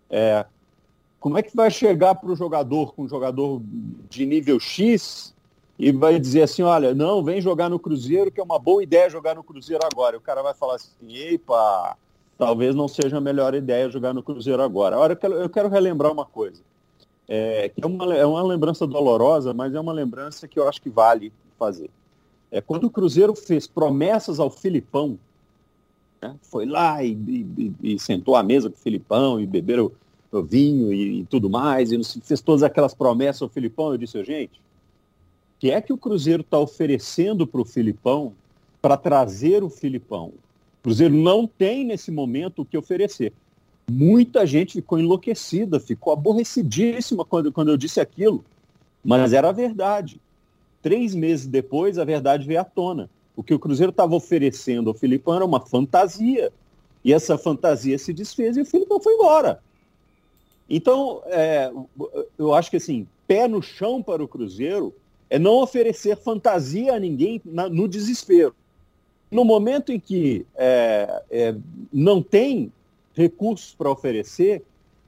É, 0.09 0.45
como 1.21 1.37
é 1.39 1.43
que 1.43 1.55
vai 1.55 1.71
chegar 1.71 2.15
para 2.15 2.31
o 2.31 2.37
jogador 2.37 2.95
com 2.95 3.03
um 3.03 3.09
jogador 3.09 3.61
de 4.09 4.25
nível 4.25 4.59
X 4.59 5.35
e 5.79 5.93
vai 5.93 6.19
dizer 6.19 6.43
assim, 6.43 6.63
olha, 6.63 6.95
não, 6.95 7.23
vem 7.23 7.41
jogar 7.41 7.69
no 7.69 7.79
Cruzeiro, 7.79 8.31
que 8.31 8.41
é 8.41 8.43
uma 8.43 8.59
boa 8.59 8.83
ideia 8.83 9.09
jogar 9.09 9.35
no 9.35 9.45
Cruzeiro 9.45 9.83
agora. 9.85 10.17
E 10.17 10.19
o 10.19 10.21
cara 10.21 10.43
vai 10.43 10.55
falar 10.55 10.77
assim, 10.77 10.95
epa, 11.11 11.97
talvez 12.37 12.75
não 12.75 12.89
seja 12.89 13.19
a 13.19 13.21
melhor 13.21 13.55
ideia 13.55 13.91
jogar 13.91 14.15
no 14.15 14.23
Cruzeiro 14.23 14.63
agora. 14.63 14.97
Agora, 14.97 15.13
eu 15.13 15.17
quero, 15.17 15.35
eu 15.35 15.49
quero 15.49 15.69
relembrar 15.69 16.11
uma 16.11 16.25
coisa, 16.25 16.63
é, 17.29 17.69
que 17.69 17.83
é 17.83 17.87
uma, 17.87 18.15
é 18.15 18.27
uma 18.27 18.43
lembrança 18.43 18.87
dolorosa, 18.87 19.53
mas 19.53 19.75
é 19.75 19.81
uma 19.81 19.93
lembrança 19.93 20.49
que 20.49 20.59
eu 20.59 20.69
acho 20.69 20.81
que 20.81 20.91
vale 20.91 21.33
fazer. 21.59 21.91
É, 22.51 22.61
quando 22.61 22.85
o 22.85 22.91
Cruzeiro 22.91 23.35
fez 23.35 23.67
promessas 23.67 24.41
ao 24.41 24.51
Filipão, 24.51 25.19
né, 26.21 26.35
foi 26.43 26.67
lá 26.67 27.03
e, 27.03 27.13
e, 27.13 27.73
e, 27.83 27.99
sentou 27.99 28.35
à 28.35 28.43
mesa 28.43 28.69
com 28.69 28.77
o 28.77 28.81
Filipão 28.81 29.41
e 29.41 29.47
beberam 29.47 29.91
o 30.33 30.43
vinho 30.43 30.93
e, 30.93 31.21
e, 31.21 31.25
tudo 31.25 31.49
mais, 31.49 31.93
e 31.93 32.01
fez 32.23 32.41
todas 32.41 32.63
aquelas 32.63 32.95
promessas 32.95 33.43
ao 33.43 33.49
Filipão, 33.49 33.93
eu 33.93 33.99
disse, 33.99 34.23
gente, 34.25 34.59
o 34.59 35.61
que 35.61 35.71
é 35.71 35.81
que 35.81 35.93
o 35.93 35.99
Cruzeiro 35.99 36.43
está 36.43 36.59
oferecendo 36.59 37.47
para 37.47 37.61
o 37.61 37.65
Filipão 37.65 38.33
para 38.81 38.97
trazer 38.97 39.63
o 39.63 39.71
Filipão? 39.71 40.29
O 40.29 40.83
Cruzeiro 40.83 41.15
não 41.15 41.47
tem 41.47 41.85
nesse 41.85 42.11
momento 42.11 42.63
o 42.63 42.65
que 42.65 42.79
oferecer. 42.79 43.33
Muita 43.91 44.47
gente 44.47 44.75
ficou 44.75 44.99
enlouquecida, 44.99 45.81
ficou 45.81 46.13
aborrecidíssima 46.13 47.25
quando, 47.25 47.53
quando 47.53 47.71
eu 47.71 47.77
disse 47.77 48.01
aquilo. 48.01 48.45
Mas 49.05 49.33
era 49.33 49.49
a 49.49 49.53
verdade. 49.53 50.21
Três 50.83 51.15
meses 51.15 51.47
depois, 51.47 51.99
a 51.99 52.05
verdade 52.05 52.47
veio 52.47 52.61
à 52.61 52.65
tona. 52.65 53.11
O 53.37 53.43
que 53.43 53.55
o 53.55 53.59
Cruzeiro 53.59 53.91
estava 53.91 54.15
oferecendo 54.15 54.91
ao 54.91 54.95
Filipão 54.95 55.35
era 55.35 55.45
uma 55.45 55.61
fantasia. 55.61 56.53
E 57.05 57.13
essa 57.13 57.39
fantasia 57.39 57.99
se 57.99 58.13
desfez 58.13 58.57
e 58.57 58.61
o 58.61 58.67
Filipão 58.67 59.01
foi 59.01 59.15
embora. 59.15 59.61
Então, 60.69 61.23
é, 61.27 61.73
eu 62.39 62.55
acho 62.55 62.71
que 62.71 62.77
assim, 62.77 63.07
pé 63.27 63.49
no 63.49 63.63
chão 63.63 64.03
para 64.03 64.23
o 64.23 64.29
Cruzeiro 64.29 64.95
é 65.29 65.39
não 65.39 65.63
oferecer 65.63 66.17
fantasia 66.17 66.95
a 66.95 67.01
ninguém 67.01 67.41
na, 67.45 67.69
no 67.69 67.89
desespero. 67.89 68.55
No 69.31 69.45
momento 69.45 69.93
em 69.93 70.01
que 70.01 70.45
é, 70.57 71.23
é, 71.31 71.55
não 71.93 72.23
tem 72.23 72.73
recursos 73.15 73.75
para 73.75 73.91
oferecer, 73.91 74.63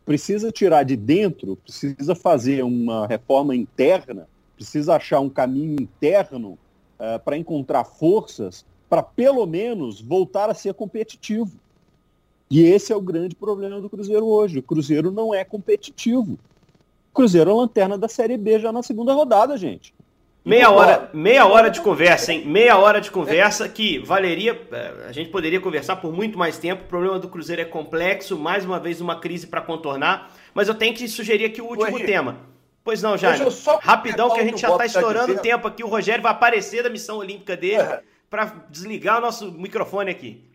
precisa 0.05 0.51
tirar 0.53 0.85
de 0.85 0.97
dentro, 0.97 1.57
precisa 1.57 2.15
fazer 2.15 2.63
uma 2.63 3.07
reforma 3.07 3.55
interna, 3.55 4.29
precisa 4.63 4.95
achar 4.95 5.19
um 5.19 5.29
caminho 5.29 5.77
interno 5.81 6.57
é, 6.99 7.19
para 7.19 7.37
encontrar 7.37 7.85
forças 7.85 8.65
para 8.89 9.03
pelo 9.03 9.45
menos 9.45 10.01
voltar 10.01 10.49
a 10.49 10.55
ser 10.55 10.75
competitivo. 10.75 11.51
E 12.49 12.63
esse 12.63 12.93
é 12.93 12.97
o 12.97 13.01
grande 13.01 13.35
problema 13.35 13.81
do 13.81 13.91
Cruzeiro 13.91 14.27
hoje. 14.27 14.61
O 14.61 14.63
Cruzeiro 14.63 15.11
não 15.11 15.35
é 15.35 15.43
competitivo. 15.45 16.35
O 16.35 17.15
Cruzeiro 17.15 17.51
é 17.51 17.53
a 17.53 17.57
lanterna 17.57 17.99
da 17.99 18.07
Série 18.09 18.37
B 18.37 18.61
já 18.61 18.71
na 18.71 18.83
segunda 18.83 19.13
rodada, 19.13 19.57
gente. 19.57 19.93
Meia 20.45 20.71
hora, 20.71 21.11
meia 21.15 21.47
hora 21.47 21.71
de 21.71 21.81
conversa, 21.81 22.33
hein? 22.33 22.45
Meia 22.47 22.77
hora 22.77 23.01
de 23.01 23.11
conversa 23.11 23.69
que 23.69 23.99
valeria. 24.01 24.61
Eh, 24.71 25.07
a 25.09 25.13
gente 25.13 25.31
poderia 25.31 25.61
conversar 25.61 25.97
por 25.97 26.13
muito 26.13 26.37
mais 26.37 26.59
tempo. 26.59 26.83
O 26.83 26.89
problema 26.89 27.19
do 27.19 27.29
Cruzeiro 27.29 27.63
é 27.63 27.65
complexo, 27.65 28.37
mais 28.37 28.65
uma 28.65 28.79
vez 28.79 29.01
uma 29.01 29.19
crise 29.19 29.47
para 29.47 29.61
contornar. 29.61 30.33
Mas 30.53 30.69
eu 30.69 30.75
tenho 30.75 30.95
que 30.95 31.07
sugerir 31.09 31.45
aqui 31.45 31.63
o 31.63 31.67
último 31.67 31.97
Oi, 31.97 32.05
tema. 32.05 32.53
Pois 32.85 33.03
não, 33.03 33.17
Jair. 33.17 33.41
Rapidão 33.81 34.31
que 34.35 34.41
a 34.41 34.45
gente 34.45 34.61
já 34.61 34.71
está 34.71 34.87
estourando 34.87 35.35
o 35.35 35.39
tempo 35.39 35.69
aqui. 35.69 35.85
O 35.85 35.89
Rogério 35.89 36.23
vai 36.23 36.33
aparecer 36.33 36.83
da 36.83 36.91
missão 36.91 37.19
olímpica 37.19 37.57
dele 37.57 37.83
é. 37.83 38.03
para 38.29 38.47
desligar 38.69 39.19
o 39.19 39.21
nosso 39.21 39.53
microfone 39.53 40.11
aqui. 40.11 40.53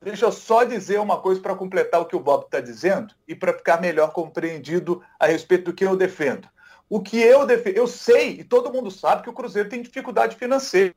Deixa 0.00 0.26
eu 0.26 0.32
só 0.32 0.62
dizer 0.64 1.00
uma 1.00 1.18
coisa 1.18 1.40
para 1.40 1.54
completar 1.54 2.00
o 2.00 2.04
que 2.04 2.14
o 2.14 2.20
Bob 2.20 2.44
está 2.44 2.60
dizendo 2.60 3.14
e 3.26 3.34
para 3.34 3.54
ficar 3.54 3.80
melhor 3.80 4.12
compreendido 4.12 5.02
a 5.18 5.26
respeito 5.26 5.64
do 5.64 5.72
que 5.72 5.84
eu 5.84 5.96
defendo. 5.96 6.48
O 6.88 7.00
que 7.00 7.18
eu 7.18 7.46
defendo, 7.46 7.76
eu 7.76 7.86
sei 7.86 8.40
e 8.40 8.44
todo 8.44 8.72
mundo 8.72 8.90
sabe 8.90 9.22
que 9.22 9.30
o 9.30 9.32
Cruzeiro 9.32 9.68
tem 9.68 9.82
dificuldade 9.82 10.36
financeira. 10.36 10.94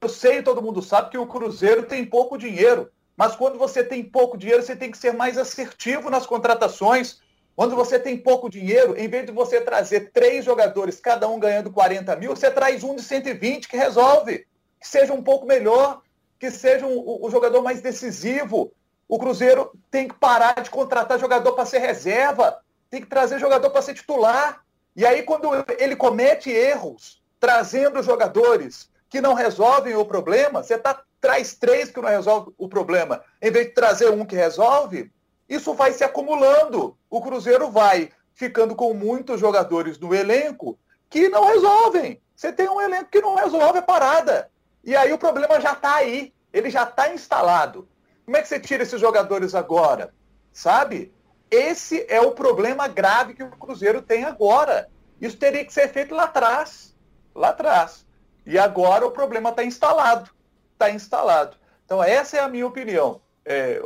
Eu 0.00 0.08
sei 0.08 0.38
e 0.38 0.42
todo 0.42 0.62
mundo 0.62 0.82
sabe 0.82 1.10
que 1.10 1.18
o 1.18 1.26
Cruzeiro 1.26 1.84
tem 1.84 2.04
pouco 2.04 2.36
dinheiro. 2.36 2.90
Mas 3.16 3.34
quando 3.34 3.58
você 3.58 3.82
tem 3.82 4.04
pouco 4.04 4.36
dinheiro, 4.36 4.62
você 4.62 4.76
tem 4.76 4.90
que 4.90 4.98
ser 4.98 5.12
mais 5.12 5.38
assertivo 5.38 6.10
nas 6.10 6.26
contratações. 6.26 7.20
Quando 7.56 7.76
você 7.76 7.98
tem 7.98 8.16
pouco 8.16 8.50
dinheiro, 8.50 8.98
em 8.98 9.08
vez 9.08 9.26
de 9.26 9.32
você 9.32 9.60
trazer 9.60 10.10
três 10.12 10.44
jogadores, 10.44 11.00
cada 11.00 11.28
um 11.28 11.38
ganhando 11.38 11.70
40 11.70 12.16
mil, 12.16 12.34
você 12.34 12.50
traz 12.50 12.82
um 12.82 12.96
de 12.96 13.02
120 13.02 13.68
que 13.68 13.76
resolve. 13.76 14.46
Que 14.80 14.88
seja 14.88 15.12
um 15.12 15.22
pouco 15.22 15.46
melhor 15.46 16.02
que 16.38 16.50
seja 16.50 16.86
o, 16.86 17.24
o 17.24 17.30
jogador 17.30 17.62
mais 17.62 17.80
decisivo. 17.80 18.72
O 19.08 19.18
Cruzeiro 19.18 19.72
tem 19.90 20.08
que 20.08 20.14
parar 20.14 20.60
de 20.60 20.68
contratar 20.68 21.18
jogador 21.18 21.52
para 21.52 21.64
ser 21.64 21.78
reserva, 21.78 22.58
tem 22.90 23.00
que 23.00 23.06
trazer 23.06 23.38
jogador 23.38 23.70
para 23.70 23.82
ser 23.82 23.94
titular. 23.94 24.62
E 24.96 25.06
aí, 25.06 25.22
quando 25.22 25.48
ele 25.78 25.96
comete 25.96 26.50
erros, 26.50 27.22
trazendo 27.40 28.02
jogadores 28.02 28.90
que 29.08 29.20
não 29.20 29.34
resolvem 29.34 29.94
o 29.94 30.04
problema, 30.04 30.62
você 30.62 30.76
tá, 30.76 31.02
traz 31.20 31.54
três 31.54 31.90
que 31.90 32.00
não 32.00 32.08
resolvem 32.08 32.52
o 32.58 32.68
problema, 32.68 33.22
em 33.40 33.50
vez 33.50 33.68
de 33.68 33.72
trazer 33.72 34.10
um 34.10 34.24
que 34.24 34.36
resolve, 34.36 35.10
isso 35.48 35.74
vai 35.74 35.92
se 35.92 36.04
acumulando. 36.04 36.96
O 37.10 37.20
Cruzeiro 37.20 37.70
vai 37.70 38.10
ficando 38.32 38.74
com 38.74 38.92
muitos 38.94 39.40
jogadores 39.40 39.98
no 39.98 40.14
elenco 40.14 40.78
que 41.08 41.28
não 41.28 41.44
resolvem. 41.44 42.20
Você 42.34 42.52
tem 42.52 42.68
um 42.68 42.80
elenco 42.80 43.10
que 43.10 43.20
não 43.20 43.34
resolve 43.34 43.78
a 43.78 43.82
parada. 43.82 44.50
E 44.82 44.96
aí 44.96 45.12
o 45.12 45.18
problema 45.18 45.60
já 45.60 45.72
está 45.72 45.94
aí, 45.96 46.32
ele 46.52 46.68
já 46.70 46.84
está 46.84 47.12
instalado. 47.12 47.88
Como 48.24 48.36
é 48.36 48.42
que 48.42 48.48
você 48.48 48.58
tira 48.58 48.82
esses 48.82 49.00
jogadores 49.00 49.54
agora? 49.54 50.12
Sabe? 50.52 51.12
Esse 51.50 52.04
é 52.08 52.20
o 52.20 52.32
problema 52.32 52.88
grave 52.88 53.34
que 53.34 53.42
o 53.42 53.50
Cruzeiro 53.50 54.02
tem 54.02 54.24
agora. 54.24 54.88
Isso 55.20 55.36
teria 55.36 55.64
que 55.64 55.72
ser 55.72 55.88
feito 55.88 56.14
lá 56.14 56.24
atrás. 56.24 56.94
Lá 57.34 57.50
atrás. 57.50 58.06
E 58.44 58.58
agora 58.58 59.06
o 59.06 59.10
problema 59.10 59.50
está 59.50 59.62
instalado. 59.62 60.30
Está 60.72 60.90
instalado. 60.90 61.56
Então, 61.84 62.02
essa 62.02 62.36
é 62.36 62.40
a 62.40 62.48
minha 62.48 62.66
opinião. 62.66 63.20
É, 63.44 63.80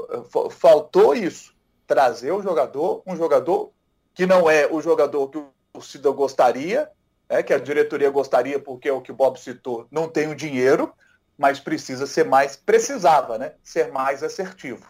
faltou 0.51 1.15
isso. 1.15 1.55
Trazer 1.87 2.33
o 2.33 2.43
jogador, 2.43 3.03
um 3.07 3.17
jogador 3.17 3.73
que 4.15 4.27
não 4.27 4.51
é 4.51 4.67
o 4.67 4.81
jogador 4.81 5.29
que 5.29 5.43
o 5.73 5.81
Cida 5.81 6.11
gostaria, 6.11 6.91
né, 7.29 7.43
que 7.43 7.55
a 7.55 7.59
diretoria 7.59 8.11
gostaria, 8.11 8.59
porque 8.59 8.89
é 8.89 8.93
o 8.93 9.01
que 9.01 9.13
o 9.13 9.15
Bob 9.15 9.39
citou, 9.39 9.87
não 9.91 10.09
tem 10.09 10.29
o 10.29 10.35
dinheiro, 10.35 10.93
mas 11.37 11.61
precisa 11.61 12.07
ser 12.07 12.25
mais, 12.25 12.57
precisava, 12.57 13.39
né, 13.39 13.53
ser 13.63 13.93
mais 13.93 14.23
assertivo. 14.23 14.87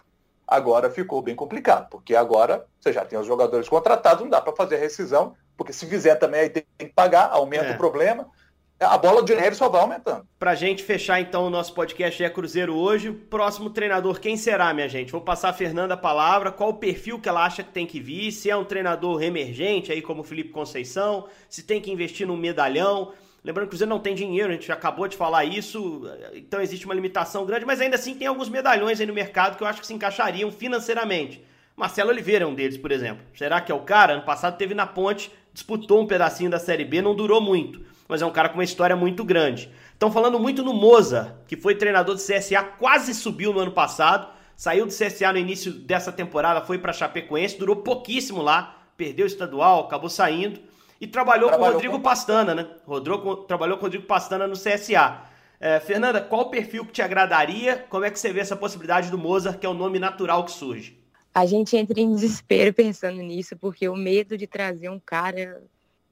Agora 0.47 0.91
ficou 0.91 1.21
bem 1.21 1.37
complicado, 1.37 1.91
porque 1.91 2.17
agora 2.17 2.67
você 2.81 2.93
já 2.93 3.05
tem 3.05 3.19
os 3.19 3.27
jogadores 3.27 3.69
contratados, 3.69 4.23
não 4.23 4.31
dá 4.31 4.41
para 4.41 4.57
fazer 4.57 4.77
rescisão, 4.77 5.37
porque 5.57 5.73
se 5.73 5.87
fizer 5.87 6.15
também 6.17 6.41
aí 6.41 6.49
tem 6.51 6.65
que 6.79 6.87
pagar, 6.87 7.31
aumenta 7.31 7.67
é. 7.67 7.75
o 7.75 7.77
problema 7.77 8.31
a 8.81 8.97
bola 8.97 9.25
de 9.25 9.35
neve 9.35 9.57
só 9.57 9.69
vai 9.69 9.81
aumentando. 9.81 10.27
Pra 10.39 10.55
gente 10.55 10.85
fechar 10.85 11.21
então 11.21 11.47
o 11.47 11.51
nosso 11.51 11.75
podcast 11.75 12.23
é 12.23 12.31
Cruzeiro 12.31 12.77
hoje, 12.77 13.11
próximo 13.11 13.71
treinador 13.71 14.21
quem 14.21 14.37
será, 14.37 14.73
minha 14.73 14.89
gente? 14.89 15.11
Vou 15.11 15.21
passar 15.21 15.49
a 15.49 15.53
Fernanda 15.53 15.95
a 15.95 15.97
palavra, 15.97 16.53
qual 16.53 16.71
o 16.71 16.75
perfil 16.75 17.19
que 17.19 17.29
ela 17.29 17.45
acha 17.45 17.65
que 17.65 17.73
tem 17.73 17.87
que 17.87 17.99
vir, 17.99 18.31
se 18.31 18.49
é 18.49 18.57
um 18.57 18.65
treinador 18.65 19.21
emergente 19.23 19.91
aí 19.91 20.01
como 20.01 20.21
o 20.21 20.25
Felipe 20.25 20.51
Conceição, 20.51 21.27
se 21.49 21.65
tem 21.65 21.81
que 21.81 21.91
investir 21.91 22.27
num 22.27 22.37
medalhão. 22.37 23.13
Lembrando 23.43 23.65
que 23.65 23.69
o 23.69 23.71
Cruzeiro 23.71 23.91
não 23.91 23.99
tem 23.99 24.15
dinheiro, 24.15 24.51
a 24.51 24.53
gente 24.53 24.71
acabou 24.71 25.09
de 25.09 25.17
falar 25.17 25.45
isso, 25.45 26.03
então 26.35 26.61
existe 26.61 26.85
uma 26.85 26.95
limitação 26.95 27.45
grande, 27.45 27.65
mas 27.65 27.81
ainda 27.81 27.97
assim 27.97 28.15
tem 28.15 28.29
alguns 28.29 28.49
medalhões 28.49 29.01
aí 29.01 29.07
no 29.07 29.15
mercado 29.15 29.57
que 29.57 29.63
eu 29.63 29.67
acho 29.67 29.81
que 29.81 29.87
se 29.87 29.95
encaixariam 29.95 30.53
financeiramente. 30.53 31.43
Marcelo 31.77 32.11
Oliveira 32.11 32.45
é 32.45 32.49
um 32.49 32.55
deles, 32.55 32.77
por 32.77 32.93
exemplo. 32.93 33.25
Será 33.35 33.61
que 33.61 33.71
é 33.71 33.75
o 33.75 33.81
cara? 33.81 34.15
Ano 34.15 34.23
passado 34.23 34.57
teve 34.57 34.75
na 34.75 34.87
ponte, 34.87 35.31
disputou 35.53 36.01
um 36.01 36.07
pedacinho 36.07 36.51
da 36.51 36.59
Série 36.59 36.85
B, 36.85 37.01
não 37.03 37.15
durou 37.15 37.41
muito 37.41 37.98
mas 38.09 38.23
é 38.23 38.27
um 38.27 38.33
cara 38.33 38.49
com 38.49 38.55
uma 38.55 38.65
história 38.65 38.97
muito 38.97 39.23
grande. 39.23 39.71
Estão 39.93 40.11
falando 40.11 40.41
muito 40.41 40.65
no 40.65 40.73
Moza, 40.73 41.37
que 41.47 41.57
foi 41.57 41.75
treinador 41.75 42.15
do 42.15 42.21
CSA, 42.21 42.63
quase 42.79 43.15
subiu 43.15 43.53
no 43.53 43.61
ano 43.61 43.73
passado, 43.73 44.29
saiu 44.57 44.87
do 44.87 44.93
CSA 44.93 45.33
no 45.33 45.39
início 45.39 45.71
dessa 45.71 46.11
temporada, 46.11 46.63
foi 46.63 46.79
para 46.79 46.93
Chapecoense, 46.93 47.59
durou 47.59 47.77
pouquíssimo 47.77 48.41
lá, 48.41 48.87
perdeu 48.97 49.25
o 49.25 49.29
estadual, 49.29 49.85
acabou 49.85 50.09
saindo 50.09 50.59
e 51.01 51.07
trabalhou, 51.07 51.49
trabalhou 51.49 51.59
com 51.59 51.71
o 51.71 51.75
Rodrigo 51.75 51.97
com... 51.97 52.03
Pastana, 52.03 52.55
né? 52.55 52.67
Rodrigo, 52.87 53.37
trabalhou 53.37 53.77
com 53.77 53.83
o 53.83 53.87
Rodrigo 53.87 54.07
Pastana 54.07 54.47
no 54.47 54.55
CSA. 54.55 55.23
É, 55.61 55.81
Fernanda, 55.81 56.21
qual 56.21 56.43
o 56.43 56.51
perfil 56.51 56.85
que 56.85 56.93
te 56.93 57.03
agradaria? 57.03 57.85
Como 57.89 58.05
é 58.05 58.11
que 58.11 58.19
você 58.19 58.33
vê 58.33 58.41
essa 58.41 58.57
possibilidade 58.57 59.11
do 59.11 59.19
Mozart, 59.19 59.59
que 59.59 59.67
é 59.67 59.69
o 59.69 59.75
nome 59.75 59.99
natural 59.99 60.45
que 60.45 60.53
surge? 60.53 60.99
A 61.35 61.45
gente 61.47 61.77
entra 61.77 62.01
em 62.01 62.15
desespero 62.15 62.73
pensando 62.75 63.21
nisso, 63.21 63.57
porque 63.57 63.89
o 63.89 63.97
medo 63.97 64.39
de 64.39 64.47
trazer 64.47 64.89
um 64.89 65.01
cara 65.01 65.63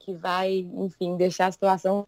que 0.07 0.15
vai, 0.15 0.65
enfim, 0.75 1.17
deixar 1.17 1.47
a 1.47 1.53
situação 1.53 2.07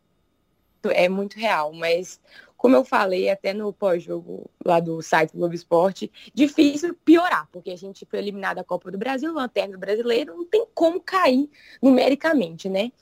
é 0.85 1.09
muito 1.09 1.37
real, 1.37 1.73
mas 1.73 2.21
como 2.57 2.77
eu 2.77 2.85
falei 2.85 3.29
até 3.29 3.53
no 3.53 3.73
pós-jogo 3.73 4.49
lá 4.65 4.79
do 4.79 5.03
site 5.03 5.33
do 5.33 5.39
Globo 5.39 5.55
Esporte, 5.55 6.11
difícil 6.33 6.95
piorar, 7.05 7.49
porque 7.53 7.73
a 7.73 7.77
gente 7.77 8.07
foi 8.07 8.21
eliminado 8.21 8.57
da 8.57 8.65
Copa 8.65 8.91
do 8.93 8.97
Brasil, 8.97 9.35
lanterna 9.35 9.77
brasileiro, 9.77 10.37
não 10.37 10.45
tem 10.45 10.65
como 10.73 11.01
cair 11.01 11.51
numericamente, 11.83 12.69
né? 12.69 12.93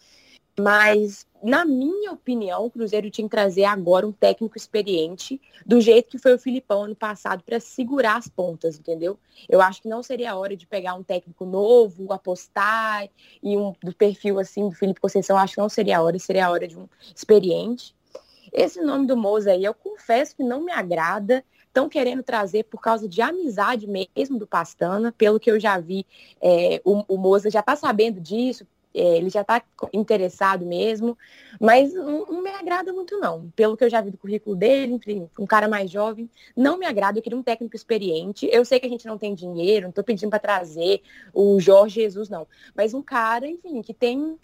Mas, 0.58 1.26
na 1.42 1.66
minha 1.66 2.12
opinião, 2.12 2.64
o 2.64 2.70
Cruzeiro 2.70 3.10
tinha 3.10 3.26
que 3.26 3.30
trazer 3.30 3.64
agora 3.64 4.06
um 4.06 4.12
técnico 4.12 4.56
experiente, 4.56 5.38
do 5.66 5.80
jeito 5.82 6.08
que 6.08 6.18
foi 6.18 6.34
o 6.34 6.38
Filipão 6.38 6.84
ano 6.84 6.96
passado, 6.96 7.42
para 7.44 7.60
segurar 7.60 8.16
as 8.16 8.26
pontas, 8.26 8.78
entendeu? 8.78 9.18
Eu 9.48 9.60
acho 9.60 9.82
que 9.82 9.88
não 9.88 10.02
seria 10.02 10.32
a 10.32 10.36
hora 10.36 10.56
de 10.56 10.66
pegar 10.66 10.94
um 10.94 11.02
técnico 11.02 11.44
novo, 11.44 12.10
apostar, 12.10 13.06
e 13.42 13.56
um 13.56 13.74
do 13.82 13.94
perfil 13.94 14.38
assim 14.38 14.68
do 14.68 14.74
Felipe 14.74 15.00
Conceição, 15.00 15.36
acho 15.36 15.54
que 15.54 15.60
não 15.60 15.68
seria 15.68 15.98
a 15.98 16.02
hora, 16.02 16.18
seria 16.18 16.46
a 16.46 16.50
hora 16.50 16.66
de 16.66 16.78
um 16.78 16.88
experiente. 17.14 17.94
Esse 18.50 18.80
nome 18.80 19.06
do 19.06 19.16
Moza 19.16 19.50
aí, 19.50 19.64
eu 19.64 19.74
confesso 19.74 20.34
que 20.34 20.42
não 20.42 20.62
me 20.62 20.72
agrada. 20.72 21.44
Estão 21.66 21.90
querendo 21.90 22.22
trazer 22.22 22.64
por 22.64 22.80
causa 22.80 23.06
de 23.06 23.20
amizade 23.20 23.86
mesmo 23.86 24.38
do 24.38 24.46
Pastana, 24.46 25.12
pelo 25.12 25.38
que 25.38 25.50
eu 25.50 25.60
já 25.60 25.78
vi, 25.78 26.06
é, 26.40 26.80
o, 26.82 27.04
o 27.06 27.18
Moza 27.18 27.50
já 27.50 27.60
está 27.60 27.76
sabendo 27.76 28.18
disso, 28.18 28.66
ele 28.96 29.28
já 29.28 29.42
está 29.42 29.62
interessado 29.92 30.64
mesmo, 30.64 31.16
mas 31.60 31.92
não, 31.92 32.24
não, 32.24 32.42
me 32.42 32.50
agrada 32.50 32.92
muito 32.92 33.18
não. 33.18 33.50
Pelo 33.54 33.76
que 33.76 33.84
eu 33.84 33.90
já 33.90 34.00
vi 34.00 34.10
do 34.10 34.16
currículo 34.16 34.56
dele, 34.56 34.94
enfim, 34.94 35.28
um 35.38 35.46
cara 35.46 35.68
mais 35.68 35.90
jovem, 35.90 36.30
não 36.56 36.78
me 36.78 36.86
agrada, 36.86 37.18
eu 37.18 37.22
queria 37.22 37.38
um 37.38 37.42
técnico 37.42 37.76
experiente. 37.76 38.48
Eu 38.50 38.64
sei 38.64 38.80
que 38.80 38.86
a 38.86 38.88
gente 38.88 39.06
não 39.06 39.18
tem 39.18 39.34
dinheiro, 39.34 39.82
não 39.82 39.90
estou 39.90 40.02
pedindo 40.02 40.30
para 40.30 40.38
trazer 40.38 41.02
o 41.34 41.60
Jorge 41.60 42.00
Jesus, 42.00 42.30
não. 42.30 42.46
Mas 42.74 42.94
um 42.94 43.02
cara, 43.02 43.46
enfim, 43.46 43.82
que 43.82 43.92
tem 43.92 44.38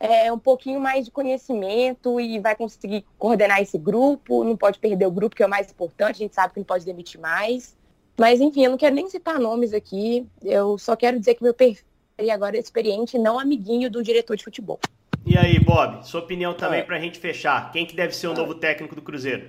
é, 0.00 0.32
um 0.32 0.38
pouquinho 0.38 0.80
mais 0.80 1.04
de 1.04 1.10
conhecimento 1.12 2.20
e 2.20 2.40
vai 2.40 2.56
conseguir 2.56 3.04
coordenar 3.16 3.62
esse 3.62 3.78
grupo, 3.78 4.42
não 4.42 4.56
pode 4.56 4.80
perder 4.80 5.06
o 5.06 5.10
grupo, 5.12 5.36
que 5.36 5.42
é 5.42 5.46
o 5.46 5.50
mais 5.50 5.70
importante, 5.70 6.16
a 6.16 6.24
gente 6.24 6.34
sabe 6.34 6.54
que 6.54 6.60
não 6.60 6.66
pode 6.66 6.84
demitir 6.84 7.20
mais. 7.20 7.76
Mas, 8.18 8.40
enfim, 8.40 8.64
eu 8.64 8.70
não 8.70 8.78
quero 8.78 8.94
nem 8.94 9.08
citar 9.08 9.38
nomes 9.38 9.72
aqui, 9.74 10.26
eu 10.42 10.78
só 10.78 10.96
quero 10.96 11.18
dizer 11.18 11.34
que 11.34 11.42
meu 11.42 11.54
perfil 11.54 11.85
e 12.18 12.30
agora 12.30 12.56
experiente, 12.56 13.18
não 13.18 13.38
amiguinho 13.38 13.90
do 13.90 14.02
diretor 14.02 14.36
de 14.36 14.44
futebol. 14.44 14.78
E 15.24 15.36
aí, 15.36 15.58
Bob, 15.58 16.06
sua 16.06 16.20
opinião 16.20 16.54
também 16.54 16.80
é. 16.80 16.82
para 16.82 16.96
a 16.96 17.00
gente 17.00 17.18
fechar. 17.18 17.70
Quem 17.72 17.84
que 17.84 17.94
deve 17.94 18.14
ser 18.14 18.28
o 18.28 18.32
é. 18.32 18.36
novo 18.36 18.54
técnico 18.54 18.94
do 18.94 19.02
Cruzeiro? 19.02 19.48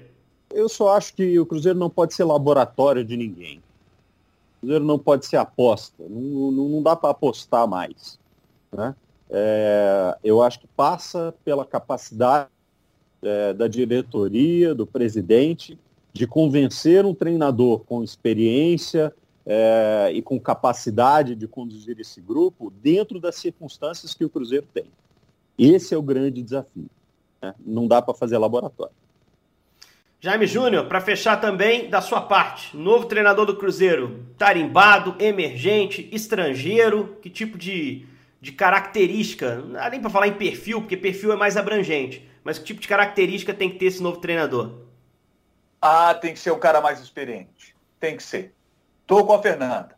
Eu 0.53 0.67
só 0.67 0.95
acho 0.95 1.13
que 1.13 1.39
o 1.39 1.45
Cruzeiro 1.45 1.77
não 1.77 1.89
pode 1.89 2.13
ser 2.13 2.23
laboratório 2.23 3.05
de 3.05 3.15
ninguém. 3.15 3.59
O 4.57 4.59
Cruzeiro 4.61 4.83
não 4.83 4.97
pode 4.97 5.25
ser 5.25 5.37
aposta. 5.37 6.03
Não, 6.09 6.51
não, 6.51 6.69
não 6.69 6.83
dá 6.83 6.95
para 6.95 7.11
apostar 7.11 7.67
mais. 7.67 8.19
Né? 8.71 8.95
É, 9.29 10.17
eu 10.23 10.41
acho 10.41 10.59
que 10.59 10.67
passa 10.67 11.33
pela 11.45 11.65
capacidade 11.65 12.49
é, 13.21 13.53
da 13.53 13.67
diretoria, 13.67 14.73
do 14.73 14.85
presidente, 14.85 15.77
de 16.11 16.25
convencer 16.25 17.05
um 17.05 17.13
treinador 17.13 17.81
com 17.81 18.03
experiência 18.03 19.13
é, 19.49 20.11
e 20.13 20.21
com 20.21 20.37
capacidade 20.37 21.33
de 21.33 21.47
conduzir 21.47 21.97
esse 22.01 22.19
grupo 22.19 22.69
dentro 22.69 23.17
das 23.17 23.35
circunstâncias 23.35 24.13
que 24.13 24.25
o 24.25 24.29
Cruzeiro 24.29 24.67
tem. 24.73 24.85
Esse 25.57 25.93
é 25.93 25.97
o 25.97 26.01
grande 26.01 26.43
desafio. 26.43 26.89
Né? 27.41 27.55
Não 27.65 27.87
dá 27.87 28.01
para 28.01 28.13
fazer 28.13 28.37
laboratório. 28.37 28.93
Jaime 30.19 30.45
Júnior, 30.45 30.87
para 30.87 30.99
fechar 30.99 31.39
também 31.39 31.89
da 31.89 32.01
sua 32.01 32.21
parte, 32.21 32.75
novo 32.75 33.05
treinador 33.05 33.45
do 33.45 33.55
Cruzeiro, 33.55 34.25
tarimbado, 34.37 35.15
emergente, 35.19 36.09
estrangeiro, 36.11 37.17
que 37.21 37.29
tipo 37.29 37.57
de, 37.57 38.05
de 38.41 38.51
característica, 38.51 39.57
não 39.57 39.73
dá 39.73 39.89
nem 39.89 40.01
para 40.01 40.09
falar 40.09 40.27
em 40.27 40.33
perfil, 40.33 40.81
porque 40.81 40.97
perfil 40.97 41.31
é 41.31 41.35
mais 41.35 41.55
abrangente, 41.55 42.27
mas 42.43 42.57
que 42.57 42.65
tipo 42.65 42.81
de 42.81 42.87
característica 42.87 43.53
tem 43.53 43.69
que 43.69 43.77
ter 43.77 43.85
esse 43.85 44.01
novo 44.01 44.19
treinador? 44.19 44.71
Ah, 45.79 46.15
tem 46.15 46.33
que 46.33 46.39
ser 46.39 46.51
o 46.51 46.57
cara 46.57 46.81
mais 46.81 46.99
experiente. 46.99 47.75
Tem 47.99 48.17
que 48.17 48.23
ser. 48.23 48.56
Tô 49.07 49.23
com 49.23 49.33
a 49.33 49.41
Fernanda. 49.41 49.95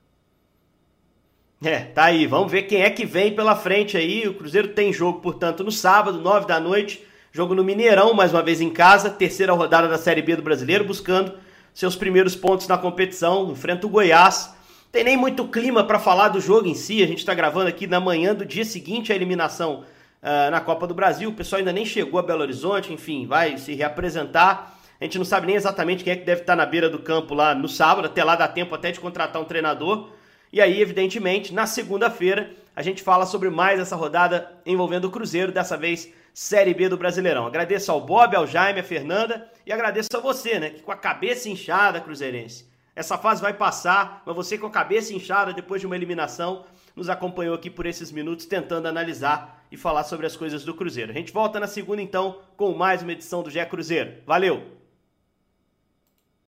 É, 1.62 1.80
tá 1.80 2.06
aí. 2.06 2.28
Vamos 2.28 2.52
ver 2.52 2.64
quem 2.64 2.84
é 2.84 2.90
que 2.92 3.06
vem 3.06 3.36
pela 3.36 3.56
frente 3.56 3.98
aí. 3.98 4.28
O 4.28 4.36
Cruzeiro 4.36 4.70
tem 4.70 4.94
jogo, 4.94 5.20
portanto, 5.20 5.64
no 5.64 5.72
sábado, 5.72 6.22
nove 6.22 6.46
da 6.46 6.60
noite. 6.60 7.04
Jogo 7.32 7.56
no 7.56 7.64
Mineirão, 7.64 8.14
mais 8.14 8.32
uma 8.32 8.44
vez 8.44 8.62
em 8.62 8.70
casa. 8.70 9.10
Terceira 9.10 9.52
rodada 9.52 9.88
da 9.88 9.98
Série 9.98 10.22
B 10.22 10.36
do 10.36 10.44
Brasileiro, 10.44 10.86
buscando 10.86 11.34
seus 11.74 11.96
primeiros 11.96 12.36
pontos 12.36 12.68
na 12.68 12.78
competição. 12.78 13.52
Enfrenta 13.52 13.88
o 13.88 13.90
Goiás. 13.90 14.54
Tem 14.92 15.04
nem 15.04 15.18
muito 15.18 15.48
clima 15.48 15.84
para 15.84 16.00
falar 16.00 16.30
do 16.30 16.40
jogo 16.40 16.68
em 16.68 16.76
si. 16.76 17.04
A 17.04 17.08
gente 17.08 17.20
está 17.20 17.34
gravando 17.34 17.68
aqui 17.68 17.88
na 17.88 18.00
manhã 18.00 18.34
do 18.34 18.46
dia 18.46 18.64
seguinte 18.64 19.12
à 19.12 19.16
eliminação 19.16 19.84
uh, 20.22 20.52
na 20.52 20.62
Copa 20.62 20.88
do 20.88 20.94
Brasil. 20.94 21.30
O 21.30 21.34
pessoal 21.34 21.60
ainda 21.60 21.74
nem 21.74 21.86
chegou 21.86 22.20
a 22.20 22.24
Belo 22.24 22.42
Horizonte, 22.42 22.94
enfim, 22.94 23.26
vai 23.28 23.58
se 23.58 23.74
reapresentar. 23.74 24.79
A 25.00 25.06
gente 25.06 25.18
não 25.18 25.26
sabe 25.26 25.48
nem 25.48 25.56
exatamente 25.56 26.04
quem 26.04 26.12
é 26.12 26.16
que 26.16 26.26
deve 26.26 26.42
estar 26.42 26.56
na 26.56 26.66
beira 26.66 26.90
do 26.90 27.00
campo 27.00 27.34
lá 27.34 27.56
no 27.56 27.70
sábado, 27.70 28.06
até 28.06 28.24
lá 28.24 28.36
dá 28.36 28.48
tempo 28.48 28.76
até 28.76 28.92
de 28.92 29.00
contratar 29.00 29.42
um 29.42 29.46
treinador. 29.46 30.10
E 30.52 30.60
aí, 30.60 30.82
evidentemente, 30.82 31.54
na 31.54 31.66
segunda-feira, 31.66 32.52
a 32.76 32.82
gente 32.82 33.02
fala 33.02 33.26
sobre 33.26 33.50
mais 33.50 33.80
essa 33.80 33.96
rodada 33.96 34.52
envolvendo 34.66 35.06
o 35.06 35.12
Cruzeiro, 35.12 35.52
dessa 35.52 35.78
vez 35.78 36.12
Série 36.34 36.74
B 36.74 36.90
do 36.90 36.98
Brasileirão. 36.98 37.46
Agradeço 37.46 37.92
ao 37.92 38.02
Bob, 38.02 38.36
ao 38.36 38.48
Jaime, 38.48 38.80
à 38.80 38.84
Fernanda 38.84 39.50
e 39.66 39.72
agradeço 39.72 40.10
a 40.14 40.20
você, 40.20 40.60
né, 40.60 40.70
que 40.70 40.82
com 40.82 40.92
a 40.92 40.98
cabeça 40.98 41.50
inchada, 41.50 42.02
Cruzeirense. 42.02 42.68
Essa 42.96 43.18
fase 43.18 43.42
vai 43.42 43.54
passar, 43.54 44.24
mas 44.26 44.36
você 44.36 44.58
com 44.58 44.68
a 44.68 44.72
cabeça 44.72 45.14
inchada 45.14 45.54
depois 45.54 45.80
de 45.80 45.88
uma 45.88 45.96
eliminação 45.96 46.66
nos 46.96 47.10
acompanhou 47.10 47.56
aqui 47.56 47.70
por 47.70 47.86
esses 47.86 48.12
minutos 48.12 48.46
tentando 48.46 48.88
analisar 48.88 49.66
e 49.72 49.78
falar 49.78 50.04
sobre 50.04 50.26
as 50.26 50.36
coisas 50.36 50.66
do 50.66 50.74
Cruzeiro. 50.74 51.12
A 51.12 51.16
gente 51.16 51.32
volta 51.32 51.60
na 51.60 51.68
segunda 51.68 52.02
então 52.02 52.40
com 52.58 52.74
mais 52.74 53.02
uma 53.02 53.14
edição 53.14 53.42
do 53.42 53.50
GE 53.50 53.66
Cruzeiro. 53.68 54.16
Valeu! 54.26 54.79